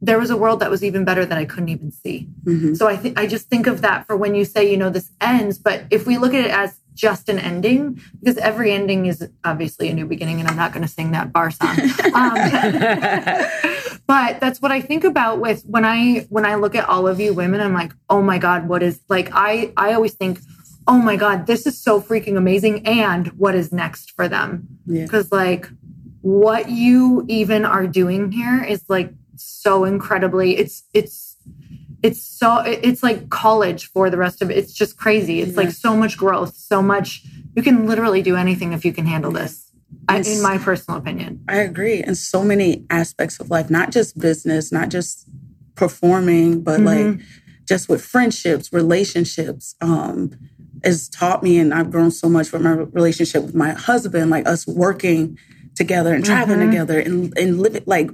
there 0.00 0.18
was 0.18 0.30
a 0.30 0.36
world 0.36 0.60
that 0.60 0.70
was 0.70 0.82
even 0.84 1.04
better 1.04 1.24
that 1.26 1.38
I 1.38 1.44
couldn't 1.44 1.70
even 1.70 1.90
see. 1.90 2.28
Mhm. 2.44 2.76
So 2.76 2.86
I 2.86 2.96
think 2.96 3.18
I 3.18 3.26
just 3.26 3.48
think 3.48 3.66
of 3.66 3.80
that 3.82 4.06
for 4.06 4.16
when 4.16 4.34
you 4.34 4.44
say, 4.44 4.70
you 4.70 4.76
know, 4.76 4.90
this 4.90 5.10
ends. 5.20 5.58
But 5.58 5.84
if 5.90 6.06
we 6.06 6.18
look 6.18 6.34
at 6.34 6.44
it 6.44 6.52
as 6.52 6.70
just 6.94 7.28
an 7.28 7.38
ending, 7.38 8.00
because 8.20 8.38
every 8.38 8.70
ending 8.72 9.06
is 9.06 9.26
obviously 9.44 9.88
a 9.88 9.94
new 9.94 10.04
beginning, 10.06 10.40
and 10.40 10.48
I'm 10.48 10.56
not 10.56 10.72
going 10.72 10.82
to 10.82 10.88
sing 10.98 11.12
that 11.12 11.32
bar 11.32 11.50
song. 11.50 11.76
Um, 12.14 12.34
but 14.06 14.40
that's 14.40 14.60
what 14.60 14.72
I 14.72 14.80
think 14.80 15.04
about 15.04 15.40
with 15.40 15.62
when 15.64 15.84
I 15.84 16.26
when 16.30 16.44
I 16.46 16.54
look 16.56 16.74
at 16.74 16.88
all 16.88 17.06
of 17.06 17.20
you 17.20 17.32
women. 17.34 17.60
I'm 17.60 17.74
like, 17.74 17.92
oh 18.08 18.22
my 18.22 18.38
god, 18.38 18.68
what 18.68 18.82
is 18.82 19.00
like? 19.08 19.30
I 19.32 19.72
I 19.76 19.92
always 19.92 20.14
think, 20.14 20.40
oh 20.88 20.98
my 20.98 21.16
god, 21.16 21.46
this 21.46 21.66
is 21.66 21.78
so 21.78 22.00
freaking 22.00 22.36
amazing, 22.36 22.84
and 22.86 23.28
what 23.38 23.54
is 23.54 23.70
next 23.72 24.12
for 24.12 24.26
them? 24.26 24.66
Yeah. 24.86 25.02
Because 25.04 25.30
like 25.30 25.68
what 26.22 26.70
you 26.70 27.24
even 27.28 27.64
are 27.64 27.86
doing 27.86 28.32
here 28.32 28.64
is 28.64 28.82
like 28.88 29.12
so 29.36 29.84
incredibly. 29.84 30.56
It's 30.56 30.82
it's 30.94 31.36
it's 32.02 32.22
so 32.22 32.60
it's 32.64 33.02
like 33.02 33.28
college 33.28 33.90
for 33.90 34.08
the 34.10 34.16
rest 34.16 34.42
of 34.42 34.50
it. 34.50 34.56
It's 34.56 34.72
just 34.72 34.96
crazy. 34.96 35.40
It's 35.40 35.56
like 35.56 35.70
so 35.70 35.94
much 35.94 36.16
growth, 36.16 36.56
so 36.56 36.82
much. 36.82 37.24
You 37.54 37.62
can 37.62 37.86
literally 37.86 38.22
do 38.22 38.36
anything 38.36 38.72
if 38.72 38.84
you 38.84 38.92
can 38.92 39.06
handle 39.06 39.30
this. 39.30 39.70
I, 40.08 40.18
in 40.18 40.42
my 40.42 40.58
personal 40.58 40.98
opinion. 40.98 41.44
I 41.48 41.56
agree. 41.56 42.02
In 42.02 42.14
so 42.14 42.42
many 42.42 42.84
aspects 42.88 43.40
of 43.40 43.50
life, 43.50 43.68
not 43.68 43.90
just 43.90 44.18
business, 44.18 44.72
not 44.72 44.88
just 44.88 45.26
performing, 45.74 46.62
but 46.62 46.80
like 46.80 47.20
just 47.66 47.88
with 47.88 48.04
friendships, 48.04 48.72
relationships, 48.72 49.74
um, 49.80 50.30
has 50.84 51.08
taught 51.08 51.42
me 51.42 51.58
and 51.58 51.74
I've 51.74 51.90
grown 51.90 52.10
so 52.10 52.28
much 52.28 52.48
from 52.48 52.62
my 52.62 52.72
relationship 52.72 53.44
with 53.44 53.54
my 53.54 53.70
husband, 53.70 54.30
like 54.30 54.46
us 54.46 54.66
working 54.66 55.38
together 55.74 56.14
and 56.14 56.24
traveling 56.24 56.58
mm-hmm. 56.58 56.70
together 56.70 57.00
and, 57.00 57.36
and 57.38 57.60
living 57.60 57.84
like 57.86 58.10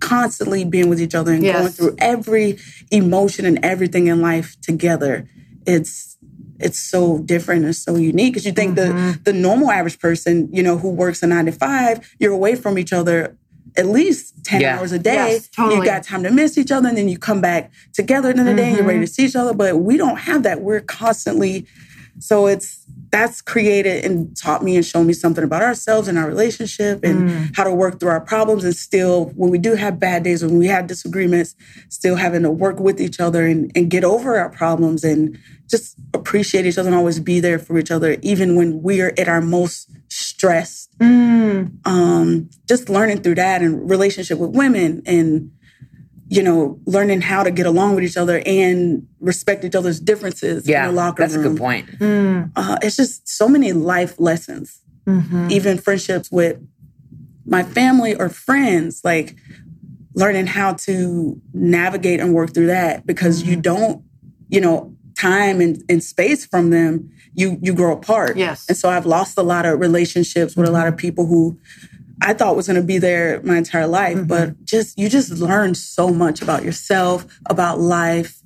constantly 0.00 0.64
being 0.64 0.88
with 0.88 1.00
each 1.00 1.14
other 1.14 1.32
and 1.32 1.42
going 1.42 1.68
through 1.68 1.94
every 1.98 2.58
emotion 2.90 3.46
and 3.46 3.64
everything 3.64 4.06
in 4.08 4.20
life 4.20 4.60
together. 4.60 5.28
It's 5.66 6.16
it's 6.60 6.78
so 6.78 7.18
different 7.18 7.64
and 7.64 7.74
so 7.74 7.96
unique 7.96 8.32
because 8.32 8.46
you 8.46 8.52
think 8.52 8.76
the 8.76 8.82
mm-hmm. 8.82 9.22
the 9.22 9.32
normal 9.32 9.70
average 9.70 9.98
person, 9.98 10.48
you 10.52 10.62
know, 10.62 10.78
who 10.78 10.90
works 10.90 11.22
a 11.22 11.26
nine 11.26 11.46
to 11.46 11.52
five, 11.52 12.14
you're 12.18 12.32
away 12.32 12.54
from 12.54 12.78
each 12.78 12.92
other 12.92 13.36
at 13.76 13.86
least 13.86 14.44
10 14.44 14.60
Yeah. 14.60 14.78
hours 14.78 14.92
a 14.92 14.98
day. 14.98 15.14
Yes, 15.14 15.48
totally. 15.48 15.76
You 15.76 15.84
got 15.84 16.04
time 16.04 16.22
to 16.22 16.30
miss 16.30 16.56
each 16.56 16.70
other 16.70 16.88
and 16.88 16.96
then 16.96 17.08
you 17.08 17.18
come 17.18 17.40
back 17.40 17.72
together 17.92 18.30
in 18.30 18.36
the 18.36 18.54
day 18.54 18.68
and 18.68 18.76
you're 18.76 18.86
ready 18.86 18.98
mm-hmm. 18.98 19.06
to 19.06 19.12
see 19.12 19.24
each 19.24 19.36
other. 19.36 19.52
But 19.52 19.78
we 19.78 19.96
don't 19.96 20.16
have 20.16 20.44
that. 20.44 20.60
We're 20.60 20.80
constantly 20.80 21.66
so 22.18 22.46
it's 22.46 22.84
that's 23.10 23.40
created 23.40 24.04
and 24.04 24.36
taught 24.36 24.62
me 24.62 24.76
and 24.76 24.84
shown 24.84 25.06
me 25.06 25.12
something 25.12 25.44
about 25.44 25.62
ourselves 25.62 26.08
and 26.08 26.18
our 26.18 26.26
relationship 26.26 27.04
and 27.04 27.54
how 27.56 27.62
to 27.62 27.72
work 27.72 28.00
through 28.00 28.08
our 28.08 28.20
problems 28.20 28.64
and 28.64 28.74
still 28.74 29.26
when 29.36 29.50
we 29.50 29.58
do 29.58 29.74
have 29.74 30.00
bad 30.00 30.22
days 30.22 30.42
when 30.44 30.58
we 30.58 30.66
have 30.66 30.86
disagreements 30.86 31.54
still 31.88 32.16
having 32.16 32.42
to 32.42 32.50
work 32.50 32.80
with 32.80 33.00
each 33.00 33.20
other 33.20 33.46
and, 33.46 33.70
and 33.76 33.90
get 33.90 34.04
over 34.04 34.36
our 34.36 34.50
problems 34.50 35.04
and 35.04 35.38
just 35.68 35.96
appreciate 36.12 36.66
each 36.66 36.76
other 36.76 36.88
and 36.88 36.96
always 36.96 37.20
be 37.20 37.40
there 37.40 37.58
for 37.58 37.78
each 37.78 37.90
other 37.90 38.16
even 38.22 38.56
when 38.56 38.82
we're 38.82 39.14
at 39.16 39.28
our 39.28 39.40
most 39.40 39.90
stressed. 40.08 40.90
Um, 41.84 42.50
just 42.68 42.88
learning 42.88 43.22
through 43.22 43.36
that 43.36 43.62
and 43.62 43.88
relationship 43.88 44.38
with 44.38 44.50
women 44.50 45.02
and 45.06 45.50
you 46.34 46.42
know 46.42 46.80
learning 46.86 47.20
how 47.20 47.42
to 47.42 47.50
get 47.50 47.66
along 47.66 47.94
with 47.94 48.04
each 48.04 48.16
other 48.16 48.42
and 48.46 49.06
respect 49.20 49.64
each 49.64 49.74
other's 49.74 50.00
differences 50.00 50.68
yeah 50.68 50.88
in 50.88 50.94
the 50.94 51.00
locker 51.00 51.22
that's 51.22 51.34
a 51.34 51.42
good 51.42 51.56
point. 51.56 51.86
Mm. 51.98 52.50
Uh, 52.56 52.76
it's 52.82 52.96
just 52.96 53.28
so 53.28 53.48
many 53.48 53.72
life 53.72 54.18
lessons 54.18 54.80
mm-hmm. 55.06 55.48
even 55.50 55.78
friendships 55.78 56.30
with 56.30 56.56
my 57.46 57.62
family 57.62 58.14
or 58.14 58.28
friends 58.28 59.02
like 59.04 59.36
learning 60.14 60.46
how 60.46 60.72
to 60.72 61.40
navigate 61.52 62.20
and 62.20 62.32
work 62.32 62.54
through 62.54 62.68
that 62.68 63.06
because 63.06 63.42
you 63.42 63.52
mm-hmm. 63.52 63.60
don't 63.60 64.04
you 64.54 64.60
know, 64.60 64.94
time 65.16 65.60
and, 65.60 65.82
and 65.88 66.02
space 66.02 66.46
from 66.46 66.70
them, 66.70 67.10
you 67.34 67.58
you 67.60 67.74
grow 67.74 67.92
apart. 67.92 68.36
Yes. 68.36 68.66
And 68.68 68.76
so 68.76 68.88
I've 68.88 69.06
lost 69.06 69.36
a 69.36 69.42
lot 69.42 69.66
of 69.66 69.80
relationships 69.80 70.56
with 70.56 70.68
a 70.68 70.70
lot 70.70 70.86
of 70.86 70.94
mm-hmm. 70.94 71.00
people 71.00 71.26
who 71.26 71.58
I 72.22 72.32
thought 72.34 72.56
was 72.56 72.66
going 72.66 72.80
to 72.80 72.86
be 72.86 72.98
there 72.98 73.40
my 73.42 73.56
entire 73.58 73.86
life, 73.86 74.16
Mm-hmm. 74.16 74.26
but 74.26 74.64
just 74.64 74.98
you 74.98 75.08
just 75.08 75.30
learn 75.32 75.74
so 75.74 76.08
much 76.10 76.42
about 76.42 76.64
yourself, 76.64 77.26
about 77.46 77.80
life, 77.80 78.40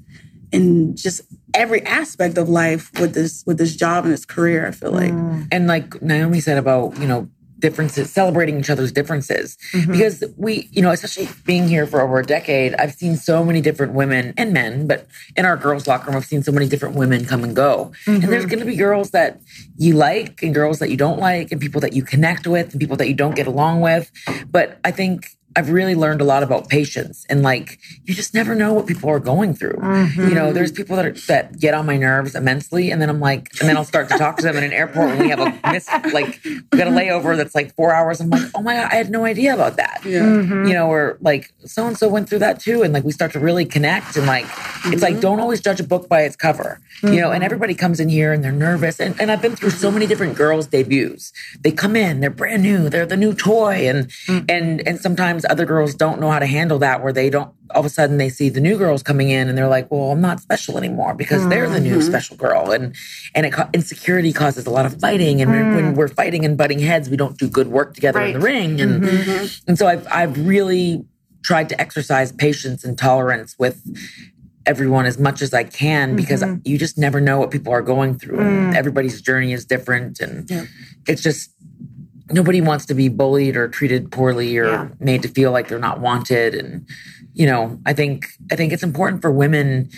and 0.52 0.96
just 0.96 1.20
every 1.54 1.82
aspect 1.84 2.38
of 2.38 2.48
life 2.48 2.90
with 3.00 3.14
this 3.14 3.42
with 3.46 3.58
this 3.58 3.74
job 3.76 4.04
and 4.04 4.12
this 4.12 4.24
career. 4.24 4.66
I 4.66 4.70
feel 4.70 4.92
like 4.92 5.12
and 5.52 5.66
like 5.66 6.00
Naomi 6.02 6.40
said 6.40 6.58
about, 6.58 6.98
you 6.98 7.06
know, 7.06 7.28
differences, 7.58 8.10
celebrating 8.12 8.58
each 8.58 8.70
other's 8.70 8.92
differences. 8.92 9.56
Mm-hmm. 9.72 9.92
Because 9.92 10.24
we, 10.36 10.68
you 10.72 10.82
know, 10.82 10.90
especially 10.90 11.28
being 11.44 11.68
here 11.68 11.86
for 11.86 12.00
over 12.00 12.18
a 12.20 12.24
decade, 12.24 12.74
I've 12.76 12.94
seen 12.94 13.16
so 13.16 13.44
many 13.44 13.60
different 13.60 13.94
women 13.94 14.34
and 14.36 14.52
men, 14.52 14.86
but 14.86 15.06
in 15.36 15.44
our 15.44 15.56
girls' 15.56 15.86
locker 15.86 16.06
room, 16.06 16.16
I've 16.16 16.26
seen 16.26 16.42
so 16.42 16.52
many 16.52 16.68
different 16.68 16.94
women 16.94 17.24
come 17.24 17.44
and 17.44 17.54
go. 17.54 17.92
And 18.06 18.22
there's 18.22 18.44
mm-hmm. 18.44 18.50
going 18.50 18.60
to 18.60 18.64
be 18.64 18.76
girls 18.76 19.10
that 19.10 19.40
you 19.76 19.94
like 19.94 20.42
and 20.42 20.54
girls 20.54 20.78
that 20.78 20.90
you 20.90 20.96
don't 20.96 21.18
like 21.18 21.52
and 21.52 21.60
people 21.60 21.80
that 21.80 21.92
you 21.92 22.02
connect 22.02 22.46
with 22.46 22.72
and 22.72 22.80
people 22.80 22.96
that 22.96 23.08
you 23.08 23.14
don't 23.14 23.34
get 23.34 23.46
along 23.46 23.80
with. 23.80 24.10
But 24.50 24.78
I 24.84 24.90
think 24.90 25.37
I've 25.56 25.70
really 25.70 25.94
learned 25.94 26.20
a 26.20 26.24
lot 26.24 26.42
about 26.42 26.68
patience 26.68 27.26
and 27.28 27.42
like 27.42 27.78
you 28.04 28.14
just 28.14 28.34
never 28.34 28.54
know 28.54 28.72
what 28.72 28.86
people 28.86 29.08
are 29.10 29.18
going 29.18 29.54
through. 29.54 29.78
You 30.16 30.34
know, 30.34 30.52
there's 30.52 30.72
people 30.72 30.96
that 30.96 31.06
are, 31.06 31.12
that 31.26 31.58
get 31.58 31.74
on 31.74 31.86
my 31.86 31.96
nerves 31.96 32.34
immensely, 32.34 32.90
and 32.90 33.00
then 33.00 33.08
I'm 33.08 33.20
like, 33.20 33.50
and 33.60 33.68
then 33.68 33.76
I'll 33.76 33.84
start 33.84 34.08
to 34.10 34.18
talk 34.18 34.36
to 34.38 34.42
them 34.42 34.56
in 34.56 34.64
an 34.64 34.72
airport 34.72 35.08
when 35.08 35.18
we 35.18 35.30
have 35.30 35.40
a 35.40 35.58
miss, 35.72 35.88
like 36.12 36.40
we 36.44 36.78
got 36.78 36.86
a 36.86 36.90
layover 36.90 37.36
that's 37.36 37.54
like 37.54 37.74
four 37.74 37.92
hours. 37.92 38.20
I'm 38.20 38.30
like, 38.30 38.50
oh 38.54 38.62
my 38.62 38.74
god, 38.74 38.92
I 38.92 38.96
had 38.96 39.10
no 39.10 39.24
idea 39.24 39.54
about 39.54 39.76
that. 39.76 40.00
Yeah. 40.04 40.20
Mm-hmm. 40.20 40.66
You 40.66 40.74
know, 40.74 40.88
or 40.88 41.18
like 41.20 41.52
so 41.64 41.86
and 41.86 41.96
so 41.96 42.08
went 42.08 42.28
through 42.28 42.40
that 42.40 42.60
too, 42.60 42.82
and 42.82 42.92
like 42.92 43.04
we 43.04 43.12
start 43.12 43.32
to 43.32 43.40
really 43.40 43.64
connect, 43.64 44.16
and 44.16 44.26
like 44.26 44.46
it's 44.86 45.02
like 45.02 45.14
mm-hmm. 45.14 45.20
don't 45.20 45.40
always 45.40 45.60
judge 45.60 45.80
a 45.80 45.84
book 45.84 46.08
by 46.08 46.22
its 46.22 46.36
cover. 46.36 46.80
You 47.02 47.10
know, 47.10 47.30
and 47.30 47.34
mm-hmm. 47.34 47.42
everybody 47.44 47.74
comes 47.74 48.00
in 48.00 48.08
here 48.08 48.32
and 48.32 48.42
they're 48.42 48.50
nervous, 48.50 49.00
and 49.00 49.18
and 49.20 49.30
I've 49.30 49.40
been 49.40 49.54
through 49.54 49.70
so 49.70 49.90
many 49.90 50.06
different 50.06 50.36
girls' 50.36 50.66
debuts. 50.66 51.32
They 51.60 51.70
come 51.70 51.94
in, 51.94 52.20
they're 52.20 52.30
brand 52.30 52.62
new, 52.62 52.88
they're 52.88 53.06
the 53.06 53.16
new 53.16 53.34
toy, 53.34 53.88
and 53.88 54.08
mm. 54.26 54.44
and 54.48 54.86
and 54.86 55.00
sometimes 55.00 55.44
other 55.50 55.64
girls 55.64 55.94
don't 55.94 56.20
know 56.20 56.30
how 56.30 56.38
to 56.38 56.46
handle 56.46 56.78
that, 56.78 57.02
where 57.02 57.12
they 57.12 57.30
don't. 57.30 57.52
All 57.74 57.80
of 57.80 57.86
a 57.86 57.90
sudden, 57.90 58.16
they 58.16 58.28
see 58.28 58.48
the 58.48 58.60
new 58.60 58.78
girls 58.78 59.02
coming 59.02 59.30
in, 59.30 59.48
and 59.48 59.56
they're 59.56 59.68
like, 59.68 59.90
"Well, 59.90 60.12
I'm 60.12 60.20
not 60.20 60.40
special 60.40 60.78
anymore 60.78 61.14
because 61.14 61.46
they're 61.48 61.68
the 61.68 61.80
new 61.80 61.98
mm-hmm. 61.98 62.08
special 62.08 62.36
girl," 62.36 62.70
and 62.70 62.94
and 63.34 63.46
it, 63.46 63.54
insecurity 63.72 64.32
causes 64.32 64.66
a 64.66 64.70
lot 64.70 64.86
of 64.86 64.98
fighting, 65.00 65.40
and 65.42 65.50
when- 65.50 65.74
when 65.74 65.94
we're 65.94 66.08
fighting 66.08 66.44
and 66.44 66.56
butting 66.56 66.78
heads, 66.78 67.10
we 67.10 67.16
don't 67.16 67.36
do 67.38 67.48
good 67.48 67.68
work 67.68 67.94
together 67.94 68.20
in 68.20 68.34
the 68.34 68.40
ring, 68.40 68.80
and 68.80 69.02
mm-hmm, 69.02 69.16
mm-hmm. 69.16 69.68
and 69.68 69.78
so 69.78 69.86
I've 69.86 70.06
I've 70.10 70.46
really 70.46 71.04
tried 71.42 71.68
to 71.68 71.80
exercise 71.80 72.32
patience 72.32 72.84
and 72.84 72.98
tolerance 72.98 73.54
with 73.58 73.82
everyone 74.68 75.06
as 75.06 75.18
much 75.18 75.40
as 75.40 75.54
I 75.54 75.64
can 75.64 76.14
because 76.14 76.44
you 76.64 76.76
just 76.76 76.98
never 76.98 77.20
know 77.20 77.38
what 77.38 77.50
people 77.50 77.72
are 77.72 77.80
going 77.80 78.18
through. 78.18 78.40
And 78.40 78.74
mm. 78.74 78.76
everybody's 78.76 79.20
journey 79.22 79.54
is 79.54 79.64
different. 79.64 80.20
And 80.20 80.48
Yeah. 80.48 80.66
it's 81.06 81.22
just 81.22 81.50
nobody 82.30 82.60
wants 82.60 82.86
to 82.86 82.94
be 82.94 83.08
bullied 83.08 83.56
or 83.56 83.68
treated 83.68 84.10
poorly 84.10 84.56
or 84.58 84.66
Yeah. 84.66 84.88
made 85.00 85.22
to 85.22 85.28
feel 85.28 85.52
like 85.52 85.68
they're 85.68 85.78
not 85.78 86.00
wanted. 86.00 86.54
And, 86.54 86.86
you 87.34 87.46
know, 87.46 87.78
I 87.86 87.92
think 87.92 88.26
I 88.50 88.56
think 88.56 88.72
it's 88.72 88.82
important 88.82 89.22
for 89.22 89.30
women 89.30 89.88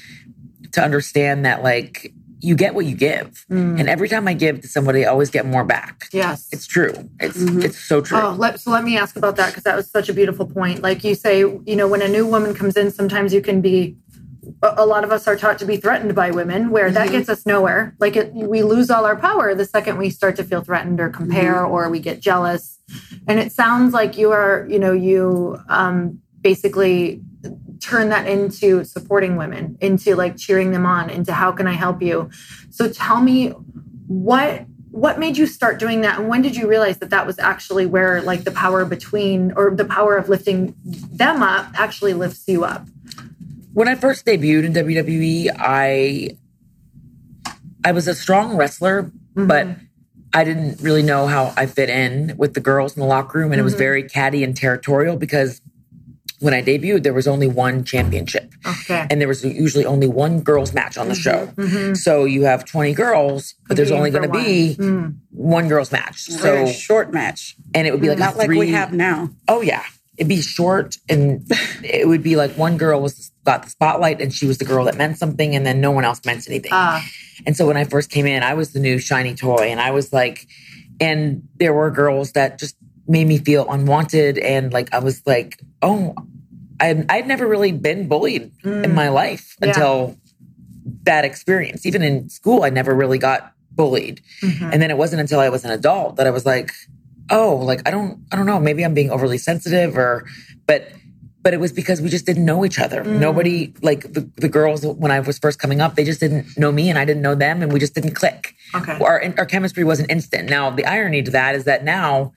to 0.73 0.83
understand 0.83 1.45
that 1.45 1.63
like 1.63 2.13
you 2.43 2.55
get 2.55 2.75
what 2.75 2.87
you 2.87 2.97
give. 2.97 3.45
Mm. 3.51 3.79
And 3.81 3.89
every 3.89 4.09
time 4.09 4.27
I 4.27 4.33
give 4.33 4.63
to 4.63 4.69
somebody, 4.69 5.05
I 5.05 5.09
always 5.11 5.31
get 5.31 5.45
more 5.45 5.65
back. 5.65 6.09
Yes. 6.13 6.49
It's 6.53 6.67
true. 6.67 6.93
It's 7.21 7.37
mm-hmm. 7.37 7.63
it's 7.63 7.79
so 7.79 8.01
true. 8.01 8.19
Oh, 8.19 8.35
let, 8.39 8.61
so 8.61 8.71
let 8.71 8.85
me 8.85 8.97
ask 8.97 9.17
about 9.17 9.37
that 9.37 9.49
because 9.49 9.65
that 9.65 9.77
was 9.77 9.91
such 9.91 10.09
a 10.09 10.15
beautiful 10.15 10.47
point. 10.47 10.83
Like 10.83 11.05
you 11.05 11.15
say, 11.15 11.41
you 11.41 11.77
know, 11.77 11.87
when 11.87 12.03
a 12.03 12.09
new 12.09 12.27
woman 12.27 12.55
comes 12.55 12.77
in, 12.77 12.91
sometimes 12.91 13.33
you 13.35 13.41
can 13.43 13.61
be. 13.61 13.97
A 14.63 14.85
lot 14.85 15.05
of 15.05 15.11
us 15.11 15.27
are 15.27 15.37
taught 15.37 15.59
to 15.61 15.65
be 15.65 15.79
threatened 15.79 16.15
by 16.15 16.31
women, 16.31 16.71
where 16.71 16.91
that 16.91 17.11
gets 17.11 17.31
us 17.31 17.47
nowhere. 17.47 17.95
Like 17.99 18.17
it, 18.17 18.35
we 18.35 18.63
lose 18.63 18.91
all 18.91 19.07
our 19.07 19.17
power 19.17 19.55
the 19.55 19.65
second 19.65 19.97
we 19.97 20.11
start 20.11 20.37
to 20.37 20.45
feel 20.45 20.63
threatened 20.63 21.01
or 21.01 21.09
compare, 21.09 21.65
or 21.65 21.89
we 21.89 21.99
get 21.99 22.21
jealous. 22.21 22.79
And 23.27 23.41
it 23.41 23.53
sounds 23.53 23.95
like 23.95 24.19
you 24.19 24.33
are, 24.33 24.67
you 24.69 24.79
know, 24.79 24.93
you 24.93 25.59
um, 25.69 26.21
basically 26.43 27.23
turn 27.81 28.11
that 28.11 28.27
into 28.27 28.85
supporting 28.85 29.37
women, 29.37 29.79
into 29.81 30.15
like 30.15 30.37
cheering 30.37 30.73
them 30.73 30.85
on, 30.85 31.09
into 31.09 31.33
how 31.33 31.53
can 31.53 31.67
I 31.67 31.73
help 31.73 32.03
you. 32.03 32.31
So 32.69 32.89
tell 32.89 33.21
me 33.21 33.55
what 34.07 34.67
what 34.91 35.21
made 35.21 35.37
you 35.37 35.47
start 35.47 35.79
doing 35.79 36.01
that 36.01 36.19
and 36.19 36.29
when 36.29 36.43
did 36.43 36.57
you 36.57 36.67
realize 36.67 36.99
that 36.99 37.11
that 37.11 37.25
was 37.25 37.39
actually 37.39 37.87
where 37.87 38.21
like 38.23 38.43
the 38.43 38.51
power 38.51 38.85
between 38.85 39.53
or 39.53 39.71
the 39.71 39.85
power 39.85 40.17
of 40.17 40.29
lifting 40.29 40.75
them 40.85 41.45
up 41.45 41.69
actually 41.75 42.13
lifts 42.13 42.43
you 42.49 42.65
up 42.65 42.89
when 43.73 43.89
I 43.89 43.95
first 43.95 44.27
debuted 44.27 44.65
in 44.65 44.73
WWE, 44.73 45.49
I 45.59 46.37
I 47.85 47.93
was 47.93 48.09
a 48.09 48.15
strong 48.15 48.57
wrestler, 48.57 49.05
mm-hmm. 49.05 49.47
but 49.47 49.69
I 50.33 50.45
didn't 50.45 50.81
really 50.81 51.03
know 51.03 51.27
how 51.27 51.53
I 51.57 51.67
fit 51.67 51.89
in 51.89 52.35
with 52.37 52.55
the 52.55 52.61
girls 52.61 52.97
in 52.97 53.01
the 53.01 53.07
locker 53.07 53.39
room, 53.39 53.53
and 53.53 53.61
it 53.61 53.65
was 53.65 53.73
mm-hmm. 53.75 53.79
very 53.79 54.03
catty 54.09 54.45
and 54.45 54.57
territorial 54.57 55.17
because 55.17 55.61
when 56.41 56.55
I 56.55 56.63
debuted, 56.63 57.03
there 57.03 57.13
was 57.13 57.29
only 57.29 57.49
one 57.49 57.85
championship, 57.85 58.53
okay. 58.67 59.07
And 59.11 59.21
there 59.21 59.29
was 59.29 59.45
usually 59.45 59.85
only 59.85 60.09
one 60.09 60.41
girls 60.41 60.73
match 60.73 60.97
on 60.97 61.09
the 61.09 61.15
mm-hmm. 61.15 61.89
show. 61.89 61.95
So 61.95 62.25
you 62.25 62.45
have 62.45 62.65
twenty 62.65 62.95
girls, 62.95 63.55
but 63.69 63.77
there's 63.77 63.91
only 63.91 64.11
going 64.11 64.23
to 64.23 64.29
for 64.29 64.43
be 64.45 64.77
mm. 64.79 65.17
one. 65.31 65.69
Girls 65.69 65.93
match. 65.93 66.29
Very 66.29 66.67
So 66.67 66.73
short 66.73 67.13
match, 67.13 67.57
and 67.75 67.87
it 67.87 67.93
would 67.93 68.01
be 68.01 68.07
mm, 68.07 68.11
like 68.11 68.19
not 68.19 68.35
a 68.35 68.39
like 68.39 68.49
we 68.49 68.71
have 68.71 68.93
now. 68.93 69.31
Oh 69.49 69.61
yeah, 69.61 69.85
it'd 70.21 70.29
be 70.29 70.43
short, 70.43 70.99
and 71.09 71.43
it 71.83 72.07
would 72.07 72.23
be 72.23 72.37
like 72.37 72.53
one 72.53 72.77
girl 72.77 73.01
was 73.01 73.33
got 73.45 73.63
the 73.65 73.71
spotlight, 73.71 74.21
and 74.21 74.33
she 74.33 74.47
was 74.47 74.59
the 74.59 74.67
girl 74.67 74.85
that 74.85 74.97
meant 74.97 75.17
something, 75.19 75.57
and 75.57 75.67
then 75.67 75.81
no 75.81 75.91
one 75.91 76.05
else 76.05 76.21
meant 76.25 76.47
anything. 76.47 76.71
Ah. 76.73 77.03
and 77.47 77.57
so 77.57 77.67
when 77.67 77.77
I 77.79 77.85
first 77.85 78.11
came 78.11 78.27
in, 78.27 78.43
I 78.43 78.55
was 78.55 78.73
the 78.73 78.81
new 78.81 78.99
shiny 78.99 79.35
toy, 79.35 79.69
and 79.71 79.81
I 79.81 79.91
was 79.91 80.13
like, 80.13 80.47
and 81.01 81.49
there 81.57 81.73
were 81.73 81.91
girls 81.91 82.33
that 82.33 82.59
just 82.59 82.77
made 83.09 83.27
me 83.27 83.39
feel 83.39 83.69
unwanted, 83.69 84.37
and 84.39 84.73
like 84.73 84.93
I 84.95 84.99
was 84.99 85.23
like, 85.27 85.59
oh, 85.83 86.15
I 86.79 87.05
I'd 87.09 87.27
never 87.27 87.47
really 87.49 87.73
been 87.73 88.07
bullied 88.07 88.53
in 88.63 88.95
my 88.95 89.09
life 89.09 89.57
Yeah. 89.61 89.69
until 89.69 90.17
that 91.05 91.25
experience. 91.25 91.87
Even 91.87 92.03
in 92.03 92.29
school, 92.29 92.63
I 92.63 92.69
never 92.71 92.95
really 92.95 93.19
got 93.19 93.53
bullied. 93.73 94.21
And 94.43 94.83
then 94.83 94.91
it 94.91 94.99
wasn't 94.99 95.21
until 95.21 95.41
I 95.41 95.49
was 95.49 95.65
an 95.65 95.71
adult 95.71 96.17
that 96.17 96.27
I 96.27 96.31
was 96.31 96.45
like, 96.45 96.73
oh, 97.31 97.57
like 97.57 97.87
I 97.87 97.91
don't 97.91 98.21
I 98.33 98.37
don't 98.37 98.47
know, 98.47 98.61
maybe 98.61 98.85
I'm 98.85 98.95
being 98.95 99.11
overly 99.11 99.39
sensitive 99.39 99.97
or 99.97 100.27
but 100.67 100.93
but 101.43 101.55
it 101.55 101.61
was 101.61 101.73
because 101.73 102.03
we 102.03 102.11
just 102.11 102.27
didn't 102.27 102.45
know 102.45 102.65
each 102.65 102.79
other. 102.79 103.03
Mm. 103.03 103.19
Nobody 103.19 103.75
like 103.83 104.13
the, 104.13 104.29
the 104.37 104.49
girls 104.49 104.85
when 104.85 105.11
I 105.11 105.21
was 105.21 105.39
first 105.39 105.59
coming 105.59 105.81
up, 105.81 105.95
they 105.95 106.05
just 106.05 106.21
didn't 106.21 106.59
know 106.59 106.71
me 106.71 106.91
and 106.91 106.99
I 106.99 107.05
didn't 107.05 107.23
know 107.23 107.35
them 107.35 107.63
and 107.63 107.73
we 107.73 107.81
just 107.81 107.95
didn't 107.95 108.15
click. 108.15 108.55
Okay. 108.75 108.99
Our 109.01 109.23
our 109.39 109.47
chemistry 109.47 109.85
wasn't 109.85 110.11
instant. 110.11 110.51
Now 110.51 110.71
the 110.71 110.85
irony 110.85 111.23
to 111.23 111.31
that 111.31 111.55
is 111.55 111.65
that 111.65 111.85
now 111.85 112.33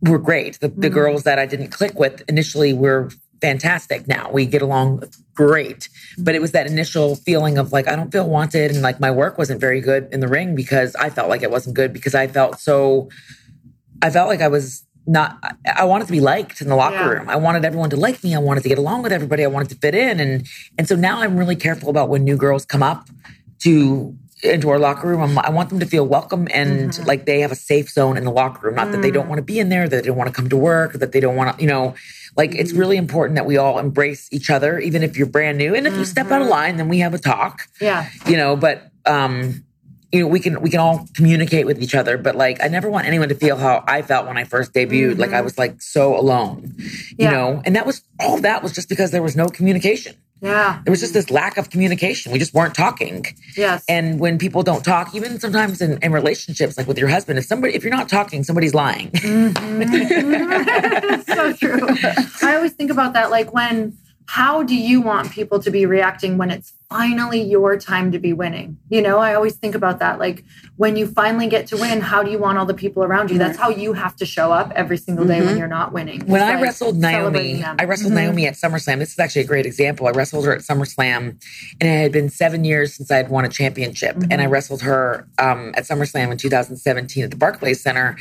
we're 0.00 0.18
great. 0.18 0.60
The, 0.60 0.68
the 0.68 0.88
mm. 0.90 0.94
girls 0.94 1.24
that 1.24 1.38
I 1.38 1.46
didn't 1.46 1.68
click 1.68 1.98
with 1.98 2.22
initially 2.28 2.72
were 2.72 3.10
fantastic. 3.40 4.06
Now 4.08 4.30
we 4.30 4.46
get 4.46 4.62
along 4.62 5.04
great. 5.34 5.88
But 6.18 6.34
it 6.34 6.40
was 6.40 6.52
that 6.52 6.66
initial 6.66 7.16
feeling 7.16 7.58
of 7.58 7.72
like, 7.72 7.88
I 7.88 7.96
don't 7.96 8.10
feel 8.10 8.28
wanted. 8.28 8.72
And 8.72 8.82
like 8.82 9.00
my 9.00 9.10
work 9.10 9.38
wasn't 9.38 9.60
very 9.60 9.80
good 9.80 10.08
in 10.12 10.20
the 10.20 10.28
ring 10.28 10.54
because 10.54 10.96
I 10.96 11.10
felt 11.10 11.28
like 11.28 11.42
it 11.42 11.50
wasn't 11.50 11.76
good 11.76 11.92
because 11.92 12.14
I 12.14 12.26
felt 12.26 12.58
so, 12.58 13.08
I 14.02 14.10
felt 14.10 14.28
like 14.28 14.40
I 14.40 14.48
was 14.48 14.84
not, 15.06 15.38
I- 15.64 15.84
wanted 15.84 16.06
to 16.06 16.12
be 16.12 16.20
liked 16.20 16.60
in 16.60 16.68
the 16.68 16.76
locker 16.76 16.96
Yeah. 16.96 17.08
room. 17.08 17.28
I 17.28 17.36
wanted 17.36 17.64
everyone 17.64 17.90
to 17.90 17.96
like 17.96 18.22
me. 18.22 18.34
I 18.34 18.38
wanted 18.38 18.62
to 18.62 18.68
get 18.68 18.78
along 18.78 19.02
with 19.02 19.12
everybody. 19.12 19.42
I 19.42 19.48
wanted 19.48 19.70
to 19.70 19.76
fit 19.76 19.94
in. 19.94 20.20
And, 20.20 20.46
and 20.76 20.86
so 20.86 20.96
now 20.96 21.20
I'm 21.20 21.36
really 21.36 21.56
careful 21.56 21.88
about 21.88 22.08
when 22.08 22.24
new 22.24 22.36
girls 22.36 22.64
come 22.64 22.82
up 22.82 23.08
to, 23.60 24.14
into 24.42 24.68
our 24.70 24.78
locker 24.78 25.08
room. 25.08 25.20
I'm, 25.20 25.38
I 25.38 25.50
want 25.50 25.70
them 25.70 25.80
to 25.80 25.86
feel 25.86 26.06
welcome 26.06 26.46
and 26.52 26.90
mm-hmm. 26.90 27.04
like 27.06 27.26
they 27.26 27.40
have 27.40 27.50
a 27.50 27.56
safe 27.56 27.90
zone 27.90 28.16
in 28.16 28.24
the 28.24 28.30
locker 28.30 28.66
room. 28.66 28.76
Not 28.76 28.92
that 28.92 29.02
they 29.02 29.10
mm. 29.10 29.14
don't 29.14 29.28
want 29.28 29.38
to 29.38 29.42
be 29.42 29.58
in 29.58 29.68
there, 29.68 29.88
that 29.88 30.02
they 30.02 30.06
don't 30.06 30.16
want 30.16 30.28
to 30.28 30.34
come 30.34 30.48
to 30.50 30.56
work, 30.56 30.92
that 30.92 31.12
they 31.12 31.20
don't 31.20 31.34
want 31.34 31.56
to, 31.56 31.62
you 31.62 31.68
know, 31.68 31.94
like 32.36 32.54
it's 32.54 32.70
mm-hmm. 32.70 32.78
really 32.78 32.96
important 32.98 33.34
that 33.34 33.46
we 33.46 33.56
all 33.56 33.78
embrace 33.78 34.28
each 34.30 34.48
other, 34.48 34.78
even 34.78 35.02
if 35.02 35.16
you're 35.16 35.26
brand 35.26 35.58
new. 35.58 35.74
And 35.74 35.86
if 35.86 35.94
you 35.94 36.00
mm-hmm. 36.00 36.04
step 36.04 36.30
out 36.30 36.40
of 36.40 36.48
line, 36.48 36.76
then 36.76 36.88
we 36.88 37.00
have 37.00 37.14
a 37.14 37.18
talk, 37.18 37.62
yeah 37.80 38.08
you 38.26 38.36
know, 38.36 38.54
but, 38.54 38.92
um, 39.06 39.64
you 40.12 40.20
know, 40.20 40.26
we 40.26 40.40
can 40.40 40.60
we 40.62 40.70
can 40.70 40.80
all 40.80 41.06
communicate 41.14 41.66
with 41.66 41.82
each 41.82 41.94
other, 41.94 42.16
but 42.16 42.34
like 42.34 42.62
I 42.62 42.68
never 42.68 42.90
want 42.90 43.06
anyone 43.06 43.28
to 43.28 43.34
feel 43.34 43.56
how 43.56 43.84
I 43.86 44.00
felt 44.02 44.26
when 44.26 44.38
I 44.38 44.44
first 44.44 44.72
debuted. 44.72 45.18
Like 45.18 45.30
I 45.30 45.36
mm-hmm. 45.36 45.44
was 45.44 45.58
like 45.58 45.82
so 45.82 46.18
alone, 46.18 46.74
you 47.18 47.30
know, 47.30 47.60
and 47.64 47.76
that 47.76 47.84
was 47.84 48.02
all 48.18 48.36
of 48.36 48.42
that 48.42 48.62
was 48.62 48.72
just 48.72 48.88
because 48.88 49.10
there 49.10 49.22
was 49.22 49.36
no 49.36 49.48
communication. 49.48 50.16
yeah 50.40 50.80
There 50.84 50.90
was 50.90 51.00
just 51.00 51.12
this 51.12 51.30
lack 51.30 51.58
of 51.58 51.68
communication. 51.68 52.32
We 52.32 52.38
just 52.38 52.54
weren't 52.54 52.74
talking. 52.74 53.26
yes 53.54 53.84
And 53.86 54.18
when 54.18 54.38
people 54.38 54.62
don't 54.62 54.82
talk, 54.82 55.14
even 55.14 55.38
sometimes 55.40 55.82
in, 55.82 55.98
in 56.02 56.12
relationships, 56.12 56.78
like 56.78 56.86
with 56.86 56.96
your 56.96 57.08
husband, 57.08 57.38
if 57.38 57.44
somebody, 57.44 57.74
if 57.74 57.84
you're 57.84 57.92
not 57.92 58.08
talking, 58.08 58.44
somebody's 58.44 58.74
lying. 58.74 59.10
Mm-hmm. 59.10 61.20
so 61.32 61.52
true. 61.52 61.86
I 62.48 62.56
always 62.56 62.72
think 62.72 62.90
about 62.90 63.12
that, 63.12 63.30
like 63.30 63.52
when 63.52 63.98
how 64.28 64.62
do 64.62 64.76
you 64.76 65.00
want 65.00 65.32
people 65.32 65.58
to 65.58 65.70
be 65.70 65.86
reacting 65.86 66.36
when 66.36 66.50
it's 66.50 66.74
finally 66.90 67.40
your 67.40 67.78
time 67.78 68.12
to 68.12 68.18
be 68.18 68.34
winning? 68.34 68.76
You 68.90 69.00
know, 69.00 69.16
I 69.16 69.32
always 69.32 69.56
think 69.56 69.74
about 69.74 70.00
that. 70.00 70.18
Like 70.18 70.44
when 70.76 70.96
you 70.96 71.06
finally 71.06 71.48
get 71.48 71.66
to 71.68 71.78
win, 71.78 72.02
how 72.02 72.22
do 72.22 72.30
you 72.30 72.38
want 72.38 72.58
all 72.58 72.66
the 72.66 72.74
people 72.74 73.02
around 73.02 73.30
you? 73.30 73.38
That's 73.38 73.56
how 73.56 73.70
you 73.70 73.94
have 73.94 74.16
to 74.16 74.26
show 74.26 74.52
up 74.52 74.70
every 74.76 74.98
single 74.98 75.24
day 75.24 75.38
when 75.40 75.48
mm-hmm. 75.48 75.58
you're 75.58 75.66
not 75.66 75.94
winning. 75.94 76.20
When 76.26 76.42
It's 76.42 76.50
I 76.50 76.60
wrestled 76.60 76.98
Naomi. 76.98 77.64
I 77.64 77.84
wrestled 77.84 78.12
Naomi 78.12 78.46
at 78.46 78.52
SummerSlam. 78.52 78.98
This 78.98 79.12
is 79.12 79.18
actually 79.18 79.42
a 79.42 79.46
great 79.46 79.64
example. 79.64 80.06
I 80.06 80.10
wrestled 80.10 80.44
her 80.44 80.52
at 80.52 80.60
SummerSlam, 80.60 81.42
and 81.80 81.88
it 81.88 82.02
had 82.02 82.12
been 82.12 82.28
seven 82.28 82.64
years 82.64 82.94
since 82.94 83.10
I 83.10 83.16
had 83.16 83.30
won 83.30 83.46
a 83.46 83.48
championship. 83.48 84.16
And 84.16 84.30
mm-hmm. 84.30 84.42
I 84.42 84.46
wrestled 84.46 84.82
her 84.82 85.26
um, 85.38 85.72
at 85.74 85.84
SummerSlam 85.84 86.30
in 86.32 86.36
2017 86.36 87.24
at 87.24 87.30
the 87.30 87.36
Barclays 87.36 87.80
Center, 87.80 88.18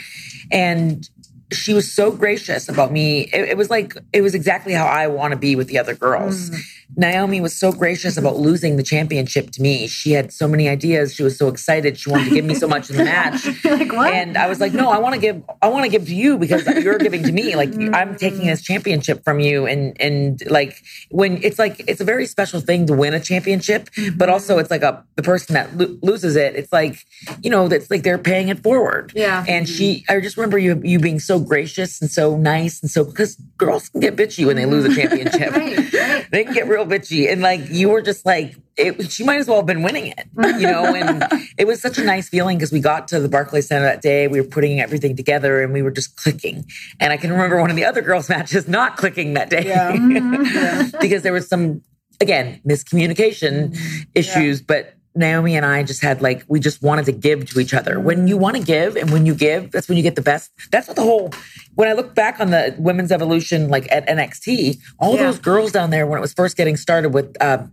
and 0.53 1.09
she 1.51 1.73
was 1.73 1.91
so 1.91 2.11
gracious 2.11 2.67
about 2.67 2.91
me. 2.91 3.21
It, 3.33 3.49
it 3.49 3.57
was 3.57 3.69
like 3.69 3.95
it 4.13 4.21
was 4.21 4.35
exactly 4.35 4.73
how 4.73 4.85
I 4.85 5.07
want 5.07 5.31
to 5.31 5.37
be 5.37 5.55
with 5.55 5.67
the 5.67 5.79
other 5.79 5.95
girls. 5.95 6.49
Mm. 6.49 6.61
Naomi 6.95 7.41
was 7.41 7.55
so 7.55 7.71
gracious 7.71 8.17
about 8.17 8.37
losing 8.37 8.77
the 8.77 8.83
championship 8.83 9.51
to 9.51 9.61
me. 9.61 9.87
She 9.87 10.11
had 10.11 10.31
so 10.31 10.47
many 10.47 10.69
ideas. 10.69 11.13
She 11.13 11.23
was 11.23 11.37
so 11.37 11.47
excited. 11.47 11.97
She 11.97 12.09
wanted 12.09 12.29
to 12.29 12.35
give 12.35 12.45
me 12.45 12.55
so 12.55 12.67
much 12.67 12.89
in 12.89 12.97
the 12.97 13.03
match. 13.03 13.47
Like, 13.67 13.91
what? 13.91 14.13
And 14.13 14.37
I 14.37 14.47
was 14.47 14.59
like, 14.59 14.73
no, 14.73 14.89
I 14.89 14.97
want 14.97 15.13
to 15.15 15.21
give, 15.21 15.43
I 15.61 15.67
want 15.67 15.83
to 15.83 15.89
give 15.89 16.05
to 16.05 16.15
you 16.15 16.37
because 16.37 16.65
you're 16.65 16.97
giving 16.97 17.23
to 17.23 17.31
me. 17.31 17.47
Like 17.57 17.69
mm-hmm. 17.69 17.93
I'm 17.95 18.15
taking 18.15 18.45
this 18.45 18.61
championship 18.61 19.23
from 19.23 19.39
you. 19.39 19.65
And, 19.65 19.99
and 19.99 20.41
like 20.47 20.83
when 21.09 21.43
it's 21.43 21.57
like, 21.57 21.81
it's 21.87 21.99
a 21.99 22.03
very 22.03 22.25
special 22.27 22.59
thing 22.61 22.85
to 22.87 22.93
win 22.93 23.13
a 23.13 23.19
championship, 23.19 23.89
mm-hmm. 23.91 24.17
but 24.17 24.29
also 24.29 24.59
it's 24.59 24.69
like 24.69 24.83
a, 24.83 25.03
the 25.15 25.23
person 25.23 25.55
that 25.55 25.75
lo- 25.75 25.97
loses 26.03 26.35
it, 26.35 26.55
it's 26.55 26.71
like, 26.71 27.03
you 27.41 27.49
know, 27.49 27.67
that's 27.67 27.89
like 27.89 28.03
they're 28.03 28.17
paying 28.17 28.49
it 28.49 28.61
forward. 28.61 29.11
Yeah. 29.15 29.43
And 29.47 29.67
she, 29.67 30.01
mm-hmm. 30.01 30.17
I 30.17 30.21
just 30.21 30.37
remember 30.37 30.57
you, 30.57 30.79
you 30.83 30.99
being 30.99 31.19
so 31.19 31.39
gracious 31.39 31.99
and 31.99 32.11
so 32.11 32.37
nice. 32.37 32.81
And 32.81 32.91
so, 32.91 33.03
because 33.03 33.35
girls 33.57 33.89
can 33.89 34.01
get 34.01 34.15
bitchy 34.15 34.45
when 34.45 34.55
they 34.55 34.65
lose 34.65 34.85
a 34.85 34.95
championship. 35.01 35.51
Right, 35.51 35.93
right. 35.93 36.27
They 36.31 36.43
can 36.43 36.53
get 36.53 36.67
real 36.67 36.76
bitchy. 36.85 37.31
And 37.31 37.41
like, 37.41 37.61
you 37.69 37.89
were 37.89 38.01
just 38.01 38.25
like, 38.25 38.55
it, 38.75 39.11
she 39.11 39.23
might 39.23 39.39
as 39.39 39.47
well 39.47 39.57
have 39.57 39.65
been 39.65 39.81
winning 39.81 40.07
it, 40.07 40.27
you 40.59 40.67
know? 40.67 40.93
And 40.95 41.23
it 41.57 41.65
was 41.65 41.81
such 41.81 41.97
a 41.97 42.03
nice 42.03 42.29
feeling 42.29 42.57
because 42.57 42.71
we 42.71 42.79
got 42.79 43.07
to 43.09 43.19
the 43.19 43.29
Barclays 43.29 43.67
Center 43.67 43.83
that 43.85 44.01
day. 44.01 44.27
We 44.27 44.39
were 44.41 44.47
putting 44.47 44.79
everything 44.79 45.15
together 45.15 45.61
and 45.63 45.73
we 45.73 45.81
were 45.81 45.91
just 45.91 46.15
clicking. 46.17 46.65
And 46.99 47.11
I 47.13 47.17
can 47.17 47.31
remember 47.31 47.59
one 47.59 47.69
of 47.69 47.75
the 47.75 47.85
other 47.85 48.01
girls' 48.01 48.29
matches 48.35 48.67
not 48.67 48.97
clicking 48.97 49.33
that 49.33 49.49
day 49.49 49.65
Yeah. 49.67 49.91
Mm-hmm. 49.97 50.97
because 51.01 51.23
there 51.23 51.33
was 51.33 51.47
some, 51.47 51.81
again, 52.21 52.61
miscommunication 52.67 53.77
issues. 54.15 54.61
But 54.61 54.93
Naomi 55.17 55.55
and 55.55 55.65
I 55.65 55.83
just 55.83 56.01
had 56.01 56.21
like, 56.21 56.43
we 56.47 56.59
just 56.59 56.81
wanted 56.81 57.05
to 57.05 57.11
give 57.11 57.49
to 57.51 57.59
each 57.59 57.73
other. 57.73 57.99
When 57.99 58.27
you 58.27 58.37
want 58.37 58.55
to 58.57 58.63
give 58.63 58.95
and 58.95 59.11
when 59.11 59.25
you 59.25 59.35
give, 59.35 59.71
that's 59.71 59.87
when 59.87 59.97
you 59.97 60.03
get 60.03 60.15
the 60.15 60.21
best. 60.21 60.51
That's 60.71 60.87
what 60.87 60.95
the 60.95 61.03
whole, 61.03 61.31
when 61.75 61.87
I 61.89 61.93
look 61.93 62.15
back 62.15 62.39
on 62.39 62.51
the 62.51 62.75
women's 62.77 63.11
evolution, 63.11 63.69
like 63.69 63.91
at 63.91 64.07
NXT, 64.07 64.77
all 64.99 65.15
Yeah. 65.15 65.23
those 65.23 65.39
girls 65.39 65.71
down 65.71 65.89
there 65.89 66.05
when 66.07 66.17
it 66.17 66.21
was 66.21 66.33
first 66.33 66.55
getting 66.57 66.77
started 66.77 67.09
with, 67.13 67.35
uh, 67.41 67.63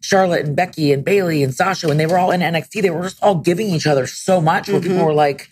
Charlotte 0.00 0.44
and 0.46 0.56
Becky 0.56 0.92
and 0.92 1.04
Bayley 1.04 1.44
and 1.44 1.54
Sasha, 1.54 1.86
when 1.86 1.96
they 1.96 2.06
were 2.06 2.18
all 2.18 2.32
in 2.32 2.40
NXT, 2.42 2.82
they 2.82 2.90
were 2.90 3.04
just 3.04 3.22
all 3.22 3.36
giving 3.36 3.68
each 3.68 3.86
other 3.86 4.06
so 4.06 4.40
much 4.40 4.68
where 4.68 4.80
people 4.80 5.04
were 5.04 5.12
like, 5.14 5.48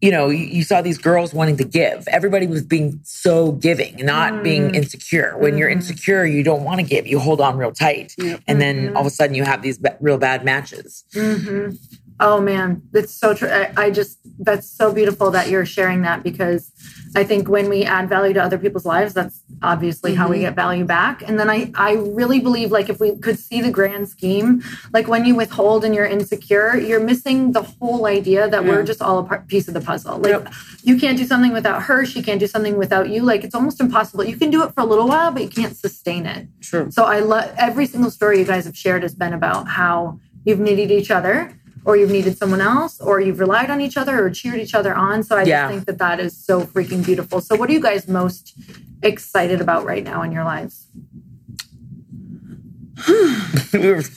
you 0.00 0.10
know, 0.10 0.28
you, 0.28 0.62
saw 0.62 0.82
these 0.82 0.98
girls 0.98 1.32
wanting 1.32 1.56
to 1.56 1.64
give. 1.64 2.06
Everybody 2.08 2.46
was 2.46 2.62
being 2.62 3.00
so 3.02 3.52
giving, 3.52 3.96
not 4.04 4.42
being 4.42 4.66
mm-hmm. 4.66 4.74
insecure. 4.74 5.36
When 5.38 5.56
you're 5.56 5.68
mm-hmm. 5.68 5.78
insecure, 5.78 6.26
you 6.26 6.42
don't 6.42 6.64
want 6.64 6.80
to 6.80 6.86
give. 6.86 7.06
You 7.06 7.18
hold 7.18 7.40
on 7.40 7.56
real 7.56 7.72
tight. 7.72 8.14
And 8.46 8.60
then 8.60 8.88
mm-hmm. 8.88 8.96
all 8.96 9.02
of 9.02 9.06
a 9.06 9.10
sudden 9.10 9.34
you 9.34 9.44
have 9.44 9.62
these 9.62 9.80
real 10.00 10.18
bad 10.18 10.44
matches. 10.44 11.04
Oh 12.18 12.40
man, 12.40 12.82
that's 12.92 13.12
so 13.12 13.34
true. 13.34 13.48
I, 13.48 13.72
I 13.76 13.90
just 13.90 14.18
that's 14.38 14.68
so 14.68 14.92
beautiful 14.92 15.30
that 15.30 15.50
you're 15.50 15.66
sharing 15.66 16.02
that 16.02 16.22
because 16.22 16.72
I 17.14 17.24
think 17.24 17.48
when 17.48 17.68
we 17.68 17.84
add 17.84 18.08
value 18.08 18.34
to 18.34 18.42
other 18.42 18.58
people's 18.58 18.84
lives, 18.86 19.14
that's 19.14 19.42
obviously 19.62 20.14
how 20.14 20.28
we 20.28 20.36
mm-hmm. 20.36 20.46
get 20.46 20.54
value 20.54 20.84
back. 20.84 21.22
And 21.26 21.38
then 21.38 21.50
I 21.50 21.70
I 21.74 21.94
really 21.94 22.40
believe 22.40 22.70
like 22.72 22.88
if 22.88 23.00
we 23.00 23.16
could 23.18 23.38
see 23.38 23.60
the 23.60 23.70
grand 23.70 24.08
scheme, 24.08 24.62
like 24.94 25.08
when 25.08 25.26
you 25.26 25.34
withhold 25.34 25.84
and 25.84 25.94
you're 25.94 26.06
insecure, 26.06 26.76
you're 26.76 27.00
missing 27.00 27.52
the 27.52 27.62
whole 27.62 28.06
idea 28.06 28.48
that 28.48 28.64
we're 28.64 28.82
just 28.82 29.02
all 29.02 29.18
a 29.18 29.24
part, 29.24 29.46
piece 29.48 29.68
of 29.68 29.74
the 29.74 29.80
puzzle. 29.82 30.18
Like 30.18 30.32
Yep. 30.32 30.52
you 30.82 30.98
can't 30.98 31.18
do 31.18 31.24
something 31.26 31.52
without 31.52 31.82
her, 31.84 32.06
she 32.06 32.22
can't 32.22 32.40
do 32.40 32.46
something 32.46 32.78
without 32.78 33.10
you. 33.10 33.22
Like 33.22 33.44
it's 33.44 33.54
almost 33.54 33.80
impossible. 33.80 34.24
You 34.24 34.36
can 34.36 34.50
do 34.50 34.62
it 34.62 34.72
for 34.74 34.80
a 34.80 34.86
little 34.86 35.08
while, 35.08 35.30
but 35.32 35.42
you 35.42 35.48
can't 35.50 35.76
sustain 35.76 36.24
it. 36.24 36.48
True. 36.62 36.90
So 36.90 37.04
I 37.04 37.20
love 37.20 37.52
every 37.58 37.86
single 37.86 38.10
story 38.10 38.38
you 38.38 38.46
guys 38.46 38.64
have 38.64 38.76
shared 38.76 39.02
has 39.02 39.14
been 39.14 39.34
about 39.34 39.68
how 39.68 40.18
you've 40.46 40.60
needed 40.60 40.90
each 40.90 41.10
other, 41.10 41.58
or 41.86 41.96
you've 41.96 42.10
needed 42.10 42.36
someone 42.36 42.60
else, 42.60 43.00
or 43.00 43.20
you've 43.20 43.38
relied 43.38 43.70
on 43.70 43.80
each 43.80 43.96
other, 43.96 44.22
or 44.24 44.28
cheered 44.28 44.58
each 44.58 44.74
other 44.74 44.92
on. 44.94 45.22
So 45.22 45.36
I 45.36 45.44
Yeah. 45.44 45.62
just 45.68 45.70
think 45.74 45.86
that 45.86 45.98
that 45.98 46.18
is 46.20 46.36
so 46.36 46.62
freaking 46.62 47.04
beautiful. 47.06 47.40
So 47.40 47.54
what 47.56 47.70
are 47.70 47.72
you 47.72 47.80
guys 47.80 48.08
most 48.08 48.54
excited 49.02 49.60
about 49.60 49.84
right 49.86 50.02
now 50.04 50.22
in 50.22 50.32
your 50.32 50.44
lives? 50.44 50.88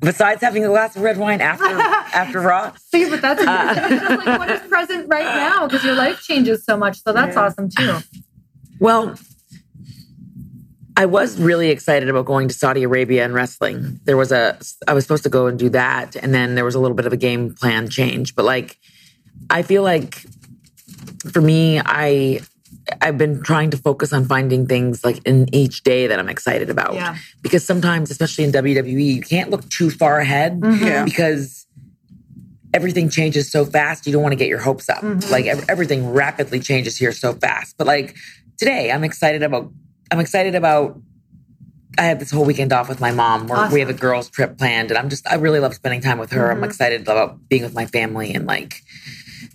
Besides 0.00 0.40
having 0.40 0.64
a 0.64 0.68
glass 0.68 0.96
of 0.96 1.02
red 1.02 1.18
wine 1.18 1.40
after 1.40 1.78
after 2.14 2.40
Raw, 2.40 2.72
See, 2.90 3.08
but 3.10 3.20
that's 3.20 3.42
uh, 3.42 4.16
like 4.16 4.38
what 4.38 4.50
is 4.50 4.60
present 4.62 5.08
right 5.08 5.34
now 5.34 5.66
because 5.66 5.84
your 5.84 5.94
life 5.94 6.22
changes 6.22 6.64
so 6.64 6.76
much. 6.76 7.02
So 7.02 7.12
that's 7.12 7.36
Yeah. 7.36 7.44
awesome 7.46 7.68
too. 7.68 7.98
Well, 8.78 9.18
I 10.96 11.04
was 11.04 11.38
really 11.38 11.68
excited 11.68 12.08
about 12.08 12.24
going 12.24 12.48
to 12.48 12.54
Saudi 12.54 12.82
Arabia 12.82 13.24
and 13.24 13.34
wrestling. 13.34 14.00
There 14.04 14.16
was 14.16 14.32
a, 14.32 14.58
I 14.88 14.94
was 14.94 15.04
supposed 15.04 15.24
to 15.24 15.28
go 15.28 15.46
and 15.46 15.58
do 15.58 15.68
that. 15.70 16.16
And 16.16 16.34
then 16.34 16.54
there 16.54 16.64
was 16.64 16.74
a 16.74 16.80
little 16.80 16.96
bit 16.96 17.04
of 17.04 17.12
a 17.12 17.18
game 17.18 17.54
plan 17.54 17.88
change. 17.90 18.34
But 18.34 18.46
like, 18.46 18.78
I 19.50 19.62
feel 19.62 19.82
like 19.82 20.24
for 21.30 21.42
me, 21.42 21.80
I, 21.84 22.40
I've 23.02 23.18
been 23.18 23.42
trying 23.42 23.70
to 23.70 23.76
focus 23.76 24.12
on 24.14 24.24
finding 24.24 24.66
things 24.66 25.04
like 25.04 25.20
in 25.26 25.54
each 25.54 25.82
day 25.82 26.06
that 26.06 26.18
I'm 26.18 26.30
excited 26.30 26.70
about. 26.70 26.94
Yeah. 26.94 27.16
Because 27.42 27.64
sometimes, 27.64 28.10
especially 28.10 28.44
in 28.44 28.52
WWE, 28.52 29.14
you 29.14 29.20
can't 29.20 29.50
look 29.50 29.68
too 29.68 29.90
far 29.90 30.18
ahead 30.18 30.60
mm-hmm. 30.60 30.82
Yeah. 30.82 31.04
because 31.04 31.66
everything 32.72 33.10
changes 33.10 33.50
so 33.50 33.66
fast. 33.66 34.06
You 34.06 34.12
don't 34.12 34.22
want 34.22 34.32
to 34.32 34.36
get 34.36 34.48
your 34.48 34.60
hopes 34.60 34.88
up. 34.88 35.02
Mm-hmm. 35.02 35.30
Like 35.30 35.46
ev- 35.46 35.64
everything 35.68 36.10
rapidly 36.10 36.60
changes 36.60 36.96
here 36.96 37.12
so 37.12 37.34
fast. 37.34 37.76
But 37.76 37.86
like 37.86 38.16
today, 38.56 38.90
I'm 38.90 39.04
excited 39.04 39.42
about. 39.42 39.70
I'm 40.10 40.20
excited 40.20 40.54
about. 40.54 41.00
I 41.98 42.04
have 42.04 42.18
this 42.18 42.30
whole 42.30 42.44
weekend 42.44 42.74
off 42.74 42.90
with 42.90 43.00
my 43.00 43.10
mom. 43.10 43.46
Where 43.46 43.70
We 43.70 43.80
have 43.80 43.88
a 43.88 43.94
girls' 43.94 44.28
trip 44.28 44.58
planned, 44.58 44.90
and 44.90 44.98
I'm 44.98 45.08
just. 45.08 45.26
I 45.26 45.36
really 45.36 45.60
love 45.60 45.74
spending 45.74 46.00
time 46.00 46.18
with 46.18 46.32
her. 46.32 46.50
I'm 46.50 46.56
mm-hmm. 46.56 46.64
excited 46.64 47.02
about 47.02 47.48
being 47.48 47.62
with 47.62 47.74
my 47.74 47.86
family 47.86 48.34
and 48.34 48.46
like 48.46 48.82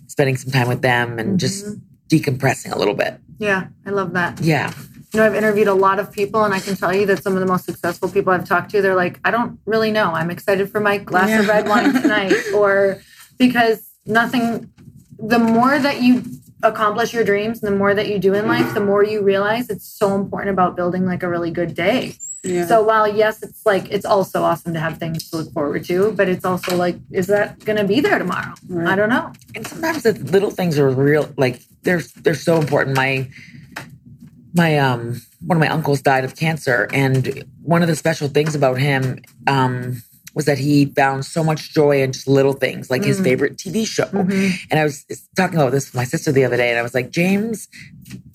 spending 0.06 0.36
some 0.36 0.52
time 0.52 0.68
with 0.68 0.82
them 0.82 1.18
and 1.18 1.40
just 1.40 1.64
mm-hmm. 1.64 1.80
decompressing 2.08 2.72
a 2.72 2.78
little 2.78 2.94
bit. 2.94 3.18
Yeah, 3.38 3.68
I 3.86 3.90
love 3.90 4.12
that. 4.12 4.40
Yeah. 4.40 4.72
You 5.12 5.20
know, 5.20 5.26
I've 5.26 5.34
interviewed 5.34 5.68
a 5.68 5.74
lot 5.74 5.98
of 5.98 6.10
people, 6.10 6.44
and 6.44 6.54
I 6.54 6.60
can 6.60 6.74
tell 6.74 6.94
you 6.94 7.04
that 7.06 7.22
some 7.22 7.34
of 7.34 7.40
the 7.40 7.46
most 7.46 7.64
successful 7.64 8.08
people 8.08 8.32
I've 8.32 8.48
talked 8.48 8.70
to, 8.70 8.80
they're 8.80 8.94
like, 8.94 9.20
I 9.24 9.30
don't 9.30 9.58
really 9.66 9.90
know. 9.90 10.12
I'm 10.12 10.30
excited 10.30 10.70
for 10.70 10.80
my 10.80 10.98
glass 10.98 11.38
of 11.38 11.48
red 11.48 11.68
wine 11.68 11.92
tonight, 11.92 12.34
or 12.54 13.02
because 13.38 13.90
nothing, 14.06 14.72
the 15.18 15.38
more 15.38 15.78
that 15.78 16.02
you 16.02 16.22
accomplish 16.62 17.12
your 17.12 17.24
dreams 17.24 17.62
and 17.62 17.72
the 17.72 17.76
more 17.76 17.94
that 17.94 18.08
you 18.08 18.18
do 18.18 18.34
in 18.34 18.46
life, 18.46 18.72
the 18.74 18.80
more 18.80 19.04
you 19.04 19.22
realize 19.22 19.68
it's 19.70 19.86
so 19.86 20.14
important 20.14 20.50
about 20.52 20.76
building 20.76 21.04
like 21.06 21.22
a 21.22 21.28
really 21.28 21.50
good 21.50 21.74
day. 21.74 22.14
Yeah. 22.44 22.66
So 22.66 22.82
while 22.82 23.06
yes, 23.06 23.42
it's 23.42 23.64
like 23.64 23.90
it's 23.90 24.04
also 24.04 24.42
awesome 24.42 24.72
to 24.74 24.80
have 24.80 24.98
things 24.98 25.30
to 25.30 25.36
look 25.38 25.52
forward 25.52 25.84
to, 25.84 26.12
but 26.12 26.28
it's 26.28 26.44
also 26.44 26.76
like, 26.76 26.96
is 27.10 27.28
that 27.28 27.64
going 27.64 27.78
to 27.78 27.84
be 27.84 28.00
there 28.00 28.18
tomorrow? 28.18 28.54
Right. 28.68 28.92
I 28.92 28.96
don't 28.96 29.08
know. 29.10 29.32
and 29.54 29.66
sometimes 29.66 30.02
the 30.02 30.12
little 30.12 30.50
things 30.50 30.78
are 30.78 30.90
real 30.90 31.32
like 31.36 31.62
they're 31.82 32.02
they're 32.22 32.34
so 32.34 32.58
important 32.58 32.96
my 32.96 33.28
my 34.54 34.78
um 34.78 35.20
one 35.46 35.56
of 35.56 35.60
my 35.60 35.68
uncles 35.68 36.02
died 36.02 36.24
of 36.24 36.36
cancer 36.36 36.88
and 36.92 37.44
one 37.62 37.82
of 37.82 37.88
the 37.88 37.96
special 37.96 38.28
things 38.28 38.54
about 38.54 38.78
him 38.78 39.20
um 39.46 40.02
was 40.34 40.46
that 40.46 40.58
he 40.58 40.86
found 40.86 41.24
so 41.24 41.44
much 41.44 41.72
joy 41.72 42.02
in 42.02 42.12
just 42.12 42.26
little 42.26 42.54
things 42.54 42.90
like 42.90 43.04
his 43.04 43.20
mm. 43.20 43.24
favorite 43.24 43.56
tv 43.56 43.86
show. 43.86 44.04
Mm-hmm. 44.06 44.56
And 44.70 44.80
i 44.80 44.84
was 44.84 45.04
talking 45.36 45.56
about 45.56 45.72
this 45.72 45.88
with 45.88 45.94
my 45.94 46.04
sister 46.04 46.32
the 46.32 46.44
other 46.44 46.56
day 46.56 46.70
and 46.70 46.78
i 46.78 46.82
was 46.82 46.94
like 46.94 47.10
james 47.10 47.68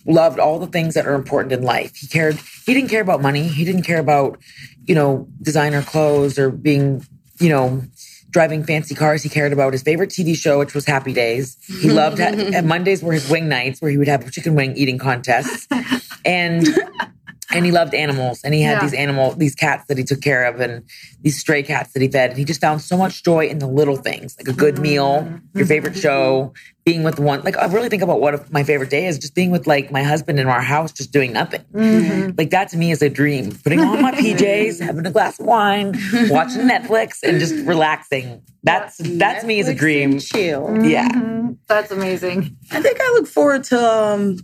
loved 0.08 0.40
all 0.40 0.58
the 0.58 0.68
things 0.68 0.94
that 0.94 1.06
are 1.06 1.14
important 1.14 1.52
in 1.52 1.62
life. 1.62 1.96
He 1.96 2.08
cared 2.08 2.40
he 2.66 2.74
didn't 2.74 2.90
care 2.90 3.02
about 3.02 3.22
money. 3.22 3.48
He 3.48 3.66
didn't 3.66 3.84
care 3.84 4.00
about 4.00 4.40
you 4.86 4.96
know 4.96 5.28
designer 5.42 5.82
clothes 5.82 6.40
or 6.40 6.50
being 6.50 7.06
you 7.40 7.50
know 7.50 7.84
driving 8.30 8.64
fancy 8.64 8.96
cars. 8.96 9.24
He 9.24 9.30
cared 9.30 9.54
about 9.54 9.74
his 9.74 9.84
favorite 9.84 10.10
TV 10.10 10.36
show, 10.36 10.60
which 10.60 10.74
was 10.74 10.86
Happy 10.86 11.14
Days. 11.14 11.58
He 11.82 11.90
loved 11.90 12.20
and 12.22 12.68
Mondays 12.68 13.04
were 13.04 13.14
his 13.14 13.30
wing 13.30 13.50
nights, 13.50 13.82
where 13.82 13.92
he 13.92 13.98
would 13.98 14.08
have 14.08 14.30
chicken 14.32 14.56
wing 14.56 14.76
eating 14.76 14.98
contests, 14.98 15.68
and 16.26 16.68
and 17.54 17.66
he 17.66 17.72
loved 17.72 17.94
animals. 17.94 18.42
And 18.44 18.54
he 18.54 18.62
had 18.62 18.74
Yeah. 18.78 18.82
these 18.82 18.94
animal, 18.94 19.32
these 19.34 19.56
cats 19.56 19.86
that 19.88 19.98
he 19.98 20.04
took 20.04 20.22
care 20.22 20.46
of, 20.46 20.60
and 20.60 20.84
these 21.22 21.40
stray 21.40 21.64
cats 21.64 21.94
that 21.94 22.02
he 22.02 22.08
fed. 22.08 22.32
And 22.32 22.40
he 22.40 22.46
just 22.46 22.62
found 22.62 22.82
so 22.82 22.98
much 22.98 23.24
joy 23.24 23.48
in 23.48 23.60
the 23.60 23.68
little 23.68 23.96
things, 23.96 24.36
like 24.38 24.48
a 24.48 24.54
good 24.58 24.80
meal, 24.80 25.28
your 25.56 25.66
favorite 25.66 25.96
show, 25.98 26.54
being 26.86 27.04
with 27.04 27.20
one. 27.20 27.42
Like 27.44 27.58
I 27.58 27.66
really 27.68 27.90
think 27.90 28.02
about 28.02 28.22
what 28.22 28.52
my 28.52 28.64
favorite 28.64 28.90
day 28.90 29.08
is, 29.08 29.18
just 29.20 29.36
being 29.36 29.52
with 29.52 29.68
like 29.68 29.92
my 29.92 30.04
husband 30.04 30.40
in 30.40 30.48
our 30.48 30.62
house, 30.62 30.92
just 30.92 31.12
doing 31.12 31.34
nothing. 31.34 31.62
Like 32.38 32.50
that 32.52 32.70
to 32.70 32.78
me 32.78 32.92
is 32.92 33.02
a 33.02 33.10
dream. 33.10 33.52
Putting 33.64 33.80
on 33.82 34.02
my 34.02 34.12
PJs, 34.12 34.80
having 34.86 35.06
a 35.06 35.12
glass 35.12 35.40
of 35.40 35.46
wine, 35.46 35.94
watching 36.30 36.62
Netflix, 36.62 37.24
and 37.24 37.40
just 37.40 37.56
relaxing. 37.66 38.42
That's 38.64 38.98
that 38.98 39.42
to 39.42 39.48
me 39.48 39.60
is 39.60 39.68
a 39.68 39.74
dream. 39.74 40.12
and 40.14 40.22
Chill. 40.22 40.78
Yeah. 40.86 41.08
Mhm. 41.10 41.58
That's 41.68 41.92
amazing. 41.92 42.56
I 42.72 42.82
think 42.82 42.98
I 43.02 43.12
look 43.14 43.28
forward 43.28 43.64
to 43.66 43.80
um, 43.94 44.38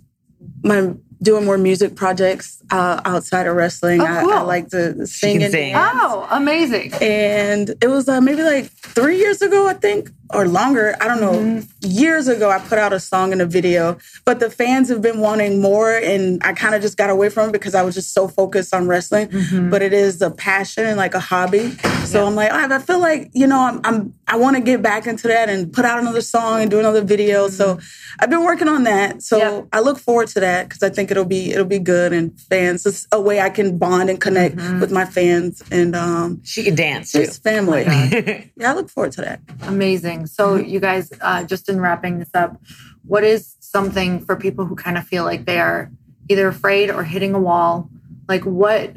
my 0.64 0.94
doing 1.24 1.46
more 1.46 1.58
music 1.58 1.96
projects 1.96 2.62
uh, 2.70 3.02
outside 3.06 3.48
of 3.48 3.56
wrestling. 3.56 4.02
Oh, 4.02 4.06
cool. 4.22 4.32
I, 4.32 4.38
I 4.38 4.42
like 4.42 4.70
to 4.70 5.08
sing 5.08 5.42
and 5.44 5.52
sing. 5.52 5.74
dance. 5.74 5.90
Oh, 5.94 6.28
amazing. 6.30 6.94
And 7.02 7.74
it 7.82 7.88
was 7.88 8.08
uh, 8.08 8.22
maybe 8.22 8.44
like 8.44 8.70
three 8.70 9.18
years 9.18 9.42
ago, 9.42 9.68
I 9.68 9.74
think, 9.74 10.12
or 10.34 10.48
longer. 10.48 10.96
I 11.02 11.08
don't 11.08 11.22
know. 11.22 11.32
Mm-hmm. 11.34 11.70
Years 11.82 12.28
ago, 12.28 12.50
I 12.50 12.60
put 12.60 12.78
out 12.80 12.94
a 12.94 13.00
song 13.00 13.32
and 13.32 13.42
a 13.42 13.46
video, 13.46 13.98
but 14.26 14.40
the 14.40 14.50
fans 14.50 14.90
have 14.90 15.02
been 15.02 15.20
wanting 15.20 15.62
more, 15.62 15.92
and 15.96 16.42
I 16.44 16.54
kind 16.54 16.74
of 16.76 16.82
just 16.82 16.98
got 16.98 17.10
away 17.10 17.30
from 17.30 17.50
it 17.50 17.52
because 17.52 17.76
I 17.76 17.82
was 17.84 17.94
just 17.96 18.14
so 18.14 18.28
focused 18.28 18.74
on 18.74 18.88
wrestling. 18.88 19.28
Mm-hmm. 19.28 19.70
But 19.70 19.82
it 19.82 19.94
is 19.94 20.22
a 20.22 20.32
passion 20.32 20.86
and 20.86 20.98
like 20.98 21.14
a 21.14 21.20
hobby. 21.20 21.72
So 22.06 22.26
I'm 22.26 22.36
like, 22.36 22.52
I 22.52 22.76
I 22.76 22.80
feel 22.80 23.00
like 23.00 23.30
you 23.34 23.48
know, 23.48 23.60
I'm, 23.60 23.82
I'm 23.84 24.14
I 24.28 24.38
want 24.38 24.56
to 24.56 24.62
get 24.62 24.82
back 24.82 25.06
into 25.08 25.28
that 25.28 25.50
and 25.50 25.72
put 25.72 25.86
out 25.86 26.00
another 26.00 26.22
song 26.22 26.62
and 26.62 26.72
do 26.72 26.80
another 26.80 27.02
video. 27.02 27.50
So 27.50 27.80
I've 28.20 28.30
been 28.30 28.44
working 28.44 28.68
on 28.68 28.84
that. 28.86 29.22
So 29.22 29.34
Mm-hmm. 29.40 29.56
Yep. 29.56 29.68
I 29.74 29.80
look 29.82 29.98
forward 30.00 30.28
to 30.30 30.40
that 30.42 30.70
because 30.70 30.84
I 30.84 30.90
think 30.90 31.10
it'll 31.12 31.26
be 31.26 31.52
it'll 31.52 31.66
be 31.66 31.80
good 31.80 32.14
and 32.14 32.40
fans. 32.40 32.86
It's 32.86 33.08
a 33.12 33.20
way 33.20 33.40
I 33.42 33.50
can 33.50 33.78
bond 33.78 34.10
and 34.10 34.22
connect 34.22 34.56
Mm-hmm. 34.56 34.80
with 34.80 34.92
my 34.92 35.06
fans 35.06 35.64
and 35.72 35.96
um, 35.96 36.42
She 36.44 36.64
can 36.64 36.76
dance 36.76 37.12
too. 37.12 37.26
just 37.26 37.44
family. 37.44 37.84
yeah, 38.56 38.72
I 38.72 38.74
look 38.74 38.90
forward 38.90 39.12
to 39.14 39.22
that. 39.22 39.40
Amazing. 39.64 40.23
So, 40.28 40.56
you 40.56 40.80
guys, 40.80 41.12
uh, 41.22 41.44
just 41.44 41.70
in 41.70 41.80
wrapping 41.80 42.20
this 42.20 42.30
up, 42.34 42.62
what 43.06 43.24
is 43.24 43.56
something 43.60 44.24
for 44.24 44.36
people 44.36 44.66
who 44.66 44.76
kind 44.76 44.98
of 44.98 45.06
feel 45.06 45.24
like 45.24 45.46
they 45.46 45.60
are 45.60 45.92
either 46.30 46.48
afraid 46.48 46.90
or 46.90 47.04
hitting 47.04 47.34
a 47.34 47.40
wall? 47.40 47.90
Like, 48.28 48.44
what 48.44 48.96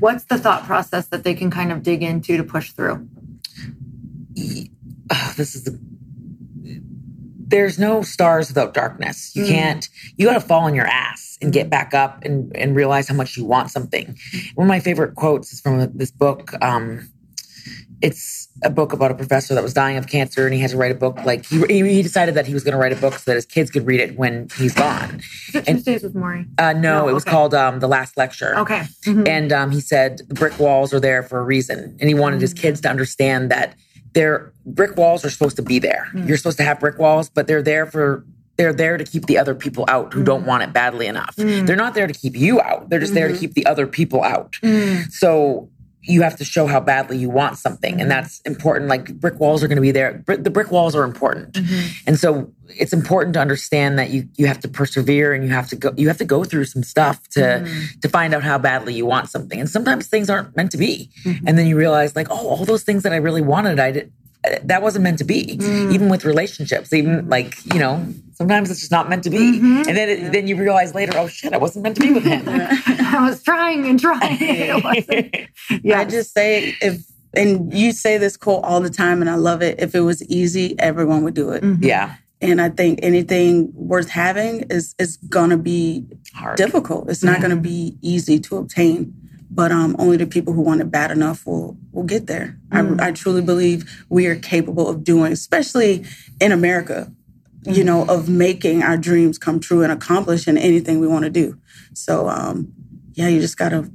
what's 0.00 0.24
the 0.24 0.38
thought 0.38 0.64
process 0.64 1.06
that 1.08 1.22
they 1.22 1.34
can 1.34 1.50
kind 1.50 1.70
of 1.70 1.82
dig 1.82 2.02
into 2.02 2.36
to 2.36 2.44
push 2.44 2.72
through? 2.72 3.08
oh, 5.10 5.34
this 5.36 5.54
is 5.54 5.64
the 5.64 5.78
there's 7.46 7.78
no 7.78 8.02
stars 8.02 8.48
without 8.48 8.74
darkness. 8.74 9.36
You 9.36 9.46
can't 9.46 9.88
you 10.16 10.26
gotta 10.26 10.40
fall 10.40 10.64
on 10.64 10.74
your 10.74 10.86
ass 10.86 11.38
and 11.40 11.52
get 11.52 11.70
back 11.70 11.94
up 11.94 12.24
and, 12.24 12.54
and 12.56 12.74
realize 12.74 13.08
how 13.08 13.14
much 13.14 13.36
you 13.36 13.44
want 13.44 13.70
something. 13.70 14.16
One 14.54 14.66
of 14.66 14.68
my 14.68 14.80
favorite 14.80 15.14
quotes 15.14 15.52
is 15.52 15.60
from 15.60 15.92
this 15.94 16.10
book. 16.10 16.52
Um, 16.62 17.10
it's 18.04 18.48
a 18.62 18.70
book 18.70 18.92
about 18.92 19.10
a 19.10 19.14
professor 19.14 19.54
that 19.54 19.62
was 19.62 19.74
dying 19.74 19.96
of 19.96 20.06
cancer 20.06 20.44
and 20.46 20.54
he 20.54 20.60
had 20.60 20.70
to 20.70 20.76
write 20.76 20.92
a 20.92 20.94
book 20.94 21.16
like 21.24 21.44
he, 21.46 21.58
he 21.96 22.02
decided 22.02 22.34
that 22.36 22.46
he 22.46 22.54
was 22.54 22.62
going 22.62 22.72
to 22.72 22.78
write 22.78 22.92
a 22.92 22.96
book 22.96 23.14
so 23.14 23.30
that 23.30 23.34
his 23.34 23.46
kids 23.46 23.70
could 23.70 23.84
read 23.86 24.00
it 24.00 24.16
when 24.16 24.48
he's 24.56 24.74
gone. 24.74 25.20
And- 25.54 25.66
Tuesdays 25.66 26.02
with 26.04 26.14
Morrie? 26.14 26.46
uh, 26.58 26.72
no, 26.74 27.00
No, 27.00 27.08
it 27.08 27.12
was 27.12 27.24
okay. 27.24 27.30
called 27.32 27.54
um, 27.54 27.80
the 27.80 27.88
last 27.88 28.16
lecture. 28.16 28.56
Okay. 28.60 28.82
Mhm. 29.06 29.26
and 29.28 29.52
um, 29.52 29.70
he 29.70 29.80
said 29.80 30.18
the 30.28 30.34
brick 30.34 30.58
walls 30.58 30.92
are 30.94 31.00
there 31.00 31.22
for 31.22 31.40
a 31.40 31.44
reason 31.44 31.96
and 32.00 32.08
he 32.08 32.14
wanted 32.14 32.40
his 32.40 32.54
kids 32.54 32.80
to 32.82 32.88
understand 32.88 33.50
that 33.50 33.74
their 34.12 34.52
brick 34.64 34.96
walls 34.96 35.24
are 35.24 35.30
supposed 35.30 35.56
to 35.56 35.62
be 35.62 35.78
there. 35.80 36.06
You're 36.14 36.36
supposed 36.36 36.58
to 36.58 36.64
have 36.64 36.78
brick 36.78 36.98
walls 36.98 37.28
but 37.28 37.46
they're 37.48 37.62
there 37.62 37.86
for 37.86 38.24
they're 38.56 38.72
there 38.72 38.96
to 38.96 39.02
keep 39.02 39.26
the 39.26 39.36
other 39.36 39.52
people 39.52 39.84
out 39.88 40.12
who 40.12 40.22
don't 40.22 40.46
want 40.46 40.62
it 40.62 40.72
badly 40.72 41.08
enough. 41.08 41.34
They're 41.36 41.74
not 41.74 41.94
there 41.94 42.06
to 42.06 42.12
keep 42.14 42.36
you 42.36 42.60
out 42.60 42.88
they're 42.88 43.00
just 43.00 43.14
there 43.14 43.26
to 43.26 43.36
keep 43.36 43.54
the 43.54 43.66
other 43.66 43.86
people 43.88 44.22
out. 44.22 44.54
So 45.10 45.68
you 46.06 46.22
have 46.22 46.36
to 46.36 46.44
show 46.44 46.66
how 46.66 46.80
badly 46.80 47.16
you 47.16 47.30
want 47.30 47.56
something 47.56 48.00
and 48.00 48.10
that's 48.10 48.40
important. 48.42 48.88
Like 48.88 49.14
brick 49.18 49.40
walls 49.40 49.62
are 49.64 49.68
going 49.68 49.76
to 49.76 49.82
be 49.82 49.90
there. 49.90 50.22
The 50.26 50.50
brick 50.50 50.70
walls 50.70 50.94
are 50.94 51.04
important. 51.04 51.54
Mm-hmm. 51.54 52.08
And 52.08 52.18
so 52.18 52.52
it's 52.68 52.92
important 52.92 53.34
to 53.34 53.40
understand 53.40 53.98
that 53.98 54.10
you 54.10 54.28
you 54.36 54.46
have 54.46 54.60
to 54.60 54.68
persevere 54.68 55.32
and 55.32 55.44
you 55.44 55.50
have 55.50 55.68
to 55.68 55.76
go 55.76 55.92
you 55.96 56.08
have 56.08 56.18
to 56.18 56.24
go 56.24 56.44
through 56.44 56.64
some 56.64 56.82
stuff 56.82 57.26
to 57.30 57.40
mm-hmm. 57.40 58.00
to 58.00 58.08
find 58.08 58.34
out 58.34 58.42
how 58.42 58.58
badly 58.58 58.94
you 58.94 59.06
want 59.06 59.30
something. 59.30 59.58
And 59.58 59.68
sometimes 59.68 60.06
things 60.06 60.28
aren't 60.28 60.56
meant 60.56 60.72
to 60.72 60.78
be. 60.78 61.10
Mm-hmm. 61.24 61.48
And 61.48 61.58
then 61.58 61.66
you 61.66 61.76
realize 61.76 62.14
like 62.14 62.30
oh 62.30 62.48
all 62.48 62.64
those 62.64 62.82
things 62.82 63.02
that 63.02 63.12
i 63.12 63.16
really 63.16 63.42
wanted 63.42 63.78
i 63.78 63.90
did 63.90 64.12
uh, 64.44 64.56
that 64.62 64.82
wasn't 64.82 65.02
meant 65.02 65.18
to 65.18 65.24
be 65.24 65.56
mm. 65.56 65.92
even 65.92 66.08
with 66.08 66.24
relationships 66.24 66.92
even 66.92 67.28
like 67.28 67.64
you 67.72 67.78
know 67.78 68.06
sometimes 68.34 68.70
it's 68.70 68.80
just 68.80 68.92
not 68.92 69.08
meant 69.08 69.24
to 69.24 69.30
be 69.30 69.38
mm-hmm. 69.38 69.88
and 69.88 69.96
then 69.96 70.08
it, 70.08 70.32
then 70.32 70.46
you 70.46 70.56
realize 70.56 70.94
later 70.94 71.12
oh 71.16 71.26
shit 71.26 71.52
i 71.52 71.56
wasn't 71.56 71.82
meant 71.82 71.96
to 71.96 72.02
be 72.02 72.12
with 72.12 72.24
him 72.24 72.44
I 73.14 73.28
was 73.28 73.42
trying 73.42 73.86
and 73.86 73.98
trying. 73.98 74.38
It 74.40 74.84
wasn't. 74.84 75.84
Yeah. 75.84 76.00
I 76.00 76.04
just 76.04 76.32
say 76.32 76.74
if 76.80 77.04
and 77.34 77.72
you 77.72 77.92
say 77.92 78.18
this 78.18 78.36
quote 78.36 78.62
all 78.64 78.80
the 78.80 78.90
time 78.90 79.20
and 79.20 79.28
I 79.28 79.34
love 79.34 79.62
it. 79.62 79.80
If 79.80 79.94
it 79.94 80.00
was 80.00 80.22
easy, 80.28 80.78
everyone 80.78 81.24
would 81.24 81.34
do 81.34 81.50
it. 81.50 81.62
Mm-hmm. 81.62 81.82
yeah 81.82 82.16
And 82.40 82.60
I 82.60 82.68
think 82.68 83.00
anything 83.02 83.72
worth 83.74 84.08
having 84.08 84.60
is 84.70 84.94
is 84.98 85.16
gonna 85.28 85.58
be 85.58 86.06
hard 86.34 86.56
difficult. 86.56 87.10
It's 87.10 87.22
not 87.22 87.40
gonna 87.40 87.56
be 87.56 87.96
easy 88.02 88.38
to 88.40 88.56
obtain. 88.58 89.14
But 89.50 89.70
um, 89.70 89.94
only 90.00 90.16
the 90.16 90.26
people 90.26 90.52
who 90.52 90.62
want 90.62 90.80
it 90.80 90.90
bad 90.90 91.12
enough 91.12 91.46
will 91.46 91.76
will 91.92 92.02
get 92.02 92.26
there. 92.26 92.58
I, 92.72 92.80
mm-hmm. 92.80 93.00
I 93.00 93.12
truly 93.12 93.42
believe 93.42 94.04
we 94.08 94.26
are 94.26 94.34
capable 94.34 94.88
of 94.88 95.04
doing, 95.04 95.32
especially 95.32 96.04
in 96.40 96.50
America, 96.50 97.12
you 97.64 97.84
know, 97.84 98.04
of 98.06 98.28
making 98.28 98.82
our 98.82 98.96
dreams 98.96 99.38
come 99.38 99.60
true 99.60 99.82
and 99.82 99.92
accomplishing 99.92 100.56
anything 100.56 101.00
we 101.00 101.06
want 101.06 101.24
to 101.24 101.30
do. 101.30 101.58
So 101.94 102.28
um, 102.28 102.72
yeah, 103.14 103.28
you 103.28 103.40
just 103.40 103.56
gotta 103.56 103.90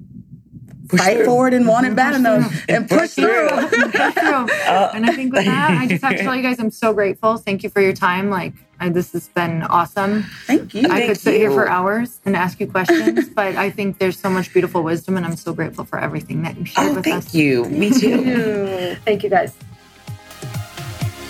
fight 0.97 1.17
through. 1.17 1.25
for 1.25 1.47
it 1.47 1.53
and 1.53 1.67
want 1.67 1.85
it 1.85 1.95
bad 1.95 2.15
enough 2.15 2.65
and 2.67 2.89
push 2.89 3.11
through. 3.11 3.49
Push 3.59 4.13
through. 4.13 4.47
and 4.93 5.05
I 5.05 5.13
think 5.13 5.33
with 5.33 5.45
that, 5.45 5.71
I 5.71 5.87
just 5.87 6.03
have 6.03 6.17
to 6.17 6.23
tell 6.23 6.35
you 6.35 6.41
guys, 6.41 6.59
I'm 6.59 6.71
so 6.71 6.93
grateful. 6.93 7.37
Thank 7.37 7.63
you 7.63 7.69
for 7.69 7.81
your 7.81 7.93
time. 7.93 8.29
Like, 8.29 8.53
I, 8.79 8.89
this 8.89 9.11
has 9.13 9.27
been 9.27 9.63
awesome. 9.63 10.23
Thank 10.45 10.73
you. 10.73 10.85
I 10.85 10.87
Thank 10.87 11.05
could 11.07 11.17
sit 11.19 11.35
here 11.35 11.51
for 11.51 11.69
hours 11.69 12.19
and 12.25 12.35
ask 12.35 12.59
you 12.59 12.67
questions, 12.67 13.29
but 13.29 13.55
I 13.55 13.69
think 13.69 13.99
there's 13.99 14.17
so 14.17 14.29
much 14.29 14.51
beautiful 14.53 14.83
wisdom, 14.83 15.17
and 15.17 15.25
I'm 15.25 15.35
so 15.35 15.53
grateful 15.53 15.85
for 15.85 15.99
everything 15.99 16.41
that 16.43 16.57
you 16.57 16.65
shared 16.65 16.91
oh 16.91 16.95
with 16.95 17.03
thank 17.03 17.17
us. 17.17 17.23
Thank 17.25 17.35
you 17.35 17.65
me 17.65 17.89
too 17.91 18.95
Thank 19.05 19.23
you, 19.23 19.29
guys. 19.29 19.53